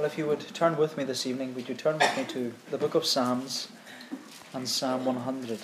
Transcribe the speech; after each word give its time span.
Well, 0.00 0.06
if 0.06 0.16
you 0.16 0.26
would 0.28 0.40
turn 0.54 0.78
with 0.78 0.96
me 0.96 1.04
this 1.04 1.26
evening, 1.26 1.54
would 1.54 1.68
you 1.68 1.74
turn 1.74 1.98
with 1.98 2.16
me 2.16 2.24
to 2.24 2.54
the 2.70 2.78
book 2.78 2.94
of 2.94 3.04
Psalms 3.04 3.68
and 4.54 4.66
Psalm 4.66 5.04
100? 5.04 5.58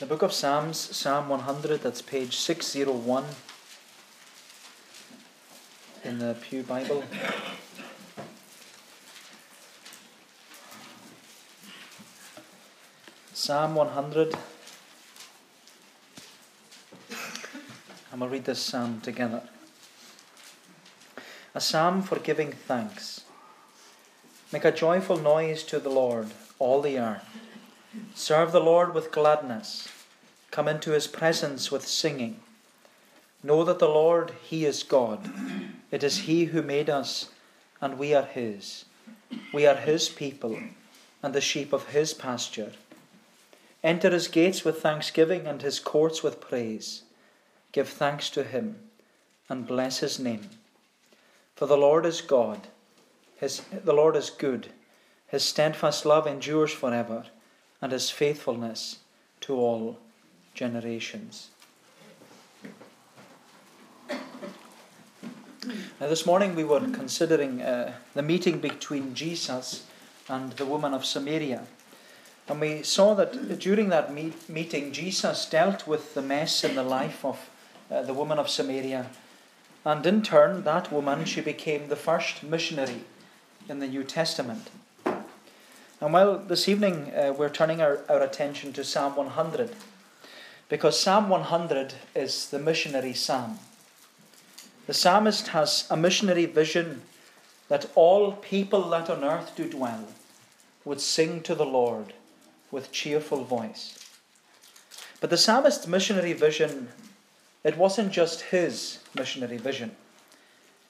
The 0.00 0.04
book 0.04 0.20
of 0.20 0.34
Psalms, 0.34 0.76
Psalm 0.76 1.30
100, 1.30 1.80
that's 1.80 2.02
page 2.02 2.36
601 2.36 3.24
in 6.04 6.18
the 6.18 6.36
Pew 6.42 6.62
Bible. 6.62 7.04
Psalm 13.32 13.74
100. 13.74 14.36
We'll 18.24 18.32
read 18.32 18.46
this 18.46 18.58
psalm 18.58 19.02
together. 19.02 19.42
A 21.54 21.60
psalm 21.60 22.00
for 22.00 22.18
giving 22.18 22.52
thanks. 22.52 23.24
Make 24.50 24.64
a 24.64 24.72
joyful 24.72 25.18
noise 25.18 25.62
to 25.64 25.78
the 25.78 25.90
Lord, 25.90 26.28
all 26.58 26.80
the 26.80 26.98
earth. 26.98 27.28
Serve 28.14 28.50
the 28.50 28.62
Lord 28.62 28.94
with 28.94 29.12
gladness. 29.12 29.88
Come 30.50 30.68
into 30.68 30.92
his 30.92 31.06
presence 31.06 31.70
with 31.70 31.86
singing. 31.86 32.40
Know 33.42 33.62
that 33.62 33.78
the 33.78 33.90
Lord, 33.90 34.32
he 34.42 34.64
is 34.64 34.82
God. 34.82 35.30
It 35.90 36.02
is 36.02 36.20
he 36.20 36.46
who 36.46 36.62
made 36.62 36.88
us, 36.88 37.28
and 37.78 37.98
we 37.98 38.14
are 38.14 38.24
his. 38.24 38.86
We 39.52 39.66
are 39.66 39.76
his 39.76 40.08
people, 40.08 40.58
and 41.22 41.34
the 41.34 41.42
sheep 41.42 41.74
of 41.74 41.88
his 41.88 42.14
pasture. 42.14 42.72
Enter 43.82 44.08
his 44.08 44.28
gates 44.28 44.64
with 44.64 44.80
thanksgiving 44.80 45.46
and 45.46 45.60
his 45.60 45.78
courts 45.78 46.22
with 46.22 46.40
praise. 46.40 47.03
Give 47.74 47.88
thanks 47.88 48.30
to 48.30 48.44
him 48.44 48.76
and 49.48 49.66
bless 49.66 49.98
his 49.98 50.20
name. 50.20 50.48
For 51.56 51.66
the 51.66 51.76
Lord 51.76 52.06
is 52.06 52.20
God, 52.20 52.68
his, 53.36 53.62
the 53.84 53.92
Lord 53.92 54.14
is 54.14 54.30
good. 54.30 54.68
His 55.26 55.42
steadfast 55.42 56.06
love 56.06 56.28
endures 56.28 56.70
forever, 56.70 57.24
and 57.82 57.90
his 57.90 58.10
faithfulness 58.10 58.98
to 59.40 59.56
all 59.56 59.98
generations. 60.54 61.50
Now, 66.00 66.08
this 66.08 66.24
morning 66.24 66.54
we 66.54 66.62
were 66.62 66.78
considering 66.78 67.60
uh, 67.60 67.94
the 68.14 68.22
meeting 68.22 68.60
between 68.60 69.16
Jesus 69.16 69.84
and 70.28 70.52
the 70.52 70.66
woman 70.66 70.94
of 70.94 71.04
Samaria. 71.04 71.66
And 72.46 72.60
we 72.60 72.84
saw 72.84 73.14
that 73.14 73.58
during 73.58 73.88
that 73.88 74.14
meet- 74.14 74.48
meeting, 74.48 74.92
Jesus 74.92 75.44
dealt 75.46 75.88
with 75.88 76.14
the 76.14 76.22
mess 76.22 76.62
in 76.62 76.76
the 76.76 76.84
life 76.84 77.24
of 77.24 77.50
uh, 77.90 78.02
the 78.02 78.14
woman 78.14 78.38
of 78.38 78.48
Samaria. 78.48 79.10
And 79.84 80.04
in 80.06 80.22
turn, 80.22 80.64
that 80.64 80.92
woman, 80.92 81.24
she 81.24 81.40
became 81.40 81.88
the 81.88 81.96
first 81.96 82.42
missionary 82.42 83.02
in 83.68 83.80
the 83.80 83.86
New 83.86 84.04
Testament. 84.04 84.70
And 85.04 86.12
well, 86.12 86.38
this 86.38 86.68
evening 86.68 87.12
uh, 87.14 87.32
we're 87.36 87.48
turning 87.48 87.80
our, 87.80 88.00
our 88.08 88.20
attention 88.20 88.72
to 88.74 88.84
Psalm 88.84 89.16
100, 89.16 89.70
because 90.68 91.00
Psalm 91.00 91.28
100 91.28 91.94
is 92.14 92.50
the 92.50 92.58
missionary 92.58 93.14
psalm. 93.14 93.58
The 94.86 94.94
psalmist 94.94 95.48
has 95.48 95.86
a 95.90 95.96
missionary 95.96 96.46
vision 96.46 97.02
that 97.68 97.90
all 97.94 98.32
people 98.32 98.90
that 98.90 99.08
on 99.08 99.24
earth 99.24 99.52
do 99.56 99.68
dwell 99.68 100.08
would 100.84 101.00
sing 101.00 101.40
to 101.42 101.54
the 101.54 101.64
Lord 101.64 102.12
with 102.70 102.92
cheerful 102.92 103.44
voice. 103.44 103.98
But 105.20 105.30
the 105.30 105.38
psalmist's 105.38 105.86
missionary 105.86 106.34
vision, 106.34 106.88
it 107.64 107.76
wasn't 107.76 108.12
just 108.12 108.42
his 108.42 108.98
missionary 109.16 109.56
vision, 109.56 109.96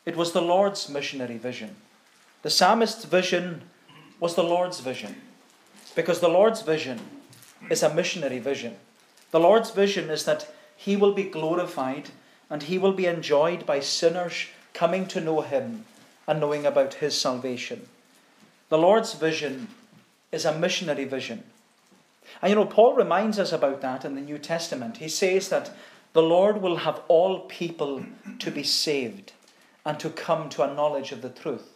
it 0.04 0.16
was 0.16 0.32
the 0.32 0.42
Lord's 0.42 0.88
missionary 0.88 1.38
vision. 1.38 1.76
The 2.42 2.50
psalmist's 2.50 3.04
vision 3.06 3.62
was 4.20 4.34
the 4.34 4.42
Lord's 4.42 4.80
vision, 4.80 5.16
because 5.94 6.20
the 6.20 6.28
Lord's 6.28 6.60
vision 6.60 7.00
is 7.70 7.82
a 7.82 7.94
missionary 7.94 8.38
vision. 8.38 8.76
The 9.30 9.40
Lord's 9.40 9.70
vision 9.70 10.10
is 10.10 10.24
that 10.26 10.52
he 10.76 10.96
will 10.96 11.12
be 11.12 11.24
glorified 11.24 12.10
and 12.50 12.62
he 12.62 12.78
will 12.78 12.92
be 12.92 13.06
enjoyed 13.06 13.64
by 13.64 13.80
sinners 13.80 14.46
coming 14.74 15.06
to 15.06 15.20
know 15.20 15.40
him 15.40 15.84
and 16.26 16.40
knowing 16.40 16.66
about 16.66 16.94
his 16.94 17.18
salvation. 17.18 17.88
The 18.68 18.78
Lord's 18.78 19.14
vision 19.14 19.68
is 20.30 20.44
a 20.44 20.58
missionary 20.58 21.04
vision. 21.04 21.42
And 22.42 22.50
you 22.50 22.56
know, 22.56 22.64
Paul 22.64 22.94
reminds 22.94 23.38
us 23.38 23.52
about 23.52 23.80
that 23.82 24.04
in 24.04 24.14
the 24.14 24.20
New 24.20 24.38
Testament. 24.38 24.98
He 24.98 25.08
says 25.08 25.48
that 25.48 25.70
the 26.14 26.22
Lord 26.22 26.62
will 26.62 26.76
have 26.76 27.02
all 27.08 27.40
people 27.40 28.04
to 28.38 28.50
be 28.50 28.62
saved 28.62 29.32
and 29.84 30.00
to 30.00 30.08
come 30.08 30.48
to 30.50 30.62
a 30.62 30.72
knowledge 30.72 31.12
of 31.12 31.20
the 31.20 31.28
truth. 31.28 31.72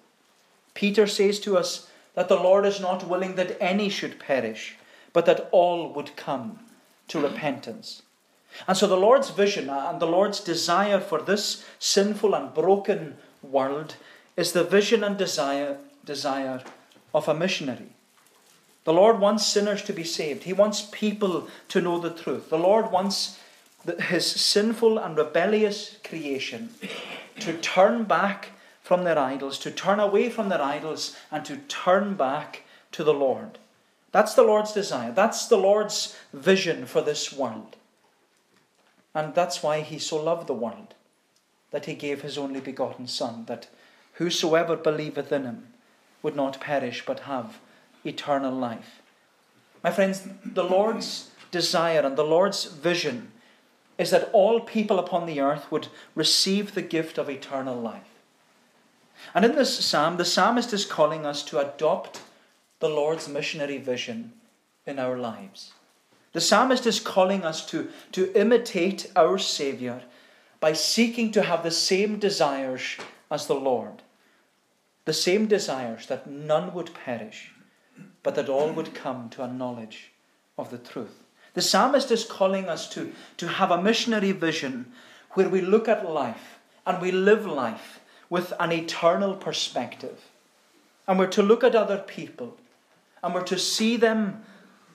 Peter 0.75 1.07
says 1.07 1.41
to 1.41 1.59
us 1.59 1.91
that 2.15 2.29
the 2.29 2.37
Lord 2.37 2.65
is 2.65 2.81
not 2.81 3.07
willing 3.07 3.35
that 3.35 3.57
any 3.61 3.89
should 3.89 4.19
perish, 4.19 4.77
but 5.13 5.27
that 5.27 5.49
all 5.51 5.93
would 5.93 6.17
come 6.17 6.61
to 7.09 7.21
repentance. 7.21 8.03
And 8.67 8.77
so 8.77 8.87
the 8.87 8.97
Lord's 8.97 9.31
vision 9.31 9.69
and 9.69 10.01
the 10.01 10.07
Lord's 10.07 10.41
desire 10.41 11.01
for 11.01 11.21
this 11.21 11.65
sinful 11.79 12.35
and 12.35 12.55
broken 12.55 13.17
world 13.43 13.97
is 14.37 14.53
the 14.53 14.65
vision 14.65 15.03
and 15.03 15.17
desire, 15.17 15.79
desire 16.05 16.63
of 17.13 17.29
a 17.29 17.35
missionary. 17.35 17.91
The 18.85 18.93
Lord 18.93 19.19
wants 19.19 19.47
sinners 19.47 19.83
to 19.83 19.93
be 19.93 20.05
saved. 20.05 20.45
He 20.45 20.53
wants 20.53 20.89
people 20.93 21.49
to 21.69 21.81
know 21.81 21.99
the 21.99 22.11
truth. 22.11 22.51
The 22.51 22.59
Lord 22.59 22.91
wants 22.91 23.39
his 24.01 24.27
sinful 24.27 24.99
and 24.99 25.17
rebellious 25.17 25.97
creation 26.05 26.71
to 27.41 27.57
turn 27.59 28.05
back 28.05 28.51
from 28.83 29.05
their 29.05 29.19
idols, 29.19 29.59
to 29.59 29.71
turn 29.71 30.01
away 30.01 30.31
from 30.31 30.49
their 30.49 30.63
idols, 30.63 31.17
and 31.31 31.45
to 31.45 31.57
turn 31.69 32.15
back 32.15 32.63
to 32.93 33.05
the 33.05 33.15
Lord. 33.15 33.59
That's 34.13 34.35
the 34.35 34.43
Lord's 34.43 34.73
desire. 34.73 35.13
That's 35.13 35.47
the 35.47 35.59
Lord's 35.59 36.17
vision 36.33 36.87
for 36.87 37.03
this 37.03 37.33
world. 37.33 37.77
And 39.15 39.35
that's 39.35 39.63
why 39.63 39.81
he 39.81 39.99
so 39.99 40.23
loved 40.23 40.47
the 40.47 40.55
world, 40.55 40.95
that 41.71 41.85
he 41.85 41.95
gave 41.95 42.23
his 42.23 42.39
only 42.39 42.61
begotten 42.61 43.07
Son, 43.07 43.45
that 43.47 43.69
whosoever 44.15 44.77
believeth 44.77 45.31
in 45.31 45.45
him 45.45 45.69
would 46.23 46.35
not 46.35 46.61
perish 46.61 47.05
but 47.07 47.21
have 47.21 47.59
eternal 48.05 48.53
life. 48.53 49.03
My 49.85 49.91
friends, 49.91 50.27
the 50.45 50.65
Lord's 50.65 51.31
desire 51.51 52.01
and 52.01 52.17
the 52.17 52.25
Lord's 52.25 52.65
vision 52.65 53.33
is 53.99 54.11
that 54.13 54.31
all 54.33 54.61
people 54.61 54.99
upon 54.99 55.27
the 55.27 55.41
earth 55.41 55.71
would 55.71 55.89
receive 56.15 56.75
the 56.75 56.83
gift 56.83 57.19
of 57.19 57.29
eternal 57.29 57.79
life. 57.79 58.23
And 59.35 59.45
in 59.45 59.57
this 59.57 59.85
psalm, 59.85 60.17
the 60.17 60.25
psalmist 60.25 60.73
is 60.73 60.85
calling 60.85 61.27
us 61.27 61.43
to 61.45 61.59
adopt 61.59 62.23
the 62.79 62.89
Lord's 62.89 63.29
missionary 63.29 63.79
vision 63.79 64.33
in 64.87 65.01
our 65.01 65.19
lives. 65.19 65.73
The 66.33 66.41
psalmist 66.41 66.87
is 66.87 67.01
calling 67.01 67.45
us 67.45 67.67
to, 67.67 67.91
to 68.13 68.33
imitate 68.39 69.11
our 69.17 69.39
Saviour 69.39 70.03
by 70.61 70.73
seeking 70.73 71.33
to 71.33 71.43
have 71.43 71.63
the 71.63 71.71
same 71.71 72.19
desires 72.19 72.97
as 73.31 73.47
the 73.47 73.55
Lord. 73.55 74.03
The 75.05 75.13
same 75.13 75.47
desires 75.47 76.07
that 76.07 76.31
none 76.31 76.73
would 76.75 76.95
perish, 76.95 77.53
but 78.23 78.35
that 78.37 78.49
all 78.49 78.73
would 78.73 78.95
come 78.95 79.29
to 79.31 79.43
a 79.43 79.53
knowledge 79.53 80.13
of 80.57 80.71
the 80.71 80.79
truth. 80.79 81.25
The 81.59 81.63
psalmist 81.63 82.13
is 82.13 82.23
calling 82.25 82.69
us 82.69 82.89
to, 82.91 83.13
to 83.39 83.49
have 83.49 83.73
a 83.73 83.83
missionary 83.83 84.31
vision 84.31 84.93
where 85.33 85.49
we 85.49 85.61
look 85.61 85.89
at 85.89 86.09
life 86.09 86.61
and 86.87 87.03
we 87.03 87.11
live 87.11 87.47
life 87.47 87.99
with 88.31 88.53
an 88.61 88.71
eternal 88.71 89.35
perspective. 89.35 90.21
And 91.09 91.19
we're 91.19 91.27
to 91.27 91.43
look 91.43 91.65
at 91.65 91.75
other 91.75 91.99
people 91.99 92.57
and 93.25 93.35
we're 93.35 93.43
to 93.43 93.59
see 93.59 93.97
them 93.97 94.45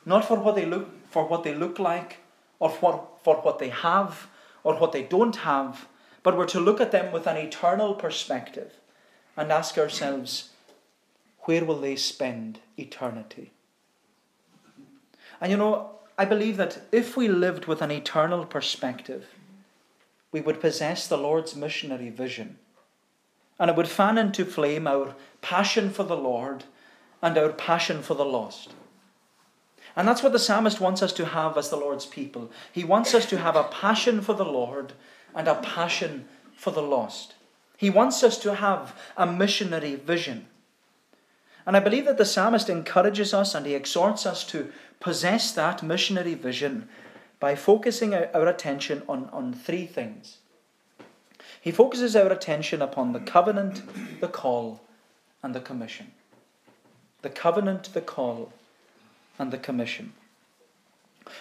not 0.05 0.23
for 0.23 0.39
what 0.39 0.55
they 0.55 0.65
look 0.65 0.87
for 1.09 1.27
what 1.27 1.43
they 1.43 1.53
look 1.53 1.79
like 1.79 2.19
or 2.59 2.69
for, 2.69 3.09
for 3.25 3.41
what 3.41 3.59
they 3.59 3.67
have 3.67 4.27
or 4.63 4.75
what 4.75 4.93
they 4.93 5.03
don't 5.03 5.35
have, 5.35 5.89
but 6.23 6.37
we're 6.37 6.45
to 6.45 6.61
look 6.61 6.79
at 6.79 6.93
them 6.93 7.11
with 7.11 7.27
an 7.27 7.35
eternal 7.35 7.93
perspective 7.93 8.71
and 9.35 9.51
ask 9.51 9.77
ourselves, 9.77 10.51
where 11.39 11.65
will 11.65 11.81
they 11.81 11.97
spend 11.97 12.59
eternity? 12.77 13.51
And 15.41 15.51
you 15.51 15.57
know, 15.57 15.89
I 16.17 16.25
believe 16.25 16.57
that 16.57 16.81
if 16.91 17.17
we 17.17 17.27
lived 17.27 17.65
with 17.65 17.81
an 17.81 17.91
eternal 17.91 18.45
perspective, 18.45 19.25
we 20.31 20.41
would 20.41 20.61
possess 20.61 21.07
the 21.07 21.17
Lord's 21.17 21.55
missionary 21.55 22.09
vision. 22.09 22.57
And 23.59 23.69
it 23.69 23.75
would 23.75 23.87
fan 23.87 24.17
into 24.17 24.45
flame 24.45 24.87
our 24.87 25.15
passion 25.41 25.89
for 25.89 26.03
the 26.03 26.17
Lord 26.17 26.65
and 27.21 27.37
our 27.37 27.49
passion 27.49 28.01
for 28.01 28.15
the 28.15 28.25
lost. 28.25 28.73
And 29.95 30.07
that's 30.07 30.23
what 30.23 30.31
the 30.31 30.39
psalmist 30.39 30.79
wants 30.79 31.03
us 31.03 31.13
to 31.13 31.25
have 31.25 31.57
as 31.57 31.69
the 31.69 31.77
Lord's 31.77 32.05
people. 32.05 32.51
He 32.71 32.83
wants 32.83 33.13
us 33.13 33.25
to 33.27 33.37
have 33.37 33.55
a 33.55 33.65
passion 33.65 34.21
for 34.21 34.33
the 34.33 34.45
Lord 34.45 34.93
and 35.35 35.47
a 35.47 35.55
passion 35.55 36.27
for 36.55 36.71
the 36.71 36.81
lost. 36.81 37.35
He 37.77 37.89
wants 37.89 38.23
us 38.23 38.37
to 38.39 38.55
have 38.55 38.99
a 39.17 39.27
missionary 39.27 39.95
vision. 39.95 40.47
And 41.65 41.77
I 41.77 41.79
believe 41.79 42.05
that 42.05 42.17
the 42.17 42.25
psalmist 42.25 42.69
encourages 42.69 43.33
us 43.33 43.55
and 43.55 43.65
he 43.65 43.73
exhorts 43.73 44.25
us 44.25 44.43
to 44.45 44.71
possess 44.99 45.51
that 45.53 45.83
missionary 45.83 46.33
vision 46.33 46.89
by 47.39 47.55
focusing 47.55 48.13
our 48.13 48.47
attention 48.47 49.03
on, 49.07 49.29
on 49.31 49.53
three 49.53 49.85
things. 49.85 50.37
He 51.59 51.71
focuses 51.71 52.15
our 52.15 52.31
attention 52.31 52.81
upon 52.81 53.13
the 53.13 53.19
covenant, 53.19 53.81
the 54.19 54.27
call, 54.27 54.81
and 55.41 55.55
the 55.55 55.61
commission. 55.61 56.11
The 57.21 57.29
covenant, 57.29 57.93
the 57.93 58.01
call, 58.01 58.51
and 59.39 59.51
the 59.51 59.57
commission. 59.57 60.13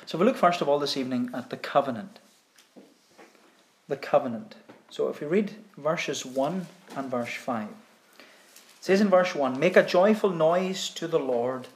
So 0.06 0.16
we 0.18 0.24
look 0.24 0.36
first 0.36 0.60
of 0.60 0.68
all 0.68 0.78
this 0.78 0.96
evening 0.96 1.30
at 1.34 1.50
the 1.50 1.56
covenant. 1.56 2.20
The 3.88 3.96
covenant. 3.96 4.54
So 4.90 5.08
if 5.08 5.20
we 5.20 5.26
read 5.26 5.52
verses 5.76 6.24
1 6.24 6.66
and 6.96 7.10
verse 7.10 7.34
5, 7.34 7.68
it 8.82 8.86
says 8.86 9.00
in 9.00 9.10
verse 9.10 9.32
1 9.32 9.60
Make 9.60 9.76
a 9.76 9.86
joyful 9.86 10.30
noise 10.30 10.88
to 10.90 11.06
the 11.06 11.20
Lord, 11.20 11.68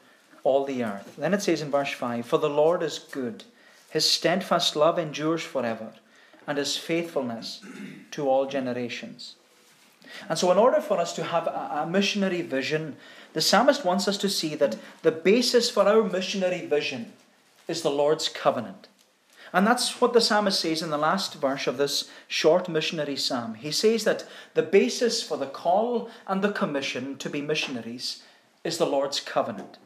all 0.42 0.64
the 0.64 0.82
earth. 0.82 1.14
Then 1.16 1.34
it 1.34 1.40
says 1.40 1.62
in 1.62 1.70
verse 1.70 1.92
5 1.92 2.26
For 2.26 2.36
the 2.36 2.50
Lord 2.50 2.82
is 2.82 2.98
good, 2.98 3.44
his 3.88 4.10
steadfast 4.10 4.74
love 4.74 4.98
endures 4.98 5.44
forever 5.44 5.92
and 6.48 6.58
his 6.58 6.76
faithfulness 6.76 7.60
to 8.10 8.28
all 8.28 8.46
generations. 8.46 9.36
And 10.28 10.36
so, 10.36 10.50
in 10.50 10.58
order 10.58 10.80
for 10.80 10.98
us 10.98 11.12
to 11.12 11.22
have 11.22 11.46
a, 11.46 11.82
a, 11.82 11.86
missionary 11.86 12.42
vision, 12.42 12.96
the 13.34 13.40
psalmist 13.40 13.84
wants 13.84 14.08
us 14.08 14.18
to 14.18 14.28
see 14.28 14.56
that 14.56 14.76
the 15.02 15.12
basis 15.12 15.70
for 15.70 15.84
our 15.84 16.02
missionary 16.02 16.66
vision 16.66 17.12
is 17.68 17.82
the 17.82 17.90
Lord's 17.90 18.28
covenant. 18.28 18.88
And 19.52 19.66
that's 19.66 20.00
what 20.00 20.12
the 20.12 20.20
psalmist 20.20 20.60
says 20.60 20.82
in 20.82 20.90
the 20.90 20.98
last 20.98 21.34
verse 21.34 21.66
of 21.66 21.78
this 21.78 22.10
short 22.28 22.68
missionary 22.68 23.16
psalm. 23.16 23.54
He 23.54 23.70
says 23.70 24.04
that 24.04 24.24
the 24.54 24.62
basis 24.62 25.22
for 25.22 25.36
the 25.36 25.46
call 25.46 26.10
and 26.26 26.42
the 26.42 26.52
commission 26.52 27.16
to 27.18 27.30
be 27.30 27.40
missionaries 27.40 28.22
is 28.64 28.78
the 28.78 28.86
Lord's 28.86 29.20
covenant. 29.20 29.78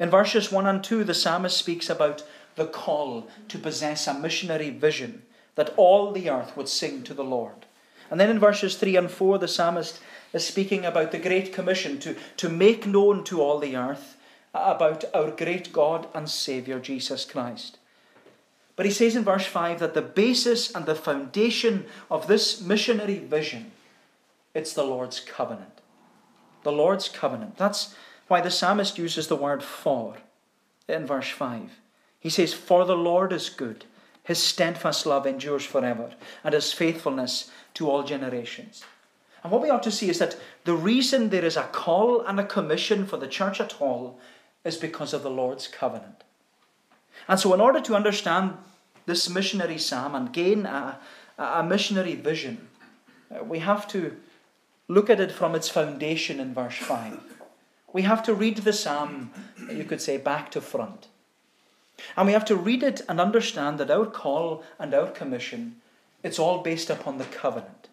In 0.00 0.10
verses 0.10 0.52
1 0.52 0.66
and 0.66 0.82
2, 0.82 1.04
the 1.04 1.14
psalmist 1.14 1.56
speaks 1.56 1.88
about 1.88 2.22
the 2.56 2.66
call 2.66 3.28
to 3.48 3.58
possess 3.58 4.06
a 4.06 4.14
missionary 4.14 4.70
vision 4.70 5.22
that 5.54 5.74
all 5.76 6.12
the 6.12 6.30
earth 6.30 6.56
would 6.56 6.68
sing 6.68 7.02
to 7.04 7.14
the 7.14 7.24
Lord. 7.24 7.66
And 8.10 8.20
then 8.20 8.30
in 8.30 8.38
verses 8.38 8.76
3 8.76 8.96
and 8.96 9.10
4, 9.10 9.38
the 9.38 9.48
psalmist 9.48 10.00
is 10.32 10.46
speaking 10.46 10.84
about 10.84 11.12
the 11.12 11.18
Great 11.18 11.52
Commission 11.52 11.98
to, 12.00 12.16
to 12.36 12.48
make 12.48 12.86
known 12.86 13.24
to 13.24 13.40
all 13.40 13.58
the 13.58 13.76
earth 13.76 14.16
about 14.54 15.04
our 15.14 15.30
great 15.30 15.72
God 15.72 16.08
and 16.14 16.28
Saviour, 16.28 16.78
Jesus 16.78 17.24
Christ. 17.24 17.77
But 18.78 18.86
he 18.86 18.92
says 18.92 19.14
in 19.14 19.24
verse 19.24 19.44
5 19.44 19.80
that 19.80 19.92
the 19.92 20.00
basis 20.00 20.74
and 20.74 20.86
the 20.86 20.94
foundation 20.94 21.84
of 22.10 22.26
this 22.26 22.62
missionary 22.62 23.18
vision, 23.18 23.72
it's 24.54 24.72
the 24.72 24.84
Lord's 24.84 25.20
covenant. 25.20 25.82
The 26.62 26.72
Lord's 26.72 27.10
covenant. 27.10 27.58
That's 27.58 27.94
why 28.28 28.40
the 28.40 28.50
psalmist 28.50 28.96
uses 28.96 29.28
the 29.28 29.36
word 29.36 29.62
for 29.62 30.16
in 30.88 31.06
verse 31.06 31.28
5. 31.28 31.80
He 32.18 32.30
says, 32.30 32.54
For 32.54 32.86
the 32.86 32.96
Lord 32.96 33.34
is 33.34 33.50
good 33.50 33.84
his 34.28 34.42
steadfast 34.42 35.06
love 35.06 35.26
endures 35.26 35.64
forever, 35.64 36.10
and 36.44 36.52
his 36.52 36.70
faithfulness 36.70 37.50
to 37.72 37.88
all 37.88 38.02
generations. 38.02 38.84
And 39.42 39.50
what 39.50 39.62
we 39.62 39.70
ought 39.70 39.82
to 39.84 39.90
see 39.90 40.10
is 40.10 40.18
that 40.18 40.36
the 40.64 40.74
reason 40.74 41.30
there 41.30 41.46
is 41.46 41.56
a 41.56 41.62
call 41.62 42.20
and 42.20 42.38
a 42.38 42.44
commission 42.44 43.06
for 43.06 43.16
the 43.16 43.26
church 43.26 43.58
at 43.58 43.80
all 43.80 44.20
is 44.66 44.76
because 44.76 45.14
of 45.14 45.22
the 45.22 45.30
Lord's 45.30 45.66
covenant. 45.66 46.24
And 47.28 47.38
so, 47.38 47.52
in 47.52 47.60
order 47.60 47.80
to 47.80 47.94
understand 47.94 48.56
this 49.06 49.28
missionary 49.28 49.78
psalm 49.78 50.14
and 50.14 50.32
gain 50.32 50.64
a, 50.66 50.98
a 51.38 51.62
missionary 51.62 52.14
vision, 52.14 52.68
uh, 53.30 53.44
we 53.44 53.58
have 53.58 53.86
to 53.88 54.16
look 54.88 55.10
at 55.10 55.20
it 55.20 55.30
from 55.30 55.54
its 55.54 55.68
foundation 55.68 56.40
in 56.40 56.54
verse 56.54 56.76
5. 56.76 57.20
We 57.92 58.02
have 58.02 58.22
to 58.24 58.34
read 58.34 58.58
the 58.58 58.72
psalm, 58.72 59.30
you 59.70 59.84
could 59.84 60.00
say, 60.00 60.16
back 60.16 60.50
to 60.52 60.60
front. 60.60 61.08
And 62.16 62.26
we 62.26 62.32
have 62.32 62.44
to 62.46 62.56
read 62.56 62.82
it 62.82 63.02
and 63.08 63.20
understand 63.20 63.78
that 63.78 63.90
our 63.90 64.06
call 64.06 64.62
and 64.78 64.94
our 64.94 65.10
commission, 65.10 65.76
it's 66.22 66.38
all 66.38 66.62
based 66.62 66.90
upon 66.90 67.18
the 67.18 67.24
covenant. 67.24 67.88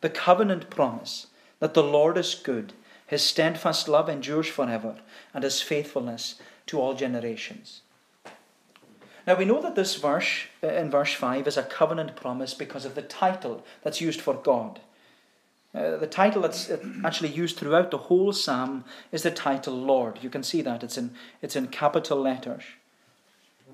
The 0.00 0.10
covenant 0.10 0.70
promise 0.70 1.28
that 1.60 1.74
the 1.74 1.82
Lord 1.82 2.18
is 2.18 2.34
good, 2.34 2.72
his 3.06 3.22
steadfast 3.22 3.88
love 3.88 4.08
endures 4.08 4.48
forever, 4.48 4.96
and 5.32 5.44
his 5.44 5.62
faithfulness 5.62 6.34
to 6.66 6.80
all 6.80 6.94
generations. 6.94 7.82
Now 9.26 9.36
we 9.36 9.44
know 9.44 9.62
that 9.62 9.74
this 9.74 9.96
verse, 9.96 10.44
uh, 10.62 10.68
in 10.68 10.90
verse 10.90 11.14
5, 11.14 11.46
is 11.46 11.56
a 11.56 11.62
covenant 11.62 12.16
promise 12.16 12.54
because 12.54 12.84
of 12.84 12.94
the 12.94 13.02
title 13.02 13.64
that's 13.82 14.00
used 14.00 14.20
for 14.20 14.34
God. 14.34 14.80
Uh, 15.74 15.96
the 15.96 16.06
title 16.06 16.42
that's 16.42 16.70
uh, 16.70 16.78
actually 17.04 17.30
used 17.30 17.56
throughout 17.56 17.90
the 17.90 17.98
whole 17.98 18.32
psalm 18.32 18.84
is 19.10 19.22
the 19.22 19.30
title 19.30 19.74
Lord. 19.74 20.18
You 20.22 20.30
can 20.30 20.42
see 20.42 20.62
that, 20.62 20.84
it's 20.84 20.98
in, 20.98 21.14
it's 21.42 21.56
in 21.56 21.68
capital 21.68 22.20
letters. 22.20 22.62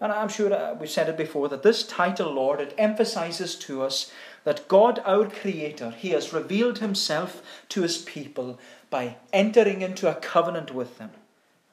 And 0.01 0.13
I'm 0.13 0.29
sure 0.29 0.53
uh, 0.53 0.75
we've 0.75 0.89
said 0.89 1.11
it 1.11 1.17
before 1.19 1.49
that 1.49 1.63
this 1.63 1.83
title, 1.83 2.33
Lord, 2.33 2.61
it 2.61 2.75
emphasizes 2.79 3.55
to 3.57 3.83
us 3.83 4.11
that 4.45 4.67
God, 4.67 5.03
our 5.05 5.29
Creator, 5.29 5.91
He 5.99 6.11
has 6.11 6.33
revealed 6.33 6.79
Himself 6.79 7.43
to 7.71 7.83
His 7.83 7.99
people 7.99 8.59
by 8.89 9.17
entering 9.33 9.83
into 9.83 10.09
a 10.09 10.15
covenant 10.15 10.73
with 10.73 10.97
them. 10.97 11.11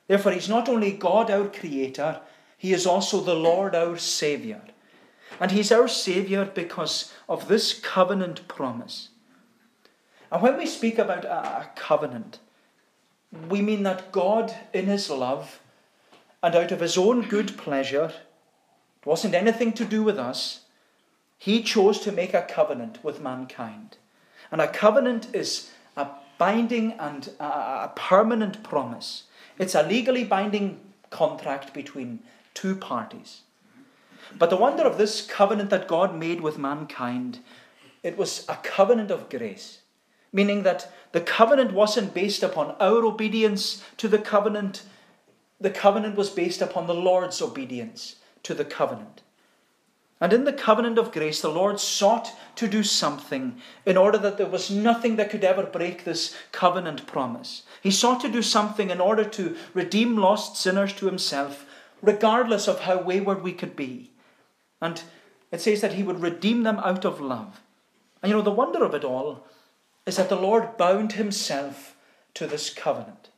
Therefore, 0.08 0.34
He's 0.34 0.50
not 0.50 0.68
only 0.68 0.92
God, 0.92 1.32
our 1.32 1.48
Creator, 1.48 2.20
He 2.58 2.74
is 2.74 2.86
also 2.86 3.22
the 3.22 3.36
Lord, 3.36 3.76
our 3.76 3.98
Saviour. 3.98 4.62
And 5.40 5.52
He's 5.52 5.72
our 5.72 5.88
Saviour 5.88 6.46
because 6.46 7.14
of 7.30 7.48
this 7.48 7.74
covenant 7.74 8.48
promise. 8.48 9.10
And 10.32 10.42
when 10.42 10.58
we 10.58 10.66
speak 10.66 10.98
about 10.98 11.24
a 11.26 11.70
covenant, 11.76 12.40
we 13.50 13.62
mean 13.62 13.84
that 13.84 14.12
God, 14.12 14.54
in 14.74 14.88
His 14.88 15.10
love, 15.10 15.60
and 16.44 16.56
out 16.56 16.72
of 16.72 16.80
his 16.80 16.98
own 16.98 17.28
good 17.28 17.58
pleasure, 17.58 18.14
it 19.02 19.06
wasn't 19.06 19.34
anything 19.34 19.74
to 19.74 19.86
do 19.86 20.04
with 20.04 20.18
us, 20.18 20.62
he 21.38 21.62
chose 21.62 22.00
to 22.00 22.12
make 22.12 22.34
a 22.34 22.42
covenant 22.42 23.04
with 23.04 23.22
mankind. 23.22 23.98
And 24.52 24.62
a 24.62 24.68
covenant 24.68 25.28
is 25.34 25.72
a 25.96 26.08
binding 26.38 26.94
and 26.94 27.30
a 27.40 27.92
permanent 27.96 28.64
promise. 28.64 29.24
It's 29.58 29.76
a 29.76 29.84
legally 29.84 30.24
binding 30.24 30.80
contract 31.10 31.74
between 31.74 32.20
two 32.58 32.76
parties. 32.76 33.42
But 34.38 34.50
the 34.50 34.58
wonder 34.58 34.84
of 34.84 34.98
this 34.98 35.22
covenant 35.22 35.70
that 35.70 35.88
God 35.88 36.16
made 36.16 36.42
with 36.42 36.58
mankind, 36.58 37.40
it 38.02 38.18
was 38.18 38.46
a 38.50 38.56
covenant 38.64 39.12
of 39.12 39.30
grace, 39.30 39.82
meaning 40.34 40.64
that 40.64 40.92
the 41.12 41.22
covenant 41.22 41.72
wasn't 41.72 42.16
based 42.16 42.42
upon 42.42 42.76
our 42.80 43.06
obedience 43.06 43.84
to 43.98 44.08
the 44.08 44.18
covenant 44.18 44.82
the 45.60 45.70
covenant 45.72 46.16
was 46.16 46.30
based 46.30 46.62
upon 46.62 46.86
the 46.86 46.94
Lord's 46.94 47.42
obedience 47.42 48.18
to 48.44 48.54
the 48.54 48.66
covenant. 48.66 49.24
And 50.20 50.34
in 50.34 50.46
the 50.46 50.54
covenant 50.54 50.98
of 50.98 51.12
grace, 51.12 51.42
the 51.42 51.50
Lord 51.50 51.80
sought 51.80 52.32
to 52.56 52.68
do 52.68 52.82
something 52.82 53.62
in 53.86 53.98
order 53.98 54.18
that 54.18 54.38
there 54.38 54.48
was 54.48 54.72
nothing 54.72 55.16
that 55.18 55.30
could 55.30 55.44
ever 55.44 55.64
break 55.64 56.04
this 56.04 56.36
covenant 56.52 57.06
promise. 57.06 57.64
He 57.84 57.92
sought 57.92 58.22
to 58.22 58.32
do 58.32 58.42
something 58.42 58.90
in 58.90 59.00
order 59.00 59.24
to 59.24 59.56
redeem 59.76 60.18
lost 60.18 60.58
sinners 60.58 60.94
to 60.94 61.06
himself, 61.06 61.67
regardless 62.02 62.68
of 62.68 62.82
how 62.82 63.02
wayward 63.02 63.42
we 63.42 63.54
could 63.54 63.76
be. 63.76 64.12
And 64.82 65.02
it 65.52 65.62
says 65.62 65.82
that 65.82 65.94
he 65.94 66.04
would 66.04 66.22
redeem 66.22 66.64
them 66.64 66.80
out 66.80 67.06
of 67.06 67.22
love. 67.22 67.62
And 68.22 68.30
you 68.30 68.36
know, 68.38 68.44
the 68.44 68.52
wonder 68.52 68.84
of 68.84 68.94
it 68.94 69.04
all 69.04 69.46
is 70.06 70.18
that 70.18 70.30
the 70.30 70.36
Lord 70.36 70.78
bound 70.78 71.14
himself 71.14 71.96
to 72.34 72.48
this 72.48 72.70
covenant. 72.70 73.30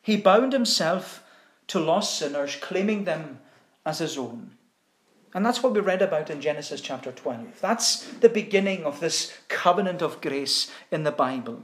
He 0.00 0.16
bound 0.16 0.52
himself 0.52 1.24
to 1.68 1.80
lost 1.80 2.18
sinners, 2.18 2.56
claiming 2.56 3.04
them 3.04 3.38
as 3.86 3.98
his 3.98 4.18
own. 4.18 4.52
And 5.34 5.46
that's 5.46 5.62
what 5.62 5.72
we 5.72 5.80
read 5.80 6.02
about 6.02 6.28
in 6.28 6.40
Genesis 6.40 6.80
chapter 6.80 7.10
12. 7.10 7.60
That's 7.60 8.04
the 8.04 8.28
beginning 8.28 8.84
of 8.84 9.00
this 9.00 9.32
covenant 9.48 10.02
of 10.02 10.20
grace 10.20 10.70
in 10.90 11.04
the 11.04 11.10
Bible. 11.10 11.62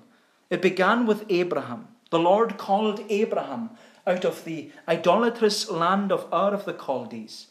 It 0.48 0.62
began 0.62 1.06
with 1.06 1.26
Abraham. 1.28 1.88
The 2.10 2.18
Lord 2.18 2.56
called 2.56 3.04
Abraham 3.10 3.70
out 4.08 4.24
of 4.24 4.44
the 4.44 4.70
idolatrous 4.88 5.70
land 5.70 6.10
of 6.10 6.26
Ur 6.32 6.54
of 6.54 6.64
the 6.64 6.72
Chaldees. 6.72 7.48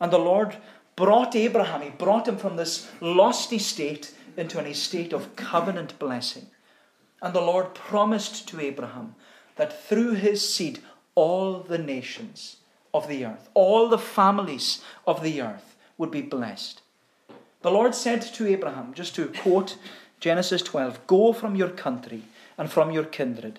And 0.00 0.12
the 0.12 0.18
Lord 0.18 0.56
brought 0.96 1.34
Abraham, 1.34 1.82
he 1.82 1.90
brought 1.90 2.28
him 2.28 2.36
from 2.36 2.56
this 2.56 2.88
lost 3.00 3.52
estate 3.52 4.14
into 4.36 4.58
an 4.58 4.66
estate 4.66 5.12
of 5.12 5.34
covenant 5.36 5.98
blessing. 5.98 6.46
And 7.22 7.34
the 7.34 7.40
Lord 7.40 7.74
promised 7.74 8.46
to 8.48 8.60
Abraham 8.60 9.14
that 9.56 9.84
through 9.88 10.12
his 10.12 10.54
seed 10.54 10.80
all 11.14 11.60
the 11.60 11.78
nations 11.78 12.56
of 12.92 13.08
the 13.08 13.24
earth, 13.24 13.48
all 13.54 13.88
the 13.88 13.98
families 13.98 14.82
of 15.06 15.22
the 15.22 15.40
earth 15.40 15.76
would 15.96 16.10
be 16.10 16.22
blessed. 16.22 16.82
The 17.62 17.70
Lord 17.70 17.94
said 17.94 18.20
to 18.20 18.46
Abraham, 18.46 18.92
just 18.92 19.14
to 19.14 19.28
quote 19.28 19.78
Genesis 20.20 20.60
12, 20.62 21.06
Go 21.06 21.32
from 21.32 21.56
your 21.56 21.70
country 21.70 22.24
and 22.58 22.70
from 22.70 22.90
your 22.90 23.04
kindred 23.04 23.58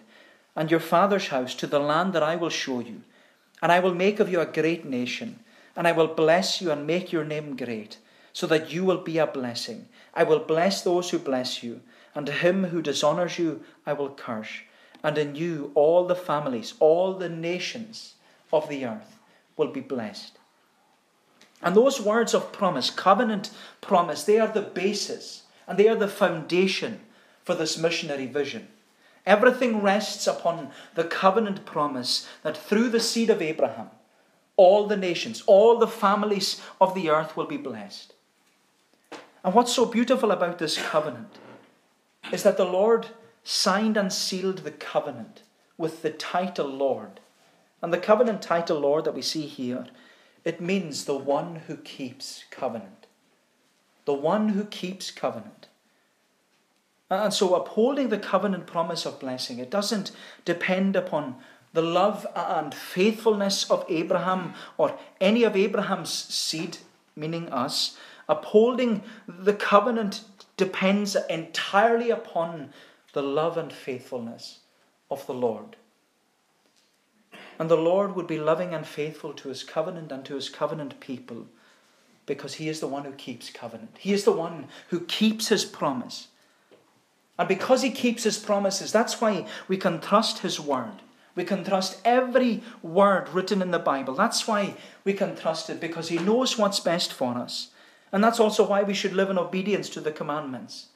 and 0.55 0.71
your 0.71 0.79
father's 0.79 1.27
house 1.27 1.53
to 1.55 1.67
the 1.67 1.79
land 1.79 2.13
that 2.13 2.23
I 2.23 2.35
will 2.35 2.49
show 2.49 2.79
you, 2.79 3.01
and 3.61 3.71
I 3.71 3.79
will 3.79 3.93
make 3.93 4.19
of 4.19 4.29
you 4.29 4.39
a 4.39 4.45
great 4.45 4.85
nation, 4.85 5.39
and 5.75 5.87
I 5.87 5.91
will 5.91 6.07
bless 6.07 6.61
you 6.61 6.71
and 6.71 6.87
make 6.87 7.11
your 7.11 7.25
name 7.25 7.55
great, 7.55 7.97
so 8.33 8.47
that 8.47 8.71
you 8.71 8.85
will 8.85 9.01
be 9.01 9.17
a 9.17 9.27
blessing. 9.27 9.87
I 10.13 10.23
will 10.23 10.39
bless 10.39 10.81
those 10.81 11.09
who 11.09 11.19
bless 11.19 11.63
you, 11.63 11.81
and 12.13 12.25
to 12.25 12.31
him 12.31 12.65
who 12.65 12.81
dishonors 12.81 13.37
you 13.37 13.63
I 13.85 13.93
will 13.93 14.09
curse 14.09 14.61
and 15.05 15.19
in 15.19 15.35
you 15.35 15.71
all 15.75 16.07
the 16.07 16.15
families, 16.15 16.73
all 16.79 17.13
the 17.13 17.29
nations 17.29 18.15
of 18.51 18.67
the 18.69 18.85
earth 18.85 19.19
will 19.55 19.67
be 19.67 19.79
blessed. 19.79 20.39
And 21.61 21.75
those 21.75 22.01
words 22.01 22.33
of 22.33 22.51
promise, 22.51 22.89
covenant 22.89 23.51
promise, 23.81 24.23
they 24.23 24.39
are 24.39 24.47
the 24.47 24.63
basis 24.63 25.43
and 25.67 25.77
they 25.77 25.87
are 25.87 25.95
the 25.95 26.07
foundation 26.07 27.01
for 27.43 27.53
this 27.53 27.77
missionary 27.77 28.25
vision. 28.25 28.67
Everything 29.25 29.81
rests 29.81 30.27
upon 30.27 30.69
the 30.93 31.03
covenant 31.03 31.65
promise 31.65 32.27
that 32.43 32.57
through 32.57 32.89
the 32.89 32.99
seed 32.99 33.29
of 33.29 33.41
Abraham, 33.41 33.89
all 34.57 34.87
the 34.87 34.97
nations, 34.97 35.43
all 35.47 35.77
the 35.77 35.87
families 35.87 36.61
of 36.79 36.93
the 36.93 37.09
earth 37.09 37.35
will 37.35 37.47
be 37.47 37.57
blessed. 37.57 38.13
And 39.43 39.53
what's 39.53 39.73
so 39.73 39.85
beautiful 39.85 40.31
about 40.31 40.59
this 40.59 40.77
covenant 40.77 41.37
is 42.31 42.43
that 42.43 42.57
the 42.57 42.65
Lord 42.65 43.07
signed 43.43 43.97
and 43.97 44.11
sealed 44.11 44.59
the 44.59 44.71
covenant 44.71 45.43
with 45.77 46.01
the 46.01 46.09
title 46.09 46.67
Lord. 46.67 47.19
And 47.81 47.93
the 47.93 47.97
covenant 47.97 48.41
title 48.41 48.79
Lord 48.79 49.05
that 49.05 49.13
we 49.13 49.21
see 49.21 49.45
here, 49.45 49.87
it 50.43 50.61
means 50.61 51.05
the 51.05 51.17
one 51.17 51.57
who 51.67 51.77
keeps 51.77 52.45
covenant. 52.49 53.07
The 54.05 54.13
one 54.13 54.49
who 54.49 54.65
keeps 54.65 55.11
covenant. 55.11 55.67
Uh, 57.09 57.25
and 57.25 57.33
so 57.33 57.53
upholding 57.53 58.09
the 58.09 58.17
covenant 58.17 58.65
promise 58.65 59.05
of 59.05 59.19
blessing, 59.19 59.59
it 59.59 59.69
doesn't 59.69 60.11
depend 60.43 60.95
upon 60.95 61.35
the 61.73 61.81
love 61.81 62.25
uh, 62.35 62.61
and 62.63 62.73
faithfulness 62.73 63.69
of 63.69 63.85
Abraham 63.89 64.53
or 64.77 64.97
any 65.21 65.43
of 65.43 65.55
Abraham's 65.55 66.11
seed, 66.11 66.77
meaning 67.15 67.49
us. 67.49 67.97
Upholding 68.27 69.03
the 69.27 69.53
covenant 69.53 70.21
depends 70.57 71.15
entirely 71.29 72.09
upon 72.09 72.71
the 73.13 73.21
love 73.21 73.57
and 73.57 73.71
faithfulness 73.71 74.59
of 75.11 75.25
the 75.27 75.33
Lord. 75.33 75.75
And 77.59 77.69
the 77.69 77.77
Lord 77.77 78.15
would 78.15 78.27
be 78.27 78.39
loving 78.39 78.73
and 78.73 78.85
faithful 78.85 79.33
to 79.33 79.49
his 79.49 79.63
covenant 79.63 80.11
and 80.11 80.25
to 80.25 80.35
his 80.35 80.49
covenant 80.49 80.99
people 80.99 81.47
because 82.25 82.55
he 82.55 82.67
is 82.67 82.79
the 82.79 82.87
one 82.87 83.05
who 83.05 83.11
keeps 83.11 83.49
covenant. 83.49 83.97
He 83.99 84.11
is 84.11 84.23
the 84.23 84.31
one 84.31 84.67
who 84.89 85.01
keeps 85.01 85.49
his 85.49 85.63
promise. 85.63 86.29
And 87.37 87.47
because 87.47 87.81
he 87.81 87.91
keeps 87.91 88.23
his 88.23 88.37
promises, 88.37 88.91
that's 88.91 89.19
why 89.19 89.45
we 89.67 89.77
can 89.77 89.99
trust 89.99 90.39
his 90.39 90.59
word. 90.59 91.01
We 91.35 91.43
can 91.43 91.65
trust 91.65 91.99
every 92.05 92.63
word 92.81 93.29
written 93.29 93.61
in 93.61 93.71
the 93.71 93.79
Bible. 93.79 94.15
That's 94.15 94.47
why 94.47 94.75
we 95.03 95.13
can 95.13 95.35
trust 95.35 95.69
it, 95.69 95.81
because 95.81 96.07
He 96.07 96.17
knows 96.17 96.57
what's 96.57 96.79
best 96.79 97.11
for 97.11 97.37
us. 97.37 97.71
And 98.11 98.23
that's 98.23 98.39
also 98.39 98.65
why 98.65 98.83
we 98.83 98.93
should 98.93 99.13
live 99.13 99.29
in 99.29 99.37
obedience 99.37 99.89
to 99.89 99.99
the 99.99 100.11
commandments. 100.11 100.87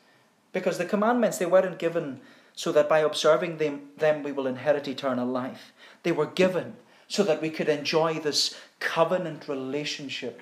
Because 0.53 0.77
the 0.77 0.85
commandments, 0.85 1.37
they 1.37 1.45
weren't 1.45 1.77
given 1.77 2.21
so 2.55 2.71
that 2.71 2.87
by 2.87 2.99
observing 2.99 3.57
them, 3.57 3.89
them 3.97 4.23
we 4.23 4.31
will 4.31 4.47
inherit 4.47 4.87
eternal 4.87 5.27
life. 5.27 5.73
They 6.03 6.13
were 6.13 6.25
given 6.25 6.75
so 7.07 7.23
that 7.23 7.41
we 7.41 7.49
could 7.49 7.67
enjoy 7.67 8.19
this 8.19 8.57
covenant 8.79 9.47
relationship 9.47 10.41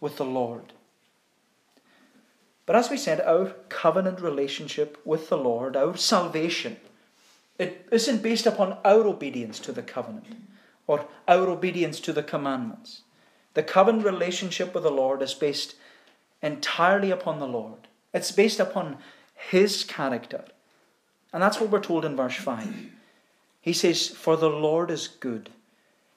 with 0.00 0.16
the 0.16 0.24
Lord. 0.24 0.74
But 2.68 2.76
as 2.76 2.90
we 2.90 2.98
said, 2.98 3.22
our 3.22 3.54
covenant 3.70 4.20
relationship 4.20 5.00
with 5.02 5.30
the 5.30 5.38
Lord, 5.38 5.74
our 5.74 5.96
salvation, 5.96 6.76
it 7.58 7.88
isn't 7.90 8.22
based 8.22 8.44
upon 8.44 8.76
our 8.84 9.06
obedience 9.06 9.58
to 9.60 9.72
the 9.72 9.82
covenant 9.82 10.26
or 10.86 11.06
our 11.26 11.48
obedience 11.48 11.98
to 12.00 12.12
the 12.12 12.22
commandments. 12.22 13.04
The 13.54 13.62
covenant 13.62 14.04
relationship 14.04 14.74
with 14.74 14.82
the 14.82 14.90
Lord 14.90 15.22
is 15.22 15.32
based 15.32 15.76
entirely 16.42 17.10
upon 17.10 17.38
the 17.38 17.46
Lord, 17.46 17.88
it's 18.12 18.32
based 18.32 18.60
upon 18.60 18.98
His 19.34 19.82
character. 19.82 20.44
And 21.32 21.42
that's 21.42 21.58
what 21.58 21.70
we're 21.70 21.80
told 21.80 22.04
in 22.04 22.16
verse 22.16 22.36
5. 22.36 22.90
He 23.62 23.72
says, 23.72 24.08
For 24.08 24.36
the 24.36 24.50
Lord 24.50 24.90
is 24.90 25.08
good. 25.08 25.48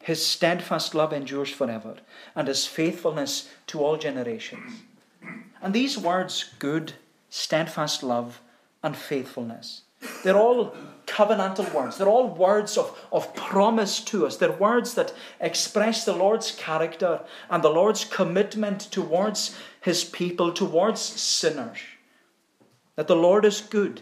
His 0.03 0.25
steadfast 0.25 0.93
love 0.93 1.13
endures 1.13 1.49
forever, 1.49 1.95
and 2.35 2.49
his 2.49 2.65
faithfulness 2.65 3.47
to 3.67 3.79
all 3.79 3.95
generations. 3.95 4.81
And 5.61 5.73
these 5.73 5.97
words, 5.97 6.53
good, 6.59 6.93
steadfast 7.29 8.03
love, 8.03 8.41
and 8.83 8.95
faithfulness, 8.95 9.83
they're 10.23 10.37
all 10.37 10.75
covenantal 11.05 11.71
words. 11.73 11.97
They're 11.97 12.07
all 12.07 12.27
words 12.27 12.77
of, 12.77 12.97
of 13.11 13.35
promise 13.35 13.99
to 14.05 14.25
us. 14.25 14.37
They're 14.37 14.51
words 14.51 14.93
that 14.95 15.13
express 15.39 16.05
the 16.05 16.15
Lord's 16.15 16.51
character 16.51 17.21
and 17.49 17.63
the 17.63 17.69
Lord's 17.69 18.05
commitment 18.05 18.81
towards 18.91 19.55
his 19.81 20.03
people, 20.03 20.53
towards 20.53 21.01
sinners. 21.01 21.79
That 22.95 23.07
the 23.07 23.15
Lord 23.15 23.45
is 23.45 23.61
good, 23.61 24.01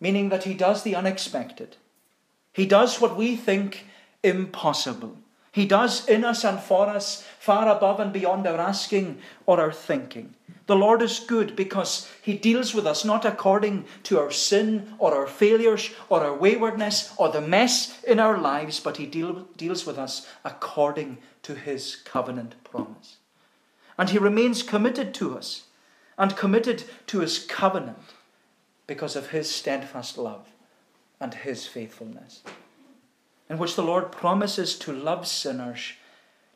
meaning 0.00 0.30
that 0.30 0.44
he 0.44 0.54
does 0.54 0.82
the 0.82 0.94
unexpected. 0.94 1.76
He 2.52 2.66
does 2.66 3.00
what 3.00 3.16
we 3.16 3.36
think 3.36 3.86
impossible. 4.22 5.16
He 5.52 5.66
does 5.66 6.08
in 6.08 6.24
us 6.24 6.44
and 6.44 6.58
for 6.60 6.86
us 6.88 7.26
far 7.42 7.68
above 7.68 7.98
and 7.98 8.12
beyond 8.12 8.46
our 8.46 8.60
asking 8.60 9.18
or 9.46 9.60
our 9.60 9.72
thinking. 9.72 10.32
The 10.66 10.76
Lord 10.76 11.02
is 11.02 11.18
good 11.18 11.56
because 11.56 12.08
He 12.22 12.34
deals 12.34 12.72
with 12.72 12.86
us 12.86 13.04
not 13.04 13.24
according 13.24 13.86
to 14.04 14.20
our 14.20 14.30
sin 14.30 14.94
or 15.00 15.12
our 15.12 15.26
failures 15.26 15.90
or 16.08 16.22
our 16.22 16.36
waywardness 16.36 17.12
or 17.16 17.30
the 17.30 17.40
mess 17.40 18.00
in 18.04 18.20
our 18.20 18.38
lives, 18.38 18.78
but 18.78 18.96
He 18.96 19.06
deal, 19.06 19.48
deals 19.56 19.84
with 19.84 19.98
us 19.98 20.28
according 20.44 21.18
to 21.42 21.56
His 21.56 21.96
covenant 21.96 22.54
promise. 22.62 23.16
And 23.98 24.10
He 24.10 24.18
remains 24.18 24.62
committed 24.62 25.12
to 25.14 25.36
us 25.36 25.64
and 26.16 26.36
committed 26.36 26.84
to 27.08 27.18
His 27.18 27.40
covenant 27.40 28.14
because 28.86 29.16
of 29.16 29.30
His 29.30 29.50
steadfast 29.50 30.16
love 30.16 30.46
and 31.18 31.34
His 31.34 31.66
faithfulness, 31.66 32.44
in 33.50 33.58
which 33.58 33.74
the 33.74 33.82
Lord 33.82 34.12
promises 34.12 34.78
to 34.78 34.92
love 34.92 35.26
sinners 35.26 35.94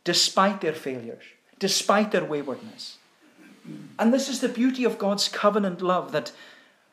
despite 0.06 0.62
their 0.62 0.78
failures, 0.86 1.25
despite 1.58 2.10
their 2.12 2.25
waywardness 2.25 2.96
and 3.98 4.12
this 4.12 4.28
is 4.28 4.40
the 4.40 4.48
beauty 4.48 4.84
of 4.84 4.98
God's 4.98 5.28
covenant 5.28 5.82
love 5.82 6.12
that 6.12 6.32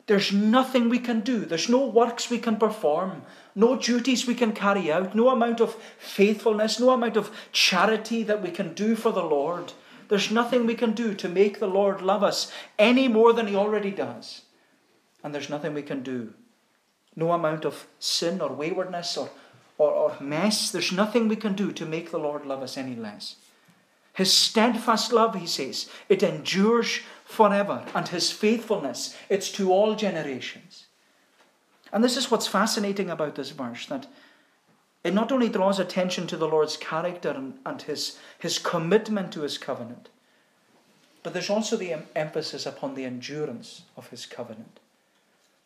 there's 0.06 0.32
nothing 0.32 0.88
we 0.88 0.98
can 0.98 1.20
do, 1.20 1.44
there's 1.44 1.68
no 1.68 1.86
works 1.86 2.28
we 2.28 2.38
can 2.38 2.56
perform, 2.56 3.22
no 3.54 3.76
duties 3.76 4.26
we 4.26 4.34
can 4.34 4.52
carry 4.52 4.92
out, 4.92 5.14
no 5.14 5.30
amount 5.30 5.60
of 5.60 5.76
faithfulness, 5.98 6.78
no 6.78 6.90
amount 6.90 7.16
of 7.16 7.34
charity 7.52 8.22
that 8.22 8.42
we 8.42 8.50
can 8.50 8.74
do 8.74 8.96
for 8.96 9.12
the 9.12 9.22
Lord. 9.22 9.72
There's 10.08 10.30
nothing 10.30 10.66
we 10.66 10.74
can 10.74 10.92
do 10.92 11.14
to 11.14 11.28
make 11.28 11.58
the 11.58 11.66
Lord 11.66 12.02
love 12.02 12.22
us 12.22 12.52
any 12.78 13.08
more 13.08 13.32
than 13.32 13.46
He 13.46 13.56
already 13.56 13.90
does. 13.90 14.42
And 15.22 15.34
there's 15.34 15.48
nothing 15.48 15.72
we 15.72 15.82
can 15.82 16.02
do. 16.02 16.34
No 17.16 17.32
amount 17.32 17.64
of 17.64 17.86
sin 17.98 18.42
or 18.42 18.52
waywardness 18.52 19.16
or, 19.16 19.30
or, 19.78 19.90
or 19.90 20.16
mess, 20.20 20.70
there's 20.70 20.92
nothing 20.92 21.28
we 21.28 21.36
can 21.36 21.54
do 21.54 21.72
to 21.72 21.86
make 21.86 22.10
the 22.10 22.18
Lord 22.18 22.46
love 22.46 22.62
us 22.62 22.76
any 22.76 22.94
less. 22.94 23.36
His 24.14 24.32
steadfast 24.32 25.12
love, 25.12 25.34
he 25.34 25.46
says, 25.46 25.90
it 26.08 26.22
endures 26.22 27.00
forever, 27.24 27.84
and 27.94 28.06
his 28.06 28.30
faithfulness, 28.30 29.16
it's 29.28 29.50
to 29.52 29.72
all 29.72 29.96
generations. 29.96 30.86
And 31.92 32.02
this 32.02 32.16
is 32.16 32.30
what's 32.30 32.46
fascinating 32.46 33.10
about 33.10 33.34
this 33.34 33.50
verse 33.50 33.86
that 33.86 34.06
it 35.02 35.14
not 35.14 35.32
only 35.32 35.48
draws 35.48 35.78
attention 35.78 36.26
to 36.28 36.36
the 36.36 36.48
Lord's 36.48 36.76
character 36.76 37.30
and, 37.30 37.58
and 37.66 37.82
his, 37.82 38.18
his 38.38 38.58
commitment 38.58 39.32
to 39.32 39.42
his 39.42 39.58
covenant, 39.58 40.08
but 41.22 41.32
there's 41.32 41.50
also 41.50 41.76
the 41.76 41.94
emphasis 42.14 42.66
upon 42.66 42.94
the 42.94 43.04
endurance 43.04 43.82
of 43.96 44.08
his 44.10 44.26
covenant, 44.26 44.78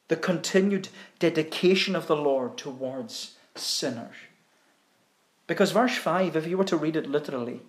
the 0.08 0.16
continued 0.16 0.88
dedication 1.18 1.94
of 1.94 2.06
the 2.06 2.16
Lord 2.16 2.56
towards 2.56 3.36
sinners. 3.58 4.14
Because 5.46 5.72
verse 5.72 5.96
5, 5.96 6.36
if 6.36 6.46
you 6.46 6.58
were 6.58 6.64
to 6.64 6.76
read 6.76 6.96
it 6.96 7.08
literally, 7.08 7.62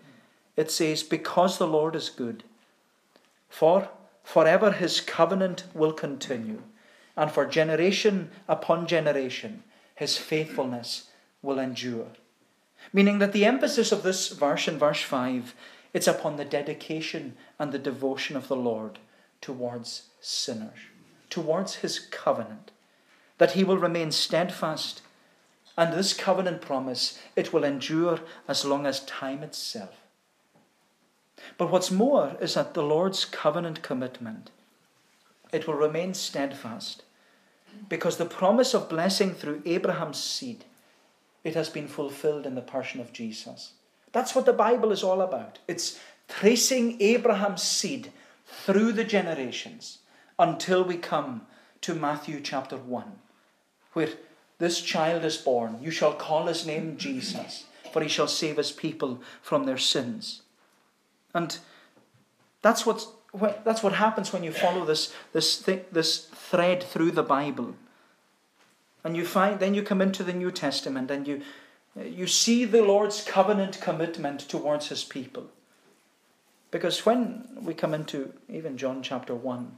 it 0.55 0.69
says, 0.69 1.03
Because 1.03 1.57
the 1.57 1.67
Lord 1.67 1.95
is 1.95 2.09
good, 2.09 2.43
for 3.47 3.89
forever 4.23 4.71
his 4.71 5.01
covenant 5.01 5.63
will 5.73 5.93
continue, 5.93 6.63
and 7.15 7.31
for 7.31 7.45
generation 7.45 8.31
upon 8.47 8.87
generation 8.87 9.63
his 9.95 10.17
faithfulness 10.17 11.09
will 11.41 11.59
endure. 11.59 12.07
Meaning 12.93 13.19
that 13.19 13.33
the 13.33 13.45
emphasis 13.45 13.91
of 13.91 14.03
this 14.03 14.29
verse 14.29 14.67
in 14.67 14.77
verse 14.77 15.01
5 15.01 15.53
it's 15.93 16.07
upon 16.07 16.35
the 16.35 16.45
dedication 16.45 17.35
and 17.57 17.71
the 17.71 17.79
devotion 17.79 18.35
of 18.35 18.47
the 18.47 18.55
Lord 18.55 18.99
towards 19.41 20.03
sinners, 20.21 20.77
towards 21.29 21.75
his 21.75 21.99
covenant, 21.99 22.71
that 23.37 23.51
he 23.51 23.63
will 23.63 23.77
remain 23.77 24.11
steadfast. 24.11 25.01
And 25.79 25.93
this 25.93 26.13
covenant 26.13 26.59
promise, 26.59 27.17
it 27.37 27.53
will 27.53 27.63
endure 27.63 28.19
as 28.49 28.65
long 28.65 28.85
as 28.85 29.05
time 29.05 29.43
itself. 29.43 29.95
But 31.57 31.71
what's 31.71 31.89
more 31.89 32.35
is 32.41 32.55
that 32.55 32.73
the 32.73 32.83
Lord's 32.83 33.23
covenant 33.23 33.81
commitment, 33.81 34.51
it 35.53 35.65
will 35.65 35.75
remain 35.75 36.13
steadfast 36.13 37.03
because 37.87 38.17
the 38.17 38.25
promise 38.25 38.73
of 38.73 38.89
blessing 38.89 39.33
through 39.33 39.61
Abraham's 39.65 40.21
seed, 40.21 40.65
it 41.45 41.55
has 41.55 41.69
been 41.69 41.87
fulfilled 41.87 42.45
in 42.45 42.55
the 42.55 42.61
person 42.61 42.99
of 42.99 43.13
Jesus. 43.13 43.71
That's 44.11 44.35
what 44.35 44.45
the 44.45 44.51
Bible 44.51 44.91
is 44.91 45.01
all 45.01 45.21
about. 45.21 45.59
It's 45.65 45.97
tracing 46.27 47.01
Abraham's 47.01 47.63
seed 47.63 48.11
through 48.45 48.91
the 48.91 49.05
generations 49.05 49.99
until 50.37 50.83
we 50.83 50.97
come 50.97 51.43
to 51.79 51.95
Matthew 51.95 52.41
chapter 52.41 52.75
1, 52.75 53.13
where 53.93 54.09
this 54.59 54.81
child 54.81 55.25
is 55.25 55.37
born. 55.37 55.79
You 55.81 55.89
shall 55.89 56.13
call 56.13 56.45
his 56.45 56.65
name 56.65 56.97
Jesus, 56.97 57.65
for 57.91 58.01
he 58.01 58.09
shall 58.09 58.27
save 58.27 58.57
his 58.57 58.71
people 58.71 59.21
from 59.41 59.65
their 59.65 59.77
sins. 59.77 60.41
And 61.33 61.57
that's, 62.61 62.85
what's, 62.85 63.07
that's 63.63 63.81
what 63.81 63.93
happens 63.93 64.33
when 64.33 64.43
you 64.43 64.51
follow 64.51 64.85
this, 64.85 65.13
this, 65.33 65.61
th- 65.61 65.85
this 65.91 66.25
thread 66.25 66.83
through 66.83 67.11
the 67.11 67.23
Bible. 67.23 67.75
And 69.03 69.15
you 69.15 69.25
find, 69.25 69.59
then 69.59 69.73
you 69.73 69.81
come 69.81 70.01
into 70.01 70.23
the 70.23 70.33
New 70.33 70.51
Testament 70.51 71.09
and 71.09 71.25
you, 71.25 71.41
you 71.95 72.27
see 72.27 72.65
the 72.65 72.83
Lord's 72.83 73.23
covenant 73.23 73.79
commitment 73.79 74.41
towards 74.41 74.89
his 74.89 75.05
people. 75.05 75.47
Because 76.69 77.05
when 77.05 77.47
we 77.61 77.73
come 77.73 77.93
into 77.93 78.33
even 78.49 78.77
John 78.77 79.01
chapter 79.01 79.33
1, 79.33 79.71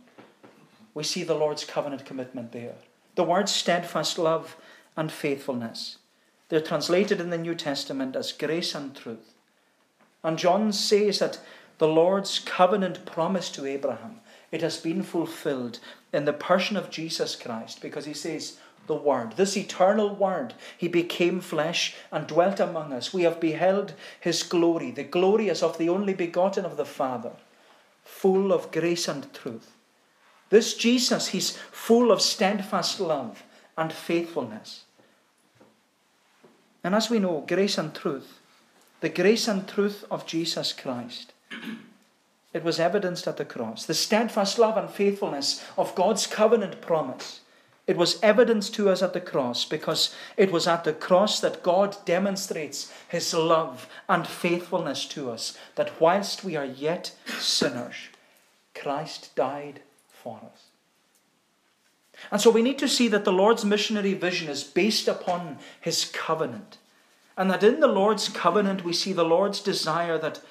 we 0.94 1.04
see 1.04 1.24
the 1.24 1.36
Lord's 1.36 1.64
covenant 1.64 2.04
commitment 2.04 2.52
there. 2.52 2.76
The 3.22 3.28
words 3.28 3.52
steadfast 3.52 4.18
love 4.18 4.58
and 4.98 5.12
faithfulness. 5.12 5.98
They're 6.50 6.60
translated 6.60 7.22
in 7.22 7.30
the 7.30 7.38
New 7.38 7.54
Testament 7.54 8.16
as 8.16 8.32
grace 8.32 8.74
and 8.74 8.96
truth. 8.96 9.36
And 10.24 10.40
John 10.40 10.74
says 10.74 11.20
that 11.20 11.38
the 11.78 11.88
Lord's 11.88 12.40
covenant 12.40 13.06
promise 13.06 13.52
to 13.52 13.68
Abraham, 13.68 14.22
it 14.52 14.64
has 14.64 14.78
been 14.78 15.04
fulfilled 15.04 15.78
in 16.12 16.26
the 16.26 16.34
person 16.34 16.76
of 16.76 16.90
Jesus 16.90 17.36
Christ 17.36 17.80
because 17.80 18.06
he 18.06 18.16
says, 18.16 18.58
the 18.88 18.96
Word, 18.96 19.34
this 19.34 19.56
eternal 19.56 20.16
Word, 20.16 20.56
He 20.76 20.88
became 20.88 21.42
flesh 21.42 21.94
and 22.12 22.26
dwelt 22.26 22.60
among 22.60 22.92
us. 22.92 23.14
We 23.14 23.22
have 23.22 23.40
beheld 23.40 23.94
His 24.20 24.42
glory, 24.42 24.90
the 24.90 25.04
glory 25.04 25.48
as 25.52 25.62
of 25.62 25.78
the 25.78 25.90
only 25.90 26.16
begotten 26.16 26.66
of 26.66 26.76
the 26.76 26.86
Father, 26.86 27.34
full 28.04 28.52
of 28.52 28.72
grace 28.72 29.08
and 29.08 29.32
truth. 29.32 29.71
This 30.52 30.76
Jesus, 30.76 31.30
He's 31.30 31.58
full 31.72 32.12
of 32.12 32.22
steadfast 32.22 33.00
love 33.00 33.42
and 33.76 33.92
faithfulness. 33.92 34.84
And 36.84 36.94
as 36.94 37.10
we 37.10 37.18
know, 37.18 37.44
grace 37.48 37.80
and 37.80 37.94
truth, 37.96 38.40
the 39.00 39.10
grace 39.10 39.48
and 39.48 39.68
truth 39.68 40.06
of 40.12 40.28
Jesus 40.28 40.72
Christ, 40.72 41.34
it 42.54 42.64
was 42.64 42.80
evidenced 42.80 43.28
at 43.28 43.38
the 43.38 43.46
cross. 43.46 43.86
The 43.86 43.96
steadfast 43.96 44.60
love 44.60 44.78
and 44.78 44.90
faithfulness 44.90 45.66
of 45.76 45.96
God's 45.96 46.28
covenant 46.28 46.82
promise 46.82 47.42
it 47.88 47.98
was 47.98 48.22
evidenced 48.22 48.74
to 48.76 48.90
us 48.90 49.02
at 49.02 49.14
the 49.14 49.20
cross 49.20 49.66
because 49.66 50.16
it 50.38 50.52
was 50.52 50.68
at 50.68 50.84
the 50.84 50.94
cross 50.94 51.40
that 51.40 51.64
God 51.64 51.98
demonstrates 52.06 52.90
his 53.10 53.34
love 53.34 53.88
and 54.08 54.26
faithfulness 54.26 55.06
to 55.08 55.32
us, 55.32 55.58
that 55.76 56.00
whilst 56.00 56.44
we 56.44 56.56
are 56.56 56.66
yet 56.66 57.14
sinners, 57.40 57.96
Christ 58.76 59.36
died 59.36 59.82
for 60.24 60.40
us. 60.54 60.66
And 62.30 62.40
so 62.40 62.52
we 62.52 62.62
need 62.62 62.78
to 62.80 62.88
see 62.88 63.08
that 63.08 63.26
the 63.26 63.34
Lord's 63.34 63.66
missionary 63.66 64.14
vision 64.14 64.50
is 64.50 64.64
based 64.64 65.08
upon 65.08 65.58
his 65.80 66.06
covenant. 66.06 66.78
And 67.38 67.50
that 67.50 67.64
in 67.64 67.80
the 67.80 67.88
Lord's 67.88 68.30
covenant 68.30 68.84
we 68.84 68.94
see 68.94 69.14
the 69.14 69.24
Lord's 69.24 69.62
desire 69.62 70.18
that 70.20 70.42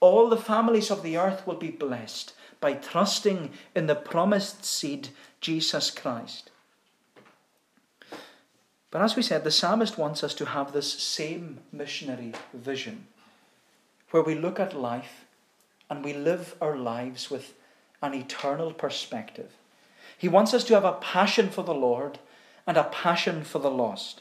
all 0.00 0.28
the 0.28 0.36
families 0.36 0.90
of 0.90 1.02
the 1.02 1.16
earth 1.16 1.46
will 1.46 1.56
be 1.56 1.70
blessed 1.70 2.34
by 2.60 2.74
trusting 2.74 3.50
in 3.74 3.86
the 3.86 3.94
promised 3.94 4.64
seed, 4.64 5.08
Jesus 5.40 5.90
Christ. 5.90 6.50
But 8.90 9.02
as 9.02 9.16
we 9.16 9.22
said, 9.22 9.42
the 9.42 9.50
psalmist 9.50 9.96
wants 9.96 10.22
us 10.22 10.34
to 10.34 10.44
have 10.44 10.72
this 10.72 10.92
same 10.92 11.60
missionary 11.72 12.34
vision 12.52 13.06
where 14.10 14.22
we 14.22 14.34
look 14.34 14.60
at 14.60 14.76
life 14.76 15.24
and 15.88 16.04
we 16.04 16.12
live 16.12 16.54
our 16.60 16.76
lives 16.76 17.30
with 17.30 17.54
an 18.02 18.14
eternal 18.14 18.72
perspective. 18.72 19.52
He 20.18 20.28
wants 20.28 20.52
us 20.52 20.64
to 20.64 20.74
have 20.74 20.84
a 20.84 20.92
passion 20.92 21.48
for 21.48 21.62
the 21.62 21.74
Lord 21.74 22.18
and 22.66 22.76
a 22.76 22.84
passion 22.84 23.44
for 23.44 23.58
the 23.58 23.70
lost. 23.70 24.20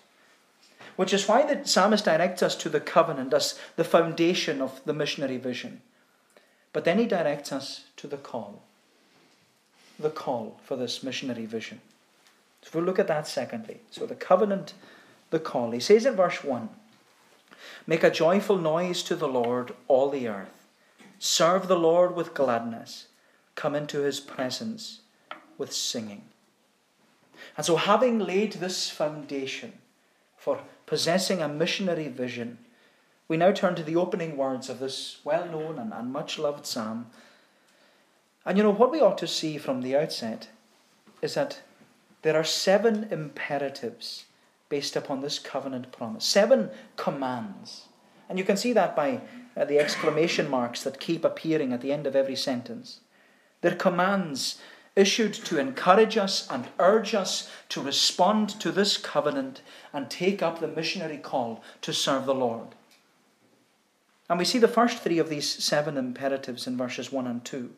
Which 0.95 1.13
is 1.13 1.27
why 1.27 1.43
the 1.43 1.67
psalmist 1.67 2.05
directs 2.05 2.43
us 2.43 2.55
to 2.57 2.69
the 2.69 2.79
covenant 2.79 3.33
as 3.33 3.59
the 3.75 3.83
foundation 3.83 4.61
of 4.61 4.81
the 4.85 4.93
missionary 4.93 5.37
vision. 5.37 5.81
But 6.73 6.85
then 6.85 6.99
he 6.99 7.05
directs 7.05 7.51
us 7.51 7.85
to 7.97 8.07
the 8.07 8.17
call. 8.17 8.61
The 9.99 10.09
call 10.09 10.59
for 10.63 10.75
this 10.75 11.03
missionary 11.03 11.45
vision. 11.45 11.81
So 12.61 12.71
we'll 12.73 12.83
look 12.83 12.99
at 12.99 13.07
that 13.07 13.27
secondly. 13.27 13.81
So 13.89 14.05
the 14.05 14.15
covenant, 14.15 14.73
the 15.29 15.39
call. 15.39 15.71
He 15.71 15.79
says 15.79 16.05
in 16.05 16.15
verse 16.15 16.43
1 16.43 16.69
Make 17.87 18.03
a 18.03 18.11
joyful 18.11 18.57
noise 18.57 19.03
to 19.03 19.15
the 19.15 19.27
Lord, 19.27 19.73
all 19.87 20.09
the 20.09 20.27
earth. 20.27 20.67
Serve 21.19 21.67
the 21.67 21.77
Lord 21.77 22.15
with 22.15 22.33
gladness. 22.33 23.07
Come 23.61 23.75
into 23.75 23.99
his 23.99 24.19
presence 24.19 25.01
with 25.59 25.71
singing. 25.71 26.23
And 27.55 27.63
so, 27.63 27.75
having 27.75 28.17
laid 28.17 28.53
this 28.53 28.89
foundation 28.89 29.73
for 30.35 30.61
possessing 30.87 31.43
a 31.43 31.47
missionary 31.47 32.07
vision, 32.07 32.57
we 33.27 33.37
now 33.37 33.51
turn 33.51 33.75
to 33.75 33.83
the 33.83 33.95
opening 33.95 34.35
words 34.35 34.67
of 34.67 34.79
this 34.79 35.19
well 35.23 35.45
known 35.45 35.77
and, 35.77 35.93
and 35.93 36.11
much 36.11 36.39
loved 36.39 36.65
psalm. 36.65 37.11
And 38.47 38.57
you 38.57 38.63
know, 38.63 38.71
what 38.71 38.89
we 38.89 38.99
ought 38.99 39.19
to 39.19 39.27
see 39.27 39.59
from 39.59 39.83
the 39.83 39.95
outset 39.95 40.47
is 41.21 41.35
that 41.35 41.61
there 42.23 42.35
are 42.35 42.43
seven 42.43 43.09
imperatives 43.11 44.25
based 44.69 44.95
upon 44.95 45.21
this 45.21 45.37
covenant 45.37 45.91
promise, 45.91 46.25
seven 46.25 46.71
commands. 46.95 47.83
And 48.27 48.39
you 48.39 48.43
can 48.43 48.57
see 48.57 48.73
that 48.73 48.95
by 48.95 49.21
uh, 49.55 49.65
the 49.65 49.77
exclamation 49.77 50.49
marks 50.49 50.81
that 50.81 50.99
keep 50.99 51.23
appearing 51.23 51.71
at 51.73 51.81
the 51.81 51.91
end 51.91 52.07
of 52.07 52.15
every 52.15 52.35
sentence. 52.35 53.01
They're 53.61 53.75
commands 53.75 54.59
issued 54.95 55.33
to 55.33 55.57
encourage 55.57 56.17
us 56.17 56.47
and 56.49 56.67
urge 56.79 57.15
us 57.15 57.49
to 57.69 57.81
respond 57.81 58.49
to 58.59 58.71
this 58.71 58.97
covenant 58.97 59.61
and 59.93 60.09
take 60.09 60.41
up 60.41 60.59
the 60.59 60.67
missionary 60.67 61.17
call 61.17 61.63
to 61.81 61.93
serve 61.93 62.25
the 62.25 62.35
Lord. 62.35 62.67
And 64.29 64.37
we 64.37 64.45
see 64.45 64.59
the 64.59 64.67
first 64.67 64.99
three 64.99 65.17
of 65.17 65.29
these 65.29 65.47
seven 65.47 65.97
imperatives 65.97 66.67
in 66.67 66.77
verses 66.77 67.11
1 67.11 67.27
and 67.27 67.43
2. 67.43 67.69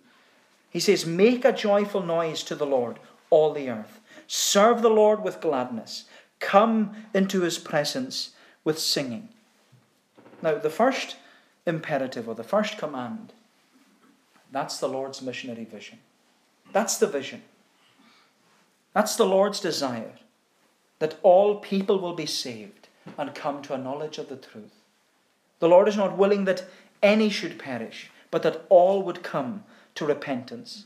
He 0.69 0.79
says, 0.79 1.05
Make 1.05 1.45
a 1.45 1.51
joyful 1.51 2.03
noise 2.03 2.43
to 2.43 2.55
the 2.55 2.65
Lord, 2.65 2.99
all 3.29 3.53
the 3.53 3.69
earth. 3.69 3.99
Serve 4.27 4.81
the 4.81 4.89
Lord 4.89 5.23
with 5.23 5.41
gladness. 5.41 6.05
Come 6.39 6.95
into 7.13 7.41
his 7.41 7.57
presence 7.57 8.31
with 8.63 8.79
singing. 8.79 9.29
Now, 10.41 10.57
the 10.57 10.69
first 10.69 11.15
imperative 11.65 12.27
or 12.27 12.35
the 12.35 12.43
first 12.43 12.77
command, 12.77 13.33
that's 14.53 14.77
the 14.77 14.87
Lord's 14.87 15.21
missionary 15.21 15.65
vision. 15.65 15.99
That's 16.71 16.97
the 16.97 17.07
vision. 17.07 17.41
That's 18.93 19.15
the 19.15 19.25
Lord's 19.25 19.59
desire 19.59 20.13
that 20.99 21.17
all 21.23 21.55
people 21.55 21.99
will 21.99 22.13
be 22.13 22.25
saved 22.25 22.87
and 23.17 23.35
come 23.35 23.61
to 23.63 23.73
a 23.73 23.77
knowledge 23.77 24.17
of 24.17 24.29
the 24.29 24.37
truth. 24.37 24.75
The 25.59 25.67
Lord 25.67 25.87
is 25.87 25.97
not 25.97 26.17
willing 26.17 26.45
that 26.45 26.65
any 27.01 27.29
should 27.29 27.59
perish, 27.59 28.11
but 28.31 28.43
that 28.43 28.65
all 28.69 29.01
would 29.03 29.23
come 29.23 29.63
to 29.95 30.05
repentance. 30.05 30.85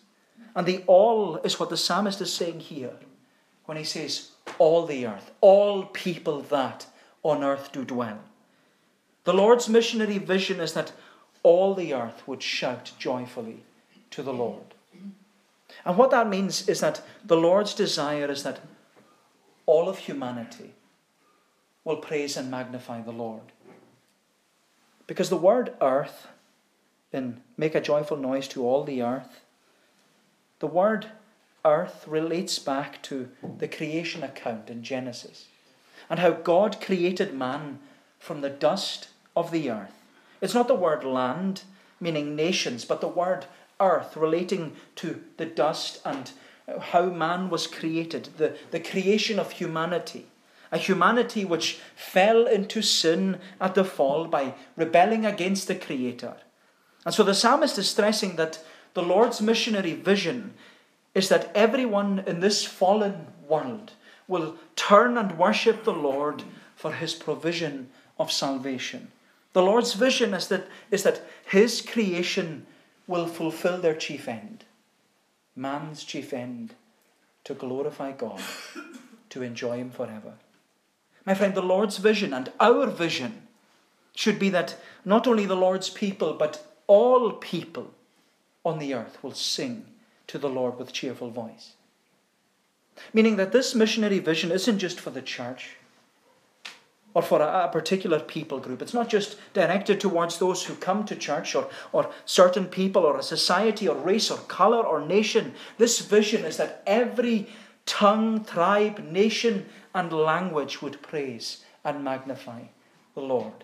And 0.56 0.66
the 0.66 0.84
all 0.88 1.38
is 1.38 1.60
what 1.60 1.70
the 1.70 1.78
psalmist 1.78 2.22
is 2.22 2.34
saying 2.34 2.62
here 2.62 2.98
when 3.66 3.78
he 3.78 3.84
says, 3.84 4.32
All 4.58 4.86
the 4.86 5.06
earth, 5.06 5.32
all 5.42 5.86
people 5.86 6.42
that 6.44 6.88
on 7.22 7.44
earth 7.44 7.72
do 7.72 7.84
dwell. 7.84 8.20
The 9.26 9.34
Lord's 9.34 9.68
missionary 9.68 10.18
vision 10.18 10.60
is 10.60 10.74
that 10.74 10.94
all 11.48 11.74
the 11.74 11.94
earth 11.94 12.28
would 12.28 12.44
shout 12.44 12.92
joyfully 13.00 13.64
to 14.12 14.22
the 14.22 14.34
Lord. 14.34 14.74
And 15.86 15.98
what 15.98 16.12
that 16.12 16.28
means 16.28 16.68
is 16.68 16.82
that 16.82 17.02
the 17.24 17.38
Lord's 17.38 17.74
desire 17.74 18.30
is 18.30 18.44
that 18.44 18.60
all 19.66 19.88
of 19.88 20.00
humanity 20.00 20.74
will 21.86 21.96
praise 21.98 22.36
and 22.36 22.52
magnify 22.52 23.02
the 23.02 23.14
Lord. 23.14 23.54
Because 25.08 25.30
the 25.30 25.38
word 25.38 25.74
earth, 25.80 26.28
in 27.14 27.40
make 27.56 27.76
a 27.76 27.82
joyful 27.82 28.18
noise 28.18 28.50
to 28.50 28.66
all 28.68 28.84
the 28.84 29.02
earth, 29.02 29.40
the 30.60 30.68
word 30.68 31.08
earth 31.64 32.06
relates 32.08 32.60
back 32.60 33.02
to 33.04 33.30
the 33.58 33.70
creation 33.70 34.22
account 34.22 34.70
in 34.70 34.84
Genesis 34.84 35.46
and 36.10 36.20
how 36.20 36.32
God 36.32 36.82
created 36.82 37.34
man 37.34 37.80
from 38.20 38.42
the 38.42 38.50
dust 38.50 39.08
of 39.34 39.52
the 39.52 39.72
earth. 39.72 39.97
It's 40.42 40.54
not 40.54 40.68
the 40.68 40.76
word 40.76 41.04
land, 41.04 41.64
meaning 42.00 42.36
nations, 42.36 42.86
but 42.86 43.02
the 43.02 43.08
word 43.08 43.46
earth, 43.80 44.16
relating 44.16 44.76
to 44.96 45.24
the 45.38 45.46
dust 45.46 46.00
and 46.06 46.32
how 46.80 47.04
man 47.04 47.50
was 47.50 47.68
created, 47.68 48.30
the, 48.38 48.58
the 48.72 48.80
creation 48.80 49.40
of 49.40 49.54
humanity. 49.54 50.28
A 50.72 50.78
humanity 50.78 51.46
which 51.46 51.80
fell 51.96 52.46
into 52.46 52.82
sin 52.82 53.40
at 53.62 53.74
the 53.74 53.86
fall 53.86 54.26
by 54.26 54.54
rebelling 54.76 55.26
against 55.26 55.68
the 55.70 55.76
Creator. 55.76 56.36
And 57.06 57.14
so 57.14 57.24
the 57.24 57.34
psalmist 57.34 57.78
is 57.78 57.90
stressing 57.90 58.36
that 58.36 58.60
the 58.94 59.02
Lord's 59.02 59.42
missionary 59.42 59.94
vision 59.94 60.56
is 61.16 61.30
that 61.30 61.52
everyone 61.56 62.24
in 62.28 62.42
this 62.42 62.66
fallen 62.66 63.28
world 63.48 63.94
will 64.28 64.58
turn 64.76 65.18
and 65.18 65.38
worship 65.38 65.86
the 65.86 65.94
Lord 65.94 66.44
for 66.76 66.92
his 66.92 67.14
provision 67.14 67.90
of 68.20 68.30
salvation. 68.30 69.12
The 69.58 69.64
Lord's 69.64 69.94
vision 69.96 70.36
is 70.36 70.50
that, 70.50 70.68
is 70.92 71.02
that 71.02 71.24
his 71.50 71.82
creation 71.82 72.68
will 73.08 73.26
fulfill 73.26 73.80
their 73.80 73.96
chief 73.96 74.28
end 74.28 74.66
man's 75.56 76.04
chief 76.04 76.32
end 76.32 76.76
to 77.44 77.56
glorify 77.56 78.12
God, 78.12 78.40
to 79.30 79.42
enjoy 79.42 79.78
him 79.78 79.90
forever. 79.90 80.34
My 81.26 81.34
friend, 81.34 81.56
the 81.56 81.64
Lord's 81.64 81.98
vision 81.98 82.36
and 82.36 82.52
our 82.60 82.86
vision 82.86 83.48
should 84.16 84.38
be 84.38 84.50
that 84.50 84.76
not 85.04 85.26
only 85.26 85.48
the 85.48 85.56
Lord's 85.56 85.90
people, 85.90 86.34
but 86.34 86.64
all 86.86 87.32
people 87.32 87.96
on 88.64 88.78
the 88.78 88.94
earth 88.94 89.18
will 89.24 89.34
sing 89.34 89.88
to 90.28 90.38
the 90.38 90.50
Lord 90.50 90.78
with 90.78 90.94
cheerful 90.94 91.32
voice. 91.32 91.72
Meaning 93.12 93.38
that 93.38 93.54
this 93.54 93.74
missionary 93.74 94.20
vision 94.20 94.52
isn't 94.52 94.78
just 94.78 95.00
for 95.00 95.10
the 95.10 95.24
church 95.24 95.78
or 97.18 97.24
for 97.24 97.42
a, 97.42 97.66
a, 97.66 97.68
particular 97.70 98.20
people 98.20 98.60
group. 98.60 98.80
It's 98.80 98.94
not 98.94 99.10
just 99.10 99.38
directed 99.54 100.00
towards 100.00 100.38
those 100.38 100.66
who 100.66 100.76
come 100.76 101.04
to 101.06 101.16
church 101.16 101.56
or, 101.56 101.68
or 101.92 102.12
certain 102.26 102.68
people 102.68 103.02
or 103.02 103.18
a 103.18 103.24
society 103.24 103.88
or 103.88 103.96
race 103.96 104.30
or 104.30 104.38
colour 104.42 104.86
or 104.86 105.04
nation. 105.04 105.56
This 105.80 106.00
vision 106.00 106.46
is 106.46 106.58
that 106.58 106.84
every 106.86 107.48
tongue, 107.88 108.46
tribe, 108.46 109.00
nation, 109.00 109.66
and 109.96 110.14
language 110.14 110.84
would 110.84 111.02
praise 111.02 111.66
and 111.84 112.04
magnify 112.04 112.66
the 113.16 113.22
Lord. 113.22 113.64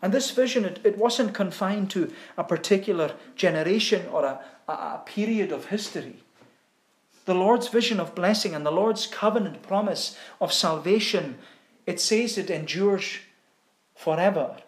And 0.00 0.14
this 0.14 0.30
vision, 0.30 0.64
it, 0.64 0.78
it 0.84 0.96
wasn't 0.96 1.34
confined 1.34 1.90
to 1.90 2.12
a 2.36 2.44
particular 2.44 3.16
generation 3.34 4.06
or 4.12 4.24
a, 4.24 4.40
a, 4.68 4.72
a 4.72 5.02
period 5.04 5.50
of 5.50 5.66
history. 5.66 6.22
The 7.24 7.34
Lord's 7.34 7.66
vision 7.66 7.98
of 7.98 8.14
blessing 8.14 8.54
and 8.54 8.64
the 8.64 8.70
Lord's 8.70 9.08
covenant 9.08 9.62
promise 9.62 10.16
of 10.40 10.52
salvation 10.52 11.38
it 11.88 11.98
says 11.98 12.36
it 12.36 12.50
endures 12.50 13.16
forever. 13.94 14.58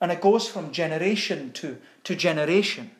And 0.00 0.12
it 0.12 0.20
goes 0.20 0.46
from 0.48 0.70
generation 0.70 1.50
to, 1.54 1.78
to 2.04 2.14
generation. 2.14 2.92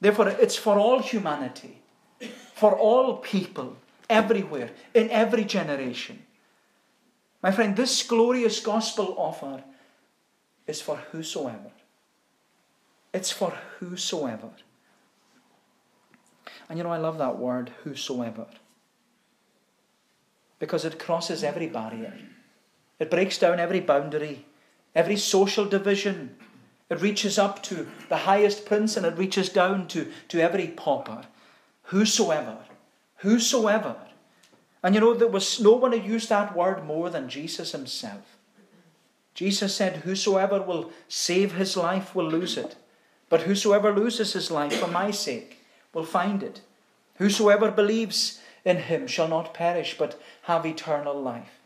Therefore, 0.00 0.28
it's 0.28 0.54
for 0.54 0.78
all 0.78 1.00
humanity, 1.00 1.82
for 2.54 2.78
all 2.78 3.16
people, 3.16 3.76
everywhere, 4.08 4.70
in 4.94 5.10
every 5.10 5.44
generation. 5.44 6.22
My 7.42 7.50
friend, 7.50 7.74
this 7.74 8.04
glorious 8.04 8.60
gospel 8.60 9.16
offer 9.18 9.64
is 10.68 10.80
for 10.80 10.98
whosoever. 11.10 11.72
It's 13.12 13.32
for 13.32 13.50
whosoever. 13.80 14.50
And 16.68 16.78
you 16.78 16.84
know, 16.84 16.92
I 16.92 16.98
love 16.98 17.18
that 17.18 17.36
word, 17.36 17.72
whosoever 17.82 18.46
because 20.62 20.84
it 20.84 20.96
crosses 20.96 21.42
every 21.42 21.66
barrier. 21.66 22.14
It 23.00 23.10
breaks 23.10 23.36
down 23.36 23.58
every 23.58 23.80
boundary, 23.80 24.46
every 24.94 25.16
social 25.16 25.64
division. 25.64 26.36
It 26.88 27.00
reaches 27.00 27.36
up 27.36 27.64
to 27.64 27.88
the 28.08 28.18
highest 28.18 28.64
prince 28.64 28.96
and 28.96 29.04
it 29.04 29.18
reaches 29.18 29.48
down 29.48 29.88
to, 29.88 30.12
to 30.28 30.38
every 30.38 30.68
pauper. 30.68 31.24
Whosoever. 31.86 32.58
Whosoever. 33.16 33.96
And 34.84 34.94
you 34.94 35.00
know, 35.00 35.14
there 35.14 35.26
was 35.26 35.58
no 35.58 35.72
one 35.72 35.90
who 35.90 35.98
used 35.98 36.28
that 36.28 36.54
word 36.54 36.84
more 36.84 37.10
than 37.10 37.28
Jesus 37.28 37.72
himself. 37.72 38.36
Jesus 39.34 39.74
said, 39.74 40.02
Whosoever 40.04 40.62
will 40.62 40.92
save 41.08 41.54
his 41.54 41.76
life 41.76 42.14
will 42.14 42.28
lose 42.28 42.56
it. 42.56 42.76
But 43.28 43.42
whosoever 43.42 43.92
loses 43.92 44.34
his 44.34 44.48
life 44.52 44.78
for 44.78 44.86
my 44.86 45.10
sake 45.10 45.58
will 45.92 46.04
find 46.04 46.40
it. 46.40 46.60
Whosoever 47.16 47.72
believes 47.72 48.38
in 48.64 48.78
him 48.78 49.06
shall 49.06 49.28
not 49.28 49.54
perish, 49.54 49.96
but 49.98 50.20
have 50.42 50.64
eternal 50.64 51.20
life. 51.20 51.60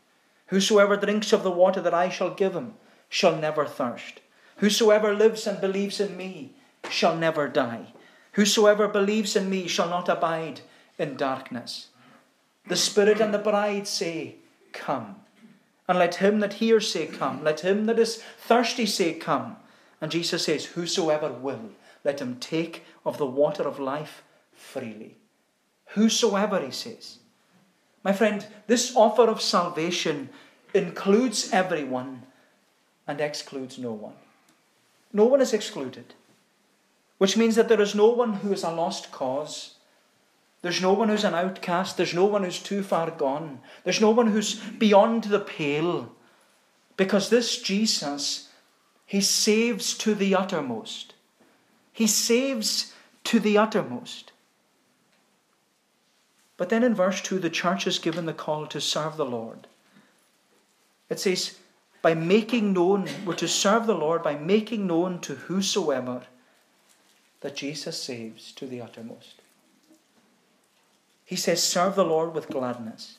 Whosoever 0.49 0.97
drinks 0.97 1.33
of 1.33 1.43
the 1.43 1.51
water 1.51 1.81
that 1.81 1.95
I 1.95 2.09
shall 2.09 2.31
give 2.31 2.55
him 2.55 2.75
shall 3.09 3.37
never 3.37 3.67
thirst. 3.67 4.21
Whosoever 4.59 5.15
lives 5.15 5.47
and 5.47 5.61
believes 5.61 6.01
in 6.01 6.17
me 6.17 6.55
shall 6.89 7.17
never 7.17 7.49
die. 7.49 7.93
Whosoever 8.33 8.89
believes 8.89 9.37
in 9.37 9.51
me 9.51 9.67
shall 9.67 9.89
not 9.89 10.09
abide 10.09 10.61
in 10.99 11.17
darkness. 11.17 11.89
The 12.67 12.77
Spirit 12.77 13.21
and 13.21 13.33
the 13.33 13.39
bride 13.39 13.87
say, 13.87 14.37
Come. 14.73 15.17
And 15.89 15.99
let 15.99 16.17
him 16.17 16.41
that 16.41 16.55
hears 16.55 16.91
say, 16.91 17.07
Come. 17.07 17.45
Let 17.45 17.61
him 17.61 17.87
that 17.87 17.99
is 17.99 18.23
thirsty 18.39 18.87
say, 18.87 19.15
Come. 19.15 19.57
And 20.01 20.11
Jesus 20.11 20.45
says, 20.45 20.67
Whosoever 20.67 21.33
will, 21.33 21.71
let 22.05 22.21
him 22.21 22.37
take 22.37 22.85
of 23.05 23.19
the 23.19 23.27
water 23.27 23.63
of 23.63 23.79
life 23.79 24.23
freely. 24.53 25.17
Whosoever, 25.95 26.61
he 26.61 26.71
says. 26.71 27.19
My 28.03 28.13
friend, 28.13 28.47
this 28.67 28.95
offer 28.95 29.25
of 29.25 29.41
salvation 29.43 30.29
includes 30.75 31.53
everyone 31.53 32.23
and 33.07 33.21
excludes 33.21 33.79
no 33.79 33.93
one. 33.93 34.15
No 35.13 35.25
one 35.25 35.41
is 35.41 35.53
excluded, 35.53 36.15
which 37.19 37.37
means 37.37 37.57
that 37.57 37.69
there 37.69 37.81
is 37.81 37.95
no 37.95 38.09
one 38.09 38.35
who 38.35 38.53
is 38.53 38.63
a 38.63 38.71
lost 38.71 39.11
cause. 39.13 39.75
There's 40.63 40.83
no 40.83 40.93
one 40.93 41.09
who's 41.09 41.25
an 41.25 41.35
outcast. 41.35 41.97
There's 41.97 42.15
no 42.15 42.25
one 42.25 42.45
who's 42.45 42.63
too 42.63 42.83
far 42.83 43.11
gone. 43.11 43.61
There's 43.85 44.01
no 44.01 44.11
one 44.11 44.29
who's 44.29 44.57
beyond 44.57 45.25
the 45.25 45.41
pale. 45.41 46.13
Because 46.97 47.29
this 47.29 47.61
Jesus, 47.61 48.49
he 49.05 49.21
saves 49.21 49.97
to 49.99 50.15
the 50.15 50.35
uttermost. 50.35 51.15
He 51.93 52.07
saves 52.07 52.93
to 53.25 53.41
the 53.41 53.59
uttermost. 53.59 54.33
But 56.57 56.69
then 56.71 56.83
in 56.83 56.95
verse 56.95 57.21
2, 57.21 57.39
the 57.39 57.51
church 57.51 57.87
is 57.87 57.99
given 57.99 58.27
the 58.27 58.33
call 58.33 58.67
to 58.67 58.81
serve 58.81 59.17
the 59.17 59.27
Lord. 59.27 59.67
It 61.09 61.21
says, 61.21 61.59
by 62.03 62.15
making 62.15 62.73
known, 62.73 63.09
we're 63.25 63.35
to 63.35 63.49
serve 63.49 63.87
the 63.87 63.95
Lord 63.95 64.23
by 64.23 64.37
making 64.37 64.87
known 64.87 65.21
to 65.21 65.35
whosoever 65.35 66.23
that 67.41 67.57
Jesus 67.57 68.03
saves 68.03 68.53
to 68.53 68.67
the 68.67 68.81
uttermost. 68.81 69.41
He 71.25 71.37
says, 71.37 71.63
serve 71.63 71.95
the 71.95 72.05
Lord 72.05 72.35
with 72.35 72.49
gladness. 72.49 73.19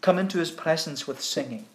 Come 0.00 0.18
into 0.18 0.38
his 0.38 0.50
presence 0.50 1.06
with 1.06 1.20
singing. 1.20 1.66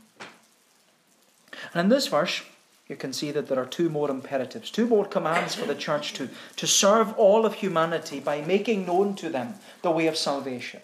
And 1.74 1.82
in 1.82 1.90
this 1.90 2.08
verse, 2.08 2.42
you 2.88 2.96
can 2.98 3.14
see 3.14 3.32
that 3.32 3.48
there 3.48 3.60
are 3.60 3.66
two 3.66 3.90
more 3.90 4.12
imperatives, 4.12 4.70
two 4.70 4.88
more 4.88 5.06
commands 5.06 5.56
for 5.56 5.66
the 5.66 5.76
church 5.76 6.14
to, 6.14 6.30
to 6.58 6.68
serve 6.68 7.14
all 7.18 7.46
of 7.46 7.56
humanity 7.56 8.20
by 8.20 8.42
making 8.42 8.86
known 8.86 9.16
to 9.16 9.30
them 9.30 9.56
the 9.82 9.92
way 9.92 10.08
of 10.08 10.18
salvation. 10.18 10.82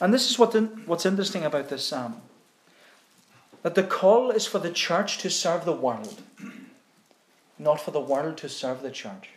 And 0.00 0.12
this 0.12 0.30
is 0.30 0.38
what 0.38 0.52
the, 0.52 0.62
what's 0.84 1.06
interesting 1.06 1.44
about 1.44 1.68
this 1.68 1.84
psalm 1.84 2.20
that 3.62 3.76
the 3.76 3.82
call 3.84 4.32
is 4.32 4.44
for 4.44 4.58
the 4.58 4.72
church 4.72 5.18
to 5.18 5.30
serve 5.30 5.64
the 5.64 5.72
world, 5.72 6.20
not 7.60 7.80
for 7.80 7.92
the 7.92 8.00
world 8.00 8.36
to 8.36 8.48
serve 8.48 8.82
the 8.82 8.90
church. 8.90 9.30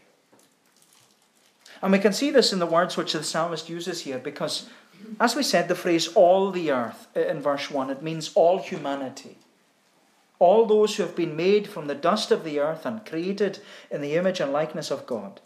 And 1.80 1.91
we 1.91 1.99
can 1.99 2.12
see 2.12 2.32
this 2.32 2.51
in 2.51 2.58
the 2.58 2.65
words 2.65 2.97
which 2.97 3.13
the 3.13 3.23
psalmist 3.23 3.69
uses 3.69 4.01
here 4.01 4.17
because, 4.17 4.67
as 5.19 5.36
we 5.36 5.43
said, 5.43 5.67
the 5.67 5.75
phrase 5.75 6.08
all 6.08 6.49
the 6.49 6.71
earth 6.71 7.08
uh, 7.15 7.19
in 7.19 7.39
verse 7.39 7.69
1, 7.69 7.91
it 7.91 8.01
means 8.01 8.32
all 8.34 8.58
humanity 8.58 9.38
all 10.39 10.65
those 10.65 10.95
who 10.95 11.03
have 11.03 11.15
been 11.15 11.35
made 11.35 11.67
from 11.67 11.87
the 11.87 11.95
dust 11.95 12.31
of 12.31 12.43
the 12.43 12.59
earth 12.59 12.85
and 12.85 13.05
created 13.05 13.59
in 13.89 14.01
the 14.01 14.15
image 14.15 14.39
and 14.39 14.51
likeness 14.51 14.91
of 14.91 15.05
God. 15.05 15.39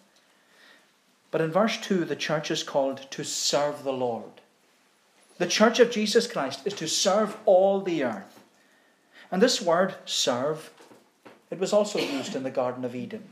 But 1.32 1.42
in 1.42 1.52
verse 1.52 1.78
2, 1.78 2.06
the 2.06 2.16
church 2.16 2.50
is 2.50 2.64
called 2.64 3.10
to 3.12 3.24
serve 3.24 3.84
the 3.84 3.94
Lord. 3.94 4.42
The 5.38 5.48
church 5.48 5.80
of 5.80 5.92
Jesus 5.92 6.28
Christ 6.28 6.66
is 6.66 6.74
to 6.76 6.88
serve 6.88 7.38
all 7.46 7.82
the 7.82 8.04
earth. 8.04 8.44
And 9.32 9.42
this 9.42 9.62
word, 9.62 9.96
serve, 10.06 10.72
it 11.52 11.60
was 11.60 11.72
also 11.72 12.00
used 12.00 12.36
in 12.36 12.44
the 12.44 12.50
Garden 12.50 12.84
of 12.84 12.96
Eden. 12.96 13.24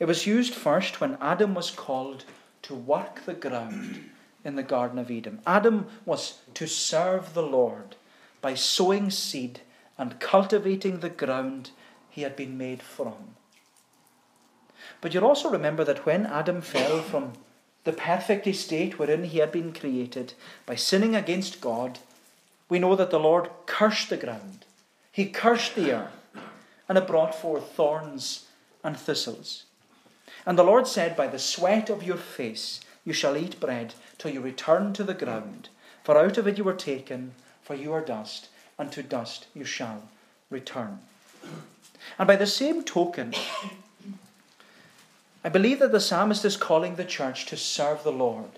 It 0.00 0.06
was 0.06 0.26
used 0.26 0.52
first 0.52 1.00
when 1.00 1.16
Adam 1.20 1.54
was 1.54 1.70
called 1.70 2.24
to 2.62 2.74
work 2.74 3.24
the 3.24 3.34
ground 3.34 4.10
in 4.44 4.56
the 4.56 4.62
Garden 4.62 4.98
of 4.98 5.10
Eden. 5.10 5.40
Adam 5.46 5.86
was 6.04 6.40
to 6.54 6.66
serve 6.66 7.34
the 7.34 7.42
Lord 7.42 7.94
by 8.40 8.54
sowing 8.54 9.10
seed 9.10 9.60
and 9.98 10.20
cultivating 10.20 11.00
the 11.00 11.10
ground 11.10 11.70
he 12.10 12.22
had 12.22 12.36
been 12.36 12.58
made 12.58 12.82
from. 12.82 13.36
But 15.00 15.14
you'll 15.14 15.24
also 15.24 15.50
remember 15.50 15.84
that 15.84 16.06
when 16.06 16.26
Adam 16.26 16.60
fell 16.60 17.00
from 17.00 17.32
the 17.84 17.92
perfect 17.92 18.46
estate 18.46 18.98
wherein 18.98 19.24
he 19.24 19.38
had 19.38 19.50
been 19.50 19.72
created 19.72 20.34
by 20.66 20.76
sinning 20.76 21.16
against 21.16 21.60
God, 21.60 21.98
we 22.68 22.78
know 22.78 22.96
that 22.96 23.10
the 23.10 23.20
Lord 23.20 23.50
cursed 23.66 24.10
the 24.10 24.16
ground. 24.16 24.64
He 25.10 25.26
cursed 25.26 25.74
the 25.74 25.92
earth, 25.92 26.16
and 26.88 26.96
it 26.96 27.06
brought 27.06 27.34
forth 27.34 27.72
thorns 27.72 28.46
and 28.84 28.96
thistles. 28.96 29.64
And 30.46 30.58
the 30.58 30.64
Lord 30.64 30.86
said, 30.86 31.16
By 31.16 31.26
the 31.26 31.38
sweat 31.38 31.90
of 31.90 32.02
your 32.02 32.16
face 32.16 32.80
you 33.04 33.12
shall 33.12 33.36
eat 33.36 33.60
bread 33.60 33.94
till 34.18 34.32
you 34.32 34.40
return 34.40 34.92
to 34.94 35.04
the 35.04 35.14
ground, 35.14 35.68
for 36.02 36.16
out 36.16 36.38
of 36.38 36.46
it 36.46 36.58
you 36.58 36.64
were 36.64 36.72
taken, 36.72 37.34
for 37.62 37.74
you 37.74 37.92
are 37.92 38.00
dust, 38.00 38.48
and 38.78 38.90
to 38.92 39.02
dust 39.02 39.46
you 39.54 39.64
shall 39.64 40.02
return. 40.50 40.98
And 42.18 42.26
by 42.26 42.36
the 42.36 42.46
same 42.46 42.82
token, 42.82 43.34
I 45.44 45.48
believe 45.48 45.78
that 45.80 45.92
the 45.92 46.00
psalmist 46.00 46.44
is 46.44 46.56
calling 46.56 46.94
the 46.94 47.04
church 47.04 47.46
to 47.46 47.56
serve 47.56 48.04
the 48.04 48.12
Lord. 48.12 48.50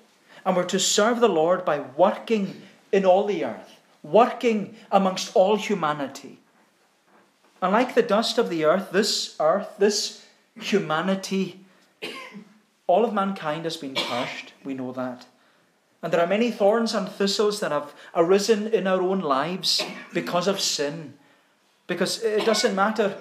And 0.44 0.56
we're 0.56 0.64
to 0.64 0.78
serve 0.78 1.20
the 1.20 1.28
Lord 1.28 1.64
by 1.64 1.80
working 1.80 2.62
in 2.92 3.04
all 3.04 3.24
the 3.26 3.44
earth, 3.44 3.80
working 4.02 4.76
amongst 4.90 5.34
all 5.34 5.56
humanity. 5.56 6.38
And 7.62 7.72
like 7.72 7.94
the 7.94 8.02
dust 8.02 8.36
of 8.36 8.50
the 8.50 8.64
earth, 8.64 8.90
this 8.92 9.36
earth, 9.40 9.76
this 9.78 10.26
humanity, 10.60 11.60
all 12.86 13.04
of 13.04 13.14
mankind 13.14 13.64
has 13.64 13.78
been 13.78 13.94
cursed. 13.94 14.52
We 14.62 14.74
know 14.74 14.92
that. 14.92 15.24
And 16.04 16.12
there 16.12 16.20
are 16.20 16.26
many 16.26 16.50
thorns 16.50 16.92
and 16.92 17.08
thistles 17.08 17.60
that 17.60 17.72
have 17.72 17.94
arisen 18.14 18.66
in 18.66 18.86
our 18.86 19.00
own 19.00 19.20
lives 19.20 19.82
because 20.12 20.46
of 20.46 20.60
sin. 20.60 21.14
Because 21.86 22.22
it 22.22 22.44
doesn't 22.44 22.74
matter 22.74 23.16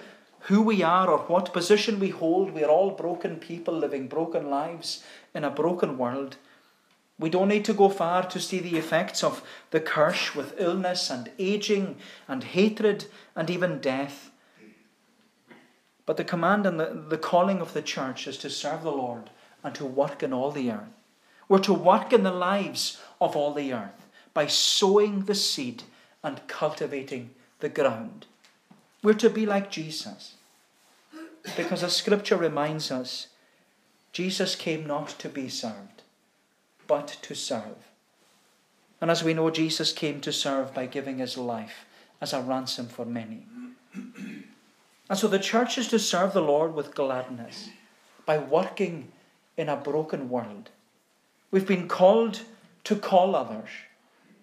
who 0.47 0.61
we 0.61 0.83
are 0.83 1.09
or 1.09 1.19
what 1.19 1.53
position 1.53 1.97
we 1.97 2.09
hold. 2.09 2.51
We 2.51 2.61
are 2.61 2.69
all 2.69 2.91
broken 2.91 3.37
people 3.37 3.73
living 3.73 4.09
broken 4.09 4.49
lives 4.49 5.01
in 5.33 5.45
a 5.45 5.49
broken 5.49 5.97
world. 5.97 6.35
We 7.17 7.29
don't 7.29 7.47
need 7.47 7.63
to 7.65 7.73
go 7.73 7.87
far 7.87 8.27
to 8.27 8.39
see 8.41 8.59
the 8.59 8.75
effects 8.75 9.23
of 9.23 9.41
the 9.71 9.79
curse 9.79 10.35
with 10.35 10.59
illness 10.59 11.09
and 11.09 11.31
aging 11.39 11.95
and 12.27 12.43
hatred 12.43 13.05
and 13.33 13.49
even 13.49 13.79
death. 13.79 14.29
But 16.05 16.17
the 16.17 16.25
command 16.25 16.65
and 16.65 16.77
the, 16.77 17.05
the 17.07 17.17
calling 17.17 17.61
of 17.61 17.71
the 17.71 17.81
church 17.81 18.27
is 18.27 18.37
to 18.39 18.49
serve 18.49 18.83
the 18.83 18.91
Lord 18.91 19.29
and 19.63 19.73
to 19.75 19.85
work 19.85 20.21
in 20.21 20.33
all 20.33 20.51
the 20.51 20.69
earth. 20.69 21.02
We're 21.49 21.59
to 21.59 21.73
work 21.73 22.13
in 22.13 22.23
the 22.23 22.31
lives 22.31 22.99
of 23.19 23.35
all 23.35 23.53
the 23.53 23.73
earth 23.73 24.07
by 24.33 24.47
sowing 24.47 25.25
the 25.25 25.35
seed 25.35 25.83
and 26.23 26.47
cultivating 26.47 27.31
the 27.59 27.69
ground. 27.69 28.25
We're 29.01 29.13
to 29.15 29.29
be 29.29 29.45
like 29.45 29.69
Jesus. 29.69 30.35
Because 31.57 31.83
as 31.83 31.95
Scripture 31.95 32.37
reminds 32.37 32.91
us, 32.91 33.27
Jesus 34.13 34.55
came 34.55 34.87
not 34.87 35.09
to 35.19 35.27
be 35.27 35.49
served, 35.49 36.03
but 36.87 37.07
to 37.21 37.35
serve. 37.35 37.89
And 39.01 39.11
as 39.11 39.23
we 39.23 39.33
know, 39.33 39.49
Jesus 39.49 39.91
came 39.91 40.21
to 40.21 40.31
serve 40.31 40.73
by 40.73 40.85
giving 40.85 41.17
his 41.17 41.37
life 41.37 41.85
as 42.21 42.31
a 42.31 42.41
ransom 42.41 42.87
for 42.87 43.05
many. 43.05 43.45
And 45.09 45.19
so 45.19 45.27
the 45.27 45.39
church 45.39 45.77
is 45.77 45.89
to 45.89 45.99
serve 45.99 46.31
the 46.33 46.41
Lord 46.41 46.73
with 46.73 46.95
gladness 46.95 47.69
by 48.25 48.37
working 48.37 49.11
in 49.57 49.67
a 49.67 49.75
broken 49.75 50.29
world. 50.29 50.69
We've 51.53 51.67
been 51.67 51.87
called 51.87 52.41
to 52.83 52.95
call 52.95 53.35
others, 53.35 53.69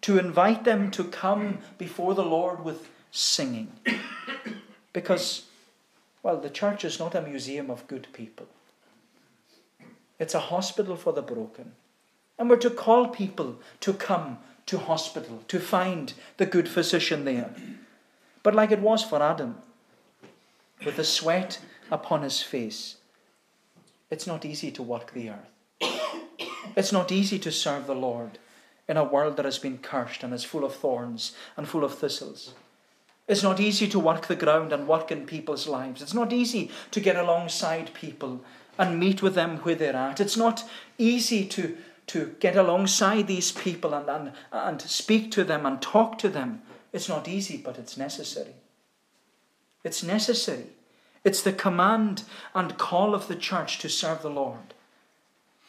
to 0.02 0.16
invite 0.16 0.62
them 0.62 0.92
to 0.92 1.02
come 1.02 1.58
before 1.76 2.14
the 2.14 2.24
Lord 2.24 2.64
with 2.64 2.88
singing. 3.10 3.72
Because, 4.92 5.46
well, 6.22 6.36
the 6.36 6.48
church 6.48 6.84
is 6.84 7.00
not 7.00 7.16
a 7.16 7.20
museum 7.20 7.68
of 7.68 7.88
good 7.88 8.06
people, 8.12 8.46
it's 10.20 10.36
a 10.36 10.38
hospital 10.54 10.94
for 10.94 11.12
the 11.12 11.20
broken. 11.20 11.72
And 12.38 12.48
we're 12.48 12.58
to 12.58 12.70
call 12.70 13.08
people 13.08 13.56
to 13.80 13.92
come 13.92 14.38
to 14.66 14.78
hospital, 14.78 15.42
to 15.48 15.58
find 15.58 16.14
the 16.36 16.46
good 16.46 16.68
physician 16.68 17.24
there. 17.24 17.52
But 18.44 18.54
like 18.54 18.70
it 18.70 18.78
was 18.78 19.02
for 19.02 19.20
Adam, 19.20 19.56
with 20.86 20.94
the 20.94 21.04
sweat 21.04 21.58
upon 21.90 22.22
his 22.22 22.40
face, 22.40 22.98
it's 24.10 24.28
not 24.28 24.44
easy 24.44 24.70
to 24.70 24.82
work 24.84 25.12
the 25.12 25.30
earth. 25.30 25.59
It's 26.76 26.92
not 26.92 27.12
easy 27.12 27.38
to 27.40 27.52
serve 27.52 27.87
the 27.87 27.94
Lord 27.94 28.38
in 28.88 28.96
a 28.96 29.04
world 29.04 29.37
that 29.37 29.44
has 29.44 29.59
been 29.59 29.78
cursed 29.78 30.22
and 30.22 30.35
is 30.35 30.44
full 30.44 30.64
of 30.64 30.74
thorns 30.74 31.33
and 31.56 31.68
full 31.68 31.85
of 31.85 31.96
thistles. 31.96 32.54
It's 33.28 33.42
not 33.44 33.61
easy 33.61 33.87
to 33.88 34.00
work 34.00 34.26
the 34.26 34.35
ground 34.35 34.72
and 34.72 34.88
work 34.88 35.12
in 35.12 35.26
people's 35.26 35.68
lives. 35.68 36.02
It's 36.02 36.14
not 36.14 36.33
easy 36.33 36.70
to 36.90 37.00
get 37.00 37.14
alongside 37.14 37.94
people 37.94 38.44
and 38.76 38.98
meet 38.98 39.22
with 39.22 39.37
them 39.37 39.59
where 39.59 39.76
they're 39.76 39.94
at. 39.94 40.20
It's 40.20 40.37
not 40.37 40.68
easy 40.98 41.46
to, 41.46 41.76
to 42.09 42.35
get 42.40 42.56
alongside 42.56 43.28
these 43.28 43.52
people 43.52 43.94
and, 43.94 44.09
and, 44.09 44.33
and 44.50 44.83
speak 44.83 45.30
to 45.33 45.44
them 45.44 45.64
and 45.64 45.80
talk 45.80 46.18
to 46.18 46.28
them. 46.28 46.62
It's 46.92 47.09
not 47.09 47.28
easy, 47.28 47.56
but 47.56 47.78
it's 47.78 47.96
necessary. 47.96 48.54
It's 49.85 50.02
necessary. 50.02 50.66
It's 51.22 51.42
the 51.42 51.52
command 51.52 52.24
and 52.54 52.78
call 52.78 53.14
of 53.14 53.28
the 53.28 53.37
church 53.37 53.78
to 53.78 53.88
serve 53.88 54.22
the 54.22 54.30
Lord. 54.30 54.74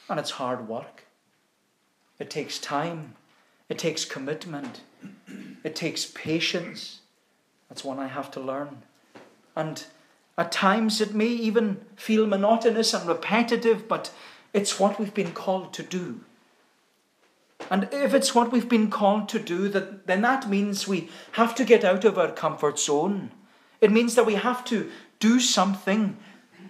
And 0.09 0.19
it's 0.19 0.31
hard 0.31 0.67
work. 0.67 1.05
It 2.19 2.29
takes 2.29 2.59
time. 2.59 3.15
It 3.69 3.77
takes 3.77 4.05
commitment. 4.05 4.81
It 5.63 5.75
takes 5.75 6.05
patience. 6.05 6.99
That's 7.69 7.83
one 7.83 7.99
I 7.99 8.07
have 8.07 8.29
to 8.31 8.39
learn. 8.39 8.83
And 9.55 9.85
at 10.37 10.51
times 10.51 11.01
it 11.01 11.13
may 11.13 11.27
even 11.27 11.85
feel 11.95 12.27
monotonous 12.27 12.93
and 12.93 13.07
repetitive, 13.07 13.87
but 13.87 14.11
it's 14.53 14.79
what 14.79 14.99
we've 14.99 15.13
been 15.13 15.31
called 15.31 15.73
to 15.73 15.83
do. 15.83 16.21
And 17.69 17.87
if 17.91 18.13
it's 18.13 18.35
what 18.35 18.51
we've 18.51 18.67
been 18.67 18.89
called 18.89 19.29
to 19.29 19.39
do, 19.39 19.69
that, 19.69 20.07
then 20.07 20.21
that 20.21 20.49
means 20.49 20.87
we 20.87 21.09
have 21.33 21.55
to 21.55 21.63
get 21.63 21.85
out 21.85 22.03
of 22.03 22.17
our 22.17 22.31
comfort 22.31 22.79
zone. 22.79 23.31
It 23.79 23.91
means 23.91 24.15
that 24.15 24.25
we 24.25 24.35
have 24.35 24.65
to 24.65 24.89
do 25.19 25.39
something, 25.39 26.17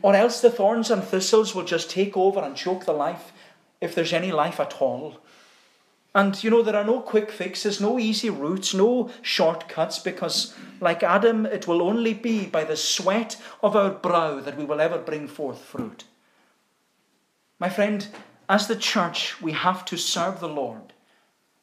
or 0.01 0.15
else 0.15 0.41
the 0.41 0.51
thorns 0.51 0.89
and 0.89 1.03
thistles 1.03 1.53
will 1.53 1.65
just 1.65 1.89
take 1.89 2.17
over 2.17 2.39
and 2.39 2.55
choke 2.55 2.85
the 2.85 2.93
life, 2.93 3.31
if 3.79 3.95
there's 3.95 4.13
any 4.13 4.31
life 4.31 4.59
at 4.59 4.81
all. 4.81 5.21
And 6.13 6.43
you 6.43 6.49
know, 6.49 6.61
there 6.61 6.75
are 6.75 6.83
no 6.83 6.99
quick 6.99 7.31
fixes, 7.31 7.79
no 7.79 7.97
easy 7.97 8.29
routes, 8.29 8.73
no 8.73 9.09
shortcuts, 9.21 9.99
because 9.99 10.53
like 10.81 11.03
Adam, 11.03 11.45
it 11.45 11.67
will 11.67 11.81
only 11.81 12.13
be 12.13 12.45
by 12.45 12.63
the 12.65 12.75
sweat 12.75 13.41
of 13.63 13.75
our 13.75 13.91
brow 13.91 14.41
that 14.41 14.57
we 14.57 14.65
will 14.65 14.81
ever 14.81 14.97
bring 14.97 15.27
forth 15.27 15.59
fruit. 15.61 16.03
My 17.59 17.69
friend, 17.69 18.07
as 18.49 18.67
the 18.67 18.75
church, 18.75 19.41
we 19.41 19.53
have 19.53 19.85
to 19.85 19.95
serve 19.95 20.39
the 20.39 20.49
Lord. 20.49 20.93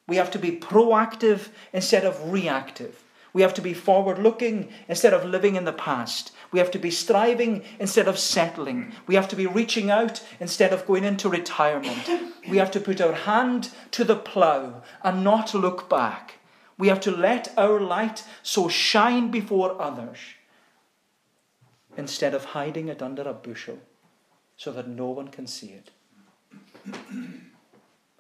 We 0.07 0.17
have 0.17 0.31
to 0.31 0.39
be 0.39 0.53
proactive 0.53 1.49
instead 1.73 2.05
of 2.05 2.33
reactive. 2.33 3.05
We 3.35 3.43
have 3.43 3.53
to 3.55 3.61
be 3.61 3.75
forward 3.75 4.19
looking 4.19 4.71
instead 4.89 5.13
of 5.13 5.25
living 5.25 5.57
in 5.57 5.67
the 5.67 5.73
past. 5.73 6.33
We 6.51 6.59
have 6.59 6.71
to 6.71 6.79
be 6.79 6.91
striving 6.91 7.63
instead 7.79 8.09
of 8.09 8.19
settling. 8.19 8.93
We 9.07 9.15
have 9.17 9.29
to 9.29 9.37
be 9.37 9.47
reaching 9.47 9.91
out 9.91 10.25
instead 10.41 10.73
of 10.73 10.87
going 10.87 11.05
into 11.05 11.29
retirement. 11.29 12.09
We 12.49 12.57
have 12.57 12.71
to 12.71 12.81
put 12.81 13.01
our 13.01 13.13
hand 13.13 13.71
to 13.93 14.05
the 14.05 14.17
plough 14.17 14.83
and 15.03 15.23
not 15.23 15.55
look 15.55 15.89
back. 15.89 16.37
We 16.79 16.89
have 16.89 17.01
to 17.01 17.11
let 17.11 17.53
our 17.59 17.81
light 17.81 18.25
so 18.43 18.69
shine 18.69 19.31
before 19.31 19.81
others 19.81 20.19
instead 21.97 22.33
of 22.33 22.47
hiding 22.47 22.89
it 22.89 23.03
under 23.03 23.23
a 23.23 23.35
bushel 23.35 23.81
so 24.57 24.73
that 24.73 24.89
no 24.89 25.09
one 25.09 25.29
can 25.29 25.47
see 25.47 25.69
it. 25.69 25.91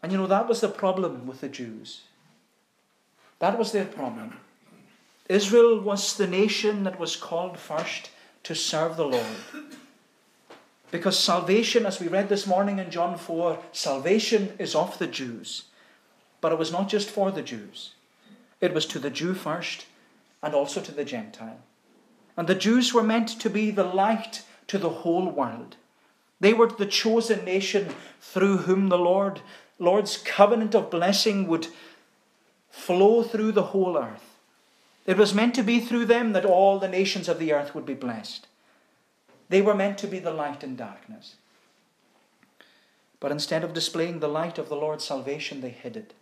And 0.02 0.12
you 0.12 0.18
know, 0.18 0.26
that 0.26 0.48
was 0.48 0.60
the 0.60 0.68
problem 0.68 1.26
with 1.26 1.40
the 1.40 1.48
Jews. 1.48 2.02
That 3.38 3.58
was 3.58 3.72
their 3.72 3.84
problem. 3.84 4.36
Israel 5.28 5.80
was 5.80 6.16
the 6.16 6.26
nation 6.26 6.84
that 6.84 6.98
was 6.98 7.16
called 7.16 7.58
first 7.58 8.10
to 8.44 8.54
serve 8.54 8.96
the 8.96 9.06
Lord. 9.06 9.26
Because 10.90 11.18
salvation, 11.18 11.84
as 11.84 12.00
we 12.00 12.08
read 12.08 12.28
this 12.28 12.46
morning 12.46 12.78
in 12.78 12.90
John 12.90 13.18
4, 13.18 13.58
salvation 13.72 14.54
is 14.58 14.74
of 14.74 14.98
the 14.98 15.06
Jews. 15.06 15.64
But 16.40 16.52
it 16.52 16.58
was 16.58 16.72
not 16.72 16.88
just 16.88 17.10
for 17.10 17.30
the 17.30 17.42
Jews, 17.42 17.92
it 18.60 18.72
was 18.72 18.86
to 18.86 18.98
the 18.98 19.10
Jew 19.10 19.34
first 19.34 19.86
and 20.42 20.54
also 20.54 20.80
to 20.80 20.92
the 20.92 21.04
Gentile. 21.04 21.60
And 22.36 22.46
the 22.46 22.54
Jews 22.54 22.94
were 22.94 23.02
meant 23.02 23.28
to 23.40 23.50
be 23.50 23.70
the 23.70 23.84
light 23.84 24.42
to 24.68 24.78
the 24.78 24.88
whole 24.88 25.28
world. 25.28 25.76
They 26.40 26.52
were 26.52 26.68
the 26.68 26.86
chosen 26.86 27.44
nation 27.44 27.94
through 28.20 28.58
whom 28.58 28.88
the 28.88 28.98
Lord, 28.98 29.40
Lord's 29.78 30.16
covenant 30.16 30.74
of 30.74 30.90
blessing 30.90 31.48
would 31.48 31.66
flow 32.70 33.22
through 33.22 33.52
the 33.52 33.64
whole 33.64 33.98
earth. 33.98 34.27
It 35.08 35.16
was 35.16 35.32
meant 35.32 35.54
to 35.54 35.62
be 35.62 35.80
through 35.80 36.04
them 36.04 36.34
that 36.34 36.44
all 36.44 36.78
the 36.78 36.86
nations 36.86 37.30
of 37.30 37.38
the 37.38 37.54
earth 37.54 37.74
would 37.74 37.86
be 37.86 37.94
blessed. 37.94 38.46
They 39.48 39.62
were 39.62 39.74
meant 39.74 39.96
to 39.98 40.06
be 40.06 40.18
the 40.18 40.34
light 40.34 40.62
in 40.62 40.76
darkness. 40.76 41.36
But 43.18 43.32
instead 43.32 43.64
of 43.64 43.72
displaying 43.72 44.20
the 44.20 44.28
light 44.28 44.58
of 44.58 44.68
the 44.68 44.76
Lord's 44.76 45.06
salvation, 45.06 45.62
they 45.62 45.70
hid 45.70 45.96
it. 45.96 46.12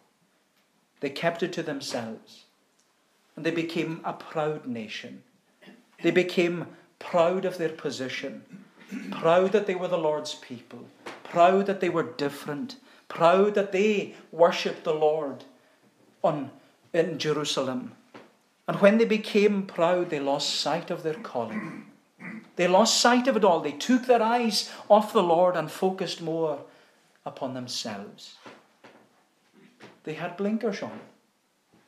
They 1.00 1.10
kept 1.10 1.42
it 1.42 1.52
to 1.54 1.64
themselves. 1.64 2.44
And 3.34 3.44
they 3.44 3.50
became 3.50 4.02
a 4.04 4.12
proud 4.12 4.66
nation. 4.68 5.24
They 6.04 6.12
became 6.12 6.68
proud 7.00 7.44
of 7.44 7.58
their 7.58 7.70
position, 7.70 8.44
proud 9.10 9.50
that 9.50 9.66
they 9.66 9.74
were 9.74 9.88
the 9.88 9.98
Lord's 9.98 10.36
people, 10.36 10.86
proud 11.24 11.66
that 11.66 11.80
they 11.80 11.88
were 11.88 12.04
different, 12.04 12.76
proud 13.08 13.56
that 13.56 13.72
they 13.72 14.14
worshipped 14.30 14.84
the 14.84 14.94
Lord 14.94 15.42
on, 16.22 16.52
in 16.92 17.18
Jerusalem 17.18 17.96
and 18.68 18.80
when 18.80 18.98
they 18.98 19.04
became 19.04 19.66
proud, 19.66 20.10
they 20.10 20.20
lost 20.20 20.60
sight 20.60 20.90
of 20.90 21.02
their 21.02 21.14
calling. 21.14 21.86
They 22.56 22.66
lost 22.66 23.00
sight 23.00 23.28
of 23.28 23.36
it 23.36 23.44
all. 23.44 23.60
They 23.60 23.72
took 23.72 24.06
their 24.06 24.22
eyes 24.22 24.72
off 24.88 25.12
the 25.12 25.22
Lord 25.22 25.56
and 25.56 25.70
focused 25.70 26.20
more 26.20 26.60
upon 27.24 27.54
themselves. 27.54 28.36
They 30.04 30.14
had 30.14 30.36
blinkers 30.36 30.82
on. 30.82 31.00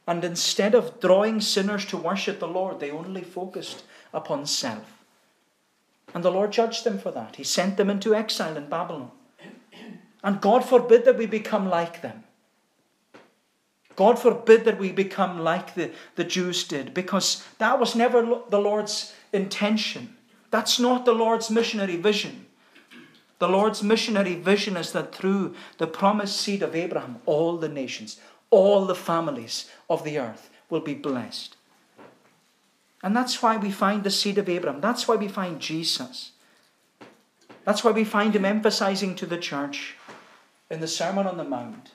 And 0.07 0.25
instead 0.25 0.75
of 0.75 1.01
drawing 1.01 1.41
sinners 1.41 1.85
to 1.87 1.97
worship 1.97 2.39
the 2.39 2.49
Lord, 2.49 2.81
they 2.81 2.91
only 2.91 3.23
focused 3.23 3.85
upon 4.13 4.47
self. 4.47 5.05
And 6.15 6.25
the 6.25 6.31
Lord 6.31 6.53
judged 6.53 6.85
them 6.85 6.99
for 6.99 7.11
that. 7.11 7.37
He 7.37 7.45
sent 7.45 7.77
them 7.77 7.91
into 7.91 8.15
exile 8.15 8.57
in 8.57 8.69
Babylon. 8.69 9.11
And 10.23 10.41
God 10.41 10.65
forbid 10.65 11.05
that 11.05 11.19
we 11.19 11.27
become 11.27 11.69
like 11.69 12.03
them. 12.03 12.25
God 13.99 14.17
forbid 14.17 14.65
that 14.65 14.79
we 14.79 14.93
become 14.93 15.41
like 15.41 15.75
the, 15.75 15.91
the 16.15 16.23
Jews 16.23 16.63
did, 16.63 16.95
because 16.95 17.45
that 17.59 17.81
was 17.81 17.97
never 17.97 18.23
the 18.49 18.61
Lord's 18.61 19.13
intention. 19.33 20.17
That's 20.53 20.79
not 20.79 21.05
the 21.05 21.13
Lord's 21.13 21.51
missionary 21.51 21.97
vision. 21.97 22.47
The 23.41 23.49
Lord's 23.49 23.83
missionary 23.83 24.37
vision 24.37 24.77
is 24.77 24.93
that 24.93 25.13
through 25.13 25.57
the 25.79 25.89
promised 25.89 26.41
seed 26.41 26.63
of 26.63 26.77
Abraham, 26.77 27.17
all 27.27 27.57
the 27.57 27.69
nations, 27.69 28.21
all 28.51 28.85
the 28.85 28.95
families 28.95 29.69
of 29.91 30.05
the 30.05 30.17
earth 30.17 30.49
will 30.71 30.79
be 30.79 30.95
blessed. 30.95 31.57
And 33.03 33.17
that's 33.17 33.43
why 33.43 33.57
we 33.57 33.73
find 33.73 34.05
the 34.05 34.13
seed 34.13 34.39
of 34.39 34.49
Abraham. 34.49 34.81
That's 34.81 35.09
why 35.09 35.17
we 35.17 35.27
find 35.27 35.59
Jesus. 35.59 36.31
That's 37.65 37.83
why 37.83 37.91
we 37.91 38.05
find 38.05 38.37
him 38.37 38.45
emphasizing 38.45 39.17
to 39.17 39.27
the 39.27 39.39
church 39.39 39.97
in 40.71 40.79
the 40.79 40.87
Sermon 40.87 41.27
on 41.27 41.37
the 41.37 41.43
Mount. 41.43 41.91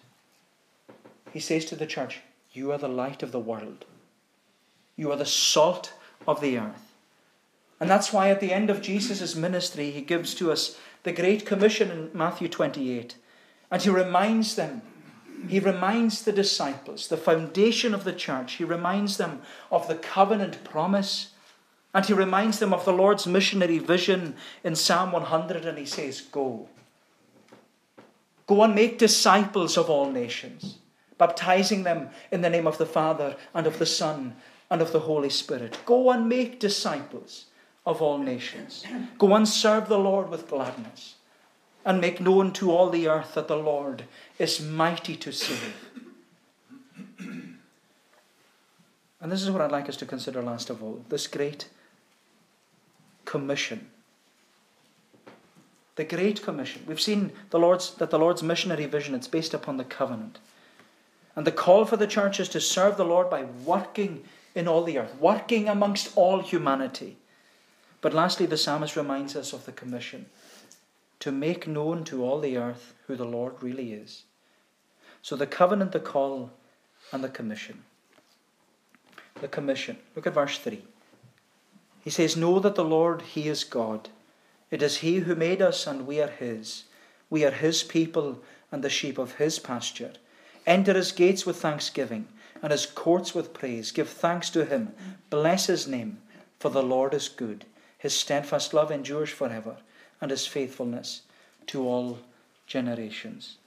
He 1.33 1.39
says 1.39 1.65
to 1.65 1.75
the 1.75 1.87
church, 1.87 2.21
You 2.53 2.71
are 2.71 2.77
the 2.77 2.87
light 2.87 3.23
of 3.23 3.31
the 3.31 3.39
world, 3.39 3.85
you 4.95 5.11
are 5.11 5.17
the 5.17 5.25
salt 5.25 5.93
of 6.27 6.39
the 6.39 6.57
earth. 6.57 6.93
And 7.79 7.89
that's 7.89 8.13
why 8.13 8.29
at 8.29 8.39
the 8.39 8.53
end 8.53 8.69
of 8.69 8.81
Jesus' 8.81 9.35
ministry, 9.35 9.91
he 9.91 10.01
gives 10.01 10.33
to 10.35 10.51
us 10.51 10.77
the 11.01 11.11
Great 11.11 11.45
Commission 11.45 11.91
in 11.91 12.11
Matthew 12.13 12.47
28. 12.47 13.15
And 13.69 13.81
he 13.81 13.89
reminds 13.89 14.55
them 14.55 14.83
he 15.47 15.59
reminds 15.59 16.23
the 16.23 16.31
disciples, 16.31 17.07
the 17.07 17.17
foundation 17.17 17.93
of 17.93 18.03
the 18.03 18.13
church, 18.13 18.53
he 18.53 18.63
reminds 18.63 19.17
them 19.17 19.41
of 19.71 19.87
the 19.87 19.95
covenant 19.95 20.63
promise. 20.63 21.31
And 21.93 22.05
he 22.05 22.13
reminds 22.13 22.59
them 22.59 22.73
of 22.73 22.85
the 22.85 22.93
Lord's 22.93 23.27
missionary 23.27 23.77
vision 23.77 24.35
in 24.63 24.75
Psalm 24.75 25.11
100, 25.11 25.65
and 25.65 25.77
he 25.77 25.85
says, 25.85 26.21
Go. 26.21 26.69
Go 28.47 28.63
and 28.63 28.73
make 28.73 28.97
disciples 28.97 29.77
of 29.77 29.89
all 29.89 30.09
nations, 30.09 30.77
baptizing 31.25 31.83
them 31.83 32.09
in 32.31 32.41
the 32.41 32.49
name 32.49 32.67
of 32.67 32.77
the 32.77 32.86
Father, 32.86 33.38
and 33.53 33.65
of 33.65 33.79
the 33.79 33.86
Son, 33.86 34.36
and 34.69 34.81
of 34.81 34.91
the 34.91 34.99
Holy 35.12 35.29
Spirit. 35.29 35.77
Go 35.86 36.12
and 36.12 36.27
make 36.27 36.59
disciples 36.59 37.45
of 37.86 38.01
all 38.01 38.17
nations. 38.17 38.83
Go 39.17 39.33
and 39.36 39.47
serve 39.47 39.88
the 39.88 39.99
Lord 39.99 40.29
with 40.29 40.49
gladness 40.49 41.15
and 41.86 42.01
make 42.01 42.19
known 42.19 42.51
to 42.53 42.71
all 42.71 42.89
the 42.89 43.07
earth 43.07 43.36
that 43.36 43.47
the 43.47 43.55
Lord 43.55 44.03
is 44.38 44.62
mighty 44.62 45.15
to 45.15 45.31
save. 45.31 45.75
And 49.21 49.31
this 49.31 49.41
is 49.41 49.49
what 49.49 49.62
I'd 49.62 49.71
like 49.71 49.88
us 49.88 49.97
to 49.97 50.05
consider 50.05 50.41
last 50.41 50.69
of 50.69 50.83
all 50.83 51.05
this 51.07 51.27
great 51.27 51.69
commission. 53.23 53.88
The 55.95 56.03
Great 56.03 56.41
Commission. 56.41 56.81
We've 56.88 56.99
seen 56.99 57.31
the 57.51 57.59
Lord's, 57.59 57.93
that 57.95 58.09
the 58.09 58.17
Lord's 58.19 58.41
missionary 58.41 58.88
vision 58.88 59.13
is 59.15 59.27
based 59.27 59.53
upon 59.53 59.77
the 59.77 59.83
covenant. 59.83 60.39
And 61.35 61.47
the 61.47 61.51
call 61.51 61.85
for 61.85 61.97
the 61.97 62.07
church 62.07 62.39
is 62.39 62.49
to 62.49 62.61
serve 62.61 62.97
the 62.97 63.05
Lord 63.05 63.29
by 63.29 63.43
working 63.43 64.23
in 64.55 64.67
all 64.67 64.83
the 64.83 64.99
earth, 64.99 65.15
working 65.19 65.67
amongst 65.67 66.15
all 66.15 66.39
humanity. 66.41 67.17
But 68.01 68.13
lastly, 68.13 68.45
the 68.45 68.57
psalmist 68.57 68.95
reminds 68.95 69.35
us 69.35 69.53
of 69.53 69.65
the 69.65 69.71
commission 69.71 70.27
to 71.19 71.31
make 71.31 71.67
known 71.67 72.03
to 72.03 72.23
all 72.23 72.39
the 72.39 72.57
earth 72.57 72.93
who 73.07 73.15
the 73.15 73.25
Lord 73.25 73.55
really 73.61 73.93
is. 73.93 74.23
So 75.21 75.35
the 75.35 75.47
covenant, 75.47 75.93
the 75.93 75.99
call, 75.99 76.51
and 77.11 77.23
the 77.23 77.29
commission. 77.29 77.83
The 79.39 79.47
commission. 79.47 79.97
Look 80.15 80.27
at 80.27 80.33
verse 80.33 80.59
3. 80.59 80.83
He 82.03 82.09
says, 82.09 82.35
Know 82.35 82.59
that 82.59 82.75
the 82.75 82.83
Lord, 82.83 83.21
He 83.21 83.47
is 83.47 83.63
God. 83.63 84.09
It 84.69 84.81
is 84.81 84.97
He 84.97 85.19
who 85.19 85.35
made 85.35 85.61
us, 85.61 85.87
and 85.87 86.05
we 86.05 86.21
are 86.21 86.27
His. 86.27 86.83
We 87.29 87.45
are 87.45 87.51
His 87.51 87.83
people 87.83 88.39
and 88.71 88.83
the 88.83 88.89
sheep 88.89 89.17
of 89.17 89.35
His 89.35 89.59
pasture. 89.59 90.11
Enter 90.65 90.93
His 90.93 91.12
gates 91.12 91.45
with 91.45 91.58
thanksgiving 91.58 92.28
and 92.62 92.71
His 92.71 92.86
courts 92.86 93.36
with 93.36 93.54
praise. 93.54 93.91
Give 93.91 94.10
thanks 94.10 94.49
to 94.52 94.65
Him. 94.65 94.93
Bless 95.30 95.67
His 95.67 95.88
name, 95.88 96.19
for 96.60 96.69
the 96.69 96.84
Lord 96.84 97.13
is 97.13 97.30
good. 97.30 97.65
His 97.97 98.13
steadfast 98.13 98.73
love 98.73 98.91
endures 98.91 99.30
forever 99.30 99.78
and 100.23 100.32
his 100.32 100.47
faithfulness 100.47 101.21
to 101.67 101.88
all 101.88 102.19
generations. 102.65 103.58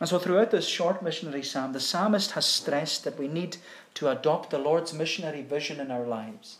And 0.00 0.08
so, 0.08 0.18
throughout 0.18 0.50
this 0.50 0.66
short 0.66 1.02
missionary 1.02 1.42
psalm, 1.42 1.72
the 1.72 1.80
psalmist 1.80 2.32
has 2.32 2.46
stressed 2.46 3.04
that 3.04 3.18
we 3.18 3.28
need 3.28 3.56
to 3.94 4.08
adopt 4.08 4.50
the 4.50 4.58
Lord's 4.58 4.94
missionary 4.94 5.42
vision 5.42 5.80
in 5.80 5.90
our 5.90 6.06
lives. 6.06 6.58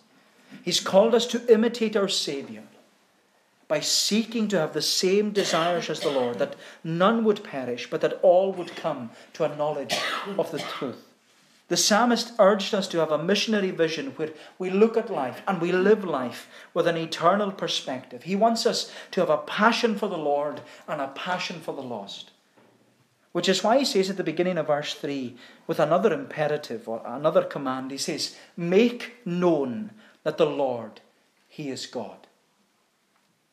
He's 0.62 0.80
called 0.80 1.14
us 1.14 1.26
to 1.28 1.52
imitate 1.52 1.96
our 1.96 2.08
Saviour 2.08 2.64
by 3.70 3.78
seeking 3.78 4.48
to 4.48 4.58
have 4.58 4.72
the 4.72 4.82
same 4.82 5.30
desires 5.30 5.88
as 5.88 6.00
the 6.00 6.10
Lord, 6.10 6.40
that 6.40 6.56
none 6.82 7.22
would 7.22 7.44
perish, 7.44 7.88
but 7.88 8.00
that 8.00 8.18
all 8.20 8.52
would 8.52 8.74
come 8.74 9.10
to 9.34 9.44
a 9.44 9.56
knowledge 9.56 9.96
of 10.36 10.50
the 10.50 10.58
truth. 10.58 11.06
The 11.68 11.76
psalmist 11.76 12.32
urged 12.40 12.74
us 12.74 12.88
to 12.88 12.98
have 12.98 13.12
a 13.12 13.22
missionary 13.22 13.70
vision 13.70 14.08
where 14.16 14.30
we 14.58 14.70
look 14.70 14.96
at 14.96 15.08
life 15.08 15.40
and 15.46 15.60
we 15.60 15.70
live 15.70 16.04
life 16.04 16.48
with 16.74 16.88
an 16.88 16.96
eternal 16.96 17.52
perspective. 17.52 18.24
He 18.24 18.34
wants 18.34 18.66
us 18.66 18.92
to 19.12 19.20
have 19.20 19.30
a 19.30 19.38
passion 19.38 19.96
for 19.96 20.08
the 20.08 20.18
Lord 20.18 20.62
and 20.88 21.00
a 21.00 21.06
passion 21.06 21.60
for 21.60 21.72
the 21.72 21.80
lost. 21.80 22.32
Which 23.30 23.48
is 23.48 23.62
why 23.62 23.78
he 23.78 23.84
says 23.84 24.10
at 24.10 24.16
the 24.16 24.24
beginning 24.24 24.58
of 24.58 24.66
verse 24.66 24.94
3, 24.94 25.36
with 25.68 25.78
another 25.78 26.12
imperative 26.12 26.88
or 26.88 27.02
another 27.06 27.44
command, 27.44 27.92
he 27.92 27.98
says, 27.98 28.36
Make 28.56 29.24
known 29.24 29.92
that 30.24 30.38
the 30.38 30.46
Lord, 30.46 31.00
He 31.48 31.70
is 31.70 31.86
God. 31.86 32.26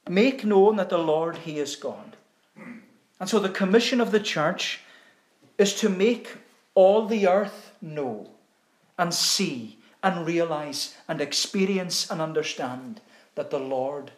Make 0.09 0.45
known 0.45 0.77
that 0.77 0.89
the 0.89 0.97
Lord, 0.97 1.37
He 1.37 1.59
is 1.59 1.75
God. 1.75 2.15
And 3.19 3.29
so 3.29 3.39
the 3.39 3.49
commission 3.49 3.99
of 3.99 4.11
the 4.11 4.19
church 4.19 4.81
is 5.57 5.73
to 5.75 5.89
make 5.89 6.37
all 6.75 7.05
the 7.05 7.27
earth 7.27 7.71
know 7.81 8.29
and 8.97 9.13
see 9.13 9.79
and 10.03 10.25
realize 10.25 10.95
and 11.07 11.19
experience 11.19 12.09
and 12.09 12.21
understand 12.21 13.01
that 13.35 13.49
the 13.49 13.59
Lord 13.59 14.11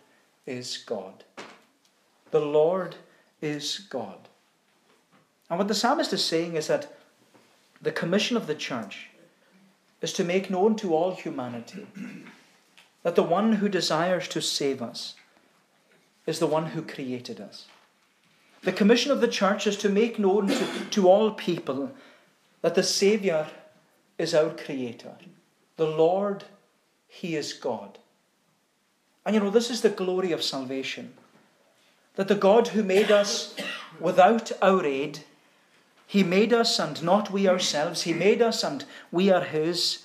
is 0.46 0.78
God. 0.78 1.24
The 2.32 2.42
Lord 2.42 2.96
is 3.42 3.80
God. 3.90 4.28
And 5.50 5.58
what 5.58 5.68
the 5.68 5.74
psalmist 5.74 6.14
is 6.14 6.24
saying 6.24 6.56
is 6.56 6.68
that 6.68 6.94
the 7.82 7.92
commission 7.92 8.36
of 8.38 8.48
the 8.48 8.56
church 8.56 9.10
is 10.02 10.14
to 10.14 10.24
make 10.24 10.50
known 10.50 10.76
to 10.76 10.94
all 10.94 11.16
humanity 11.16 11.88
that 13.04 13.16
the 13.16 13.24
one 13.24 13.54
who 13.54 13.70
desires 13.70 14.28
to 14.28 14.42
save 14.42 14.82
us 14.82 15.16
is 16.30 16.40
the 16.40 16.48
one 16.48 16.68
who 16.68 16.82
created 16.82 17.42
us. 17.42 17.66
The 18.62 18.72
commission 18.72 19.12
of 19.12 19.20
the 19.20 19.28
church 19.28 19.66
is 19.68 19.78
to 19.78 19.90
make 19.90 20.20
known 20.20 20.48
to, 20.48 20.86
to 20.92 21.10
all 21.10 21.32
people 21.32 21.92
that 22.62 22.76
the 22.76 22.84
Saviour 22.84 23.48
is 24.18 24.34
our 24.34 24.52
Creator. 24.52 25.16
The 25.78 25.88
Lord, 25.88 26.44
He 27.08 27.36
is 27.36 27.54
God. 27.54 27.98
And 29.26 29.34
you 29.34 29.42
know, 29.42 29.50
this 29.50 29.70
is 29.70 29.82
the 29.82 29.90
glory 29.90 30.32
of 30.32 30.44
salvation. 30.44 31.14
That 32.16 32.28
the 32.28 32.36
God 32.36 32.70
who 32.70 32.84
made 32.84 33.12
us 33.12 33.56
without 34.00 34.52
our 34.62 34.86
aid, 34.86 35.20
He 36.06 36.24
made 36.24 36.54
us 36.54 36.80
and 36.80 37.02
not 37.02 37.32
we 37.32 37.48
ourselves, 37.48 38.04
He 38.04 38.14
made 38.14 38.42
us 38.42 38.64
and 38.64 38.86
we 39.12 39.30
are 39.32 39.44
His. 39.44 40.04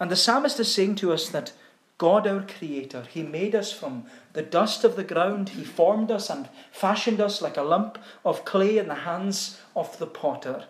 And 0.00 0.10
the 0.10 0.16
psalmist 0.16 0.58
is 0.58 0.74
saying 0.74 0.96
to 0.96 1.12
us 1.12 1.28
that 1.28 1.52
God, 1.98 2.26
our 2.26 2.42
Creator, 2.42 3.06
He 3.10 3.22
made 3.22 3.54
us 3.54 3.72
from 3.72 4.06
the 4.32 4.42
dust 4.42 4.84
of 4.84 4.96
the 4.96 5.04
ground. 5.04 5.50
He 5.50 5.64
formed 5.64 6.10
us 6.10 6.30
and 6.30 6.48
fashioned 6.70 7.20
us 7.20 7.40
like 7.40 7.56
a 7.56 7.62
lump 7.62 7.98
of 8.24 8.44
clay 8.44 8.78
in 8.78 8.88
the 8.88 8.94
hands 8.94 9.60
of 9.76 9.98
the 9.98 10.06
potter. 10.06 10.64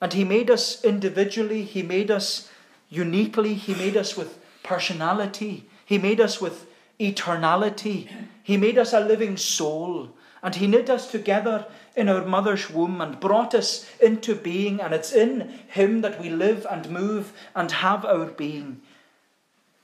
And 0.00 0.12
He 0.12 0.24
made 0.24 0.50
us 0.50 0.84
individually, 0.84 1.62
He 1.62 1.82
made 1.82 2.10
us 2.10 2.50
uniquely, 2.90 3.54
He 3.54 3.74
made 3.74 3.96
us 3.96 4.16
with 4.16 4.38
personality, 4.62 5.68
He 5.84 5.98
made 5.98 6.20
us 6.20 6.40
with 6.40 6.66
eternality, 7.00 8.08
He 8.42 8.56
made 8.56 8.78
us 8.78 8.92
a 8.92 9.00
living 9.00 9.36
soul, 9.36 10.10
and 10.42 10.54
He 10.54 10.66
knit 10.66 10.90
us 10.90 11.10
together 11.10 11.66
in 11.94 12.08
our 12.08 12.24
mother's 12.24 12.68
womb 12.68 13.00
and 13.00 13.18
brought 13.18 13.54
us 13.54 13.88
into 14.00 14.34
being, 14.34 14.80
and 14.80 14.92
it's 14.92 15.12
in 15.12 15.58
Him 15.68 16.02
that 16.02 16.20
we 16.20 16.28
live 16.28 16.66
and 16.70 16.90
move 16.90 17.32
and 17.54 17.72
have 17.72 18.04
our 18.04 18.26
being. 18.26 18.82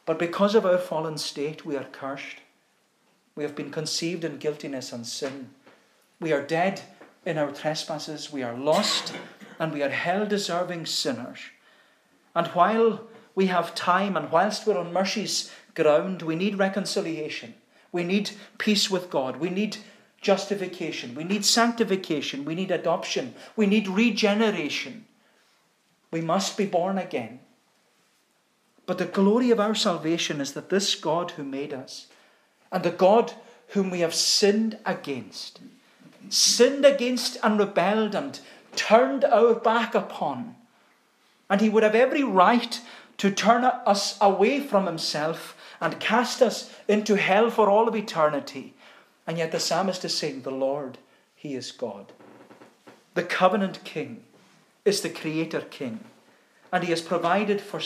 But 0.05 0.19
because 0.19 0.55
of 0.55 0.67
our 0.67 0.79
fallen 0.79 1.19
state, 1.19 1.65
we 1.65 1.77
are 1.77 1.85
cursed. 1.85 2.37
We 3.35 3.45
have 3.45 3.55
been 3.55 3.71
conceived 3.71 4.25
in 4.25 4.39
guiltiness 4.39 4.93
and 4.93 5.07
sin. 5.07 5.51
We 6.21 6.33
are 6.33 6.43
dead 6.43 6.83
in 7.25 7.39
our 7.39 7.53
trespasses. 7.53 8.33
We 8.33 8.43
are 8.43 8.57
lost 8.57 9.15
and 9.59 9.73
we 9.73 9.83
are 9.83 9.89
hell 9.89 10.27
deserving 10.27 10.87
sinners. 10.87 11.39
And 12.35 12.49
while 12.49 13.07
we 13.35 13.47
have 13.47 13.75
time 13.75 14.17
and 14.17 14.31
whilst 14.31 14.67
we're 14.67 14.79
on 14.79 14.93
mercy's 14.93 15.51
ground, 15.75 16.23
we 16.23 16.37
need 16.37 16.59
reconciliation. 16.59 17.55
We 17.93 18.05
need 18.05 18.31
peace 18.59 18.91
with 18.91 19.11
God. 19.11 19.37
We 19.37 19.51
need 19.51 19.79
justification. 20.21 21.15
We 21.15 21.25
need 21.25 21.45
sanctification. 21.45 22.45
We 22.45 22.55
need 22.55 22.71
adoption. 22.71 23.35
We 23.57 23.67
need 23.67 23.89
regeneration. 23.89 25.07
We 26.11 26.21
must 26.21 26.57
be 26.57 26.67
born 26.67 26.99
again. 26.99 27.41
But 28.87 28.99
the 28.99 29.05
glory 29.05 29.51
of 29.51 29.61
our 29.61 29.75
salvation 29.75 30.41
is 30.41 30.53
that 30.53 30.71
this 30.71 30.95
God 30.95 31.33
who 31.33 31.45
made 31.45 31.73
us 31.73 32.07
and 32.71 32.83
the 32.83 32.91
God 32.91 33.35
whom 33.69 33.91
we 33.91 34.01
have 34.01 34.15
sinned 34.15 34.79
against, 34.85 35.61
sinned 36.29 36.85
against 36.85 37.39
and 37.43 37.59
rebelled 37.59 38.15
and 38.15 38.39
turned 38.77 39.25
our 39.25 39.55
back 39.55 39.95
upon. 39.95 40.57
And 41.49 41.61
he 41.61 41.69
would 41.69 41.83
have 41.83 41.95
every 41.95 42.23
right 42.23 42.81
to 43.19 43.31
turn 43.31 43.65
us 43.65 44.19
away 44.21 44.61
from 44.61 44.87
himself 44.87 45.57
and 45.81 46.01
cast 46.01 46.41
us 46.43 46.73
into 46.89 47.17
hell 47.17 47.51
for 47.51 47.69
all 47.69 47.89
of 47.89 47.97
eternity. 47.97 48.75
And 49.27 49.39
yet 49.39 49.53
the 49.53 49.61
psalmist 49.61 50.05
is 50.05 50.17
saying, 50.17 50.43
The 50.43 50.51
Lord, 50.51 50.99
He 51.35 51.55
is 51.55 51.73
God. 51.73 52.13
The 53.15 53.23
covenant 53.23 53.85
king 53.85 54.23
is 54.85 55.01
the 55.01 55.11
creator 55.11 55.61
king. 55.61 56.01
And 56.73 56.85
he 56.85 56.91
has 56.91 57.03
provided 57.03 57.61
for 57.61 57.81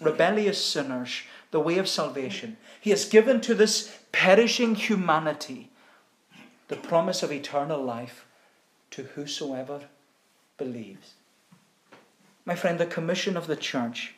rebellious 0.00 0.64
sinners 0.64 1.22
the 1.52 1.60
way 1.60 1.78
of 1.78 1.88
salvation. 1.88 2.56
He 2.80 2.90
has 2.90 3.04
given 3.04 3.40
to 3.42 3.54
this 3.54 3.98
perishing 4.10 4.74
humanity 4.74 5.70
the 6.68 6.76
promise 6.76 7.22
of 7.22 7.30
eternal 7.30 7.82
life 7.82 8.26
to 8.90 9.04
whosoever 9.04 9.82
believes. 10.56 11.12
My 12.44 12.56
friend, 12.56 12.80
the 12.80 12.86
commission 12.86 13.36
of 13.36 13.46
the 13.46 13.56
church 13.56 14.14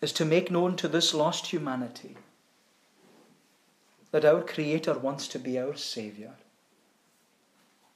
is 0.00 0.12
to 0.12 0.24
make 0.24 0.50
known 0.50 0.76
to 0.76 0.88
this 0.88 1.12
lost 1.12 1.46
humanity 1.48 2.16
that 4.10 4.24
our 4.24 4.42
Creator 4.42 4.98
wants 4.98 5.28
to 5.28 5.38
be 5.38 5.58
our 5.58 5.76
Saviour. 5.76 6.34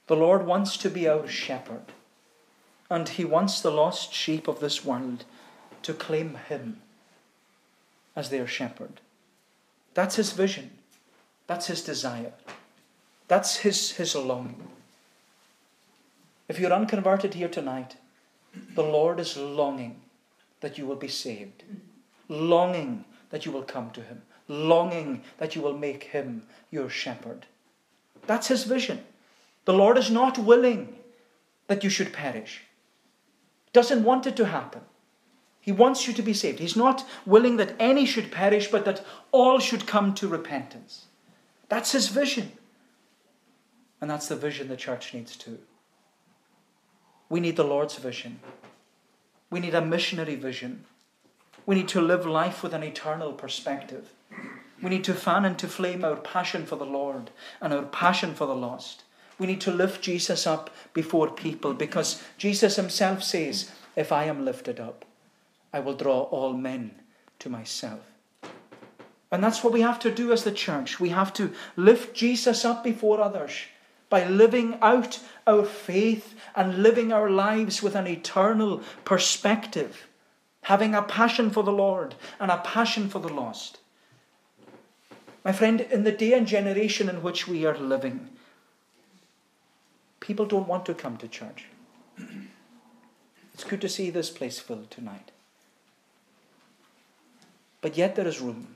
The 0.07 0.15
Lord 0.15 0.45
wants 0.45 0.77
to 0.77 0.89
be 0.89 1.07
our 1.07 1.27
shepherd, 1.27 1.93
and 2.93 3.09
He 3.09 3.25
wants 3.25 3.59
the 3.59 3.71
lost 3.71 4.13
sheep 4.13 4.47
of 4.47 4.59
this 4.59 4.85
world 4.85 5.25
to 5.81 5.95
claim 5.95 6.35
Him 6.47 6.79
as 8.15 8.29
their 8.29 8.45
shepherd. 8.45 9.01
That's 9.95 10.15
His 10.17 10.31
vision, 10.31 10.69
that's 11.47 11.65
His 11.67 11.83
desire, 11.83 12.33
that's 13.27 13.57
His, 13.57 13.93
his 13.93 14.15
longing. 14.15 14.67
If 16.47 16.59
you're 16.59 16.71
unconverted 16.71 17.33
here 17.33 17.47
tonight, 17.47 17.95
the 18.75 18.83
Lord 18.83 19.19
is 19.19 19.37
longing 19.37 19.99
that 20.61 20.77
you 20.77 20.85
will 20.85 20.95
be 20.95 21.07
saved, 21.07 21.63
longing 22.29 23.05
that 23.31 23.43
you 23.43 23.51
will 23.51 23.63
come 23.63 23.89
to 23.91 24.01
Him, 24.01 24.21
longing 24.47 25.23
that 25.39 25.55
you 25.55 25.63
will 25.63 25.75
make 25.75 26.03
Him 26.03 26.43
your 26.69 26.89
shepherd. 26.89 27.47
That's 28.27 28.49
His 28.49 28.65
vision. 28.65 29.03
The 29.65 29.73
Lord 29.73 29.97
is 29.97 30.11
not 30.11 30.37
willing 30.37 30.95
that 31.65 31.83
you 31.83 31.89
should 31.89 32.13
perish, 32.13 32.61
doesn't 33.73 34.03
want 34.03 34.27
it 34.27 34.35
to 34.37 34.45
happen. 34.45 34.81
He 35.59 35.71
wants 35.71 36.07
you 36.07 36.13
to 36.13 36.21
be 36.21 36.33
saved. 36.33 36.59
He's 36.59 36.75
not 36.75 37.05
willing 37.25 37.57
that 37.57 37.75
any 37.79 38.05
should 38.05 38.31
perish, 38.31 38.69
but 38.69 38.85
that 38.85 39.05
all 39.31 39.59
should 39.59 39.87
come 39.87 40.13
to 40.15 40.27
repentance. 40.27 41.05
That's 41.69 41.93
His 41.93 42.09
vision. 42.09 42.51
And 44.01 44.11
that's 44.11 44.27
the 44.27 44.35
vision 44.35 44.67
the 44.67 44.75
church 44.75 45.13
needs 45.13 45.37
too. 45.37 45.59
We 47.29 47.39
need 47.39 47.55
the 47.55 47.63
Lord's 47.63 47.95
vision. 47.95 48.39
We 49.49 49.59
need 49.59 49.73
a 49.73 49.81
missionary 49.81 50.35
vision. 50.35 50.83
We 51.65 51.75
need 51.75 51.87
to 51.89 52.01
live 52.01 52.25
life 52.25 52.61
with 52.61 52.73
an 52.73 52.83
eternal 52.83 53.31
perspective. 53.31 54.11
We 54.81 54.89
need 54.89 55.05
to 55.05 55.13
fan 55.13 55.45
into 55.45 55.69
flame 55.69 56.03
our 56.03 56.17
passion 56.17 56.65
for 56.65 56.75
the 56.75 56.85
Lord 56.85 57.31
and 57.61 57.73
our 57.73 57.83
passion 57.83 58.35
for 58.35 58.45
the 58.45 58.55
lost. 58.55 59.03
We 59.39 59.47
need 59.47 59.61
to 59.61 59.71
lift 59.71 60.01
Jesus 60.01 60.45
up 60.45 60.69
before 60.93 61.29
people 61.29 61.73
because 61.73 62.21
Jesus 62.37 62.75
himself 62.75 63.23
says, 63.23 63.71
If 63.95 64.11
I 64.11 64.25
am 64.25 64.45
lifted 64.45 64.79
up, 64.79 65.05
I 65.71 65.79
will 65.79 65.95
draw 65.95 66.21
all 66.21 66.53
men 66.53 66.91
to 67.39 67.49
myself. 67.49 68.01
And 69.31 69.43
that's 69.43 69.63
what 69.63 69.73
we 69.73 69.81
have 69.81 69.99
to 69.99 70.11
do 70.11 70.31
as 70.31 70.43
the 70.43 70.51
church. 70.51 70.99
We 70.99 71.09
have 71.09 71.33
to 71.33 71.51
lift 71.75 72.15
Jesus 72.15 72.63
up 72.63 72.83
before 72.83 73.19
others 73.19 73.53
by 74.13 74.27
living 74.27 74.77
out 74.79 75.19
our 75.47 75.65
faith 75.65 76.35
and 76.55 76.83
living 76.83 77.11
our 77.11 77.31
lives 77.31 77.81
with 77.81 77.95
an 77.95 78.05
eternal 78.05 78.83
perspective, 79.05 80.07
having 80.61 80.93
a 80.93 81.01
passion 81.01 81.49
for 81.49 81.63
the 81.63 81.71
Lord 81.71 82.13
and 82.39 82.51
a 82.51 82.59
passion 82.59 83.09
for 83.09 83.17
the 83.17 83.33
lost. 83.33 83.79
My 85.43 85.51
friend, 85.51 85.81
in 85.81 86.03
the 86.03 86.11
day 86.11 86.33
and 86.33 86.45
generation 86.45 87.09
in 87.09 87.23
which 87.23 87.47
we 87.47 87.65
are 87.65 87.75
living, 87.75 88.29
people 90.23 90.45
don't 90.45 90.67
want 90.67 90.85
to 90.87 90.93
come 90.93 91.17
to 91.17 91.27
church. 91.27 91.65
It's 93.53 93.63
good 93.63 93.81
to 93.81 93.89
see 93.89 94.09
this 94.09 94.29
place 94.29 94.57
filled 94.57 94.89
tonight. 94.89 95.31
But 97.81 97.97
yet 97.97 98.15
there 98.15 98.27
is 98.27 98.41
room. 98.41 98.67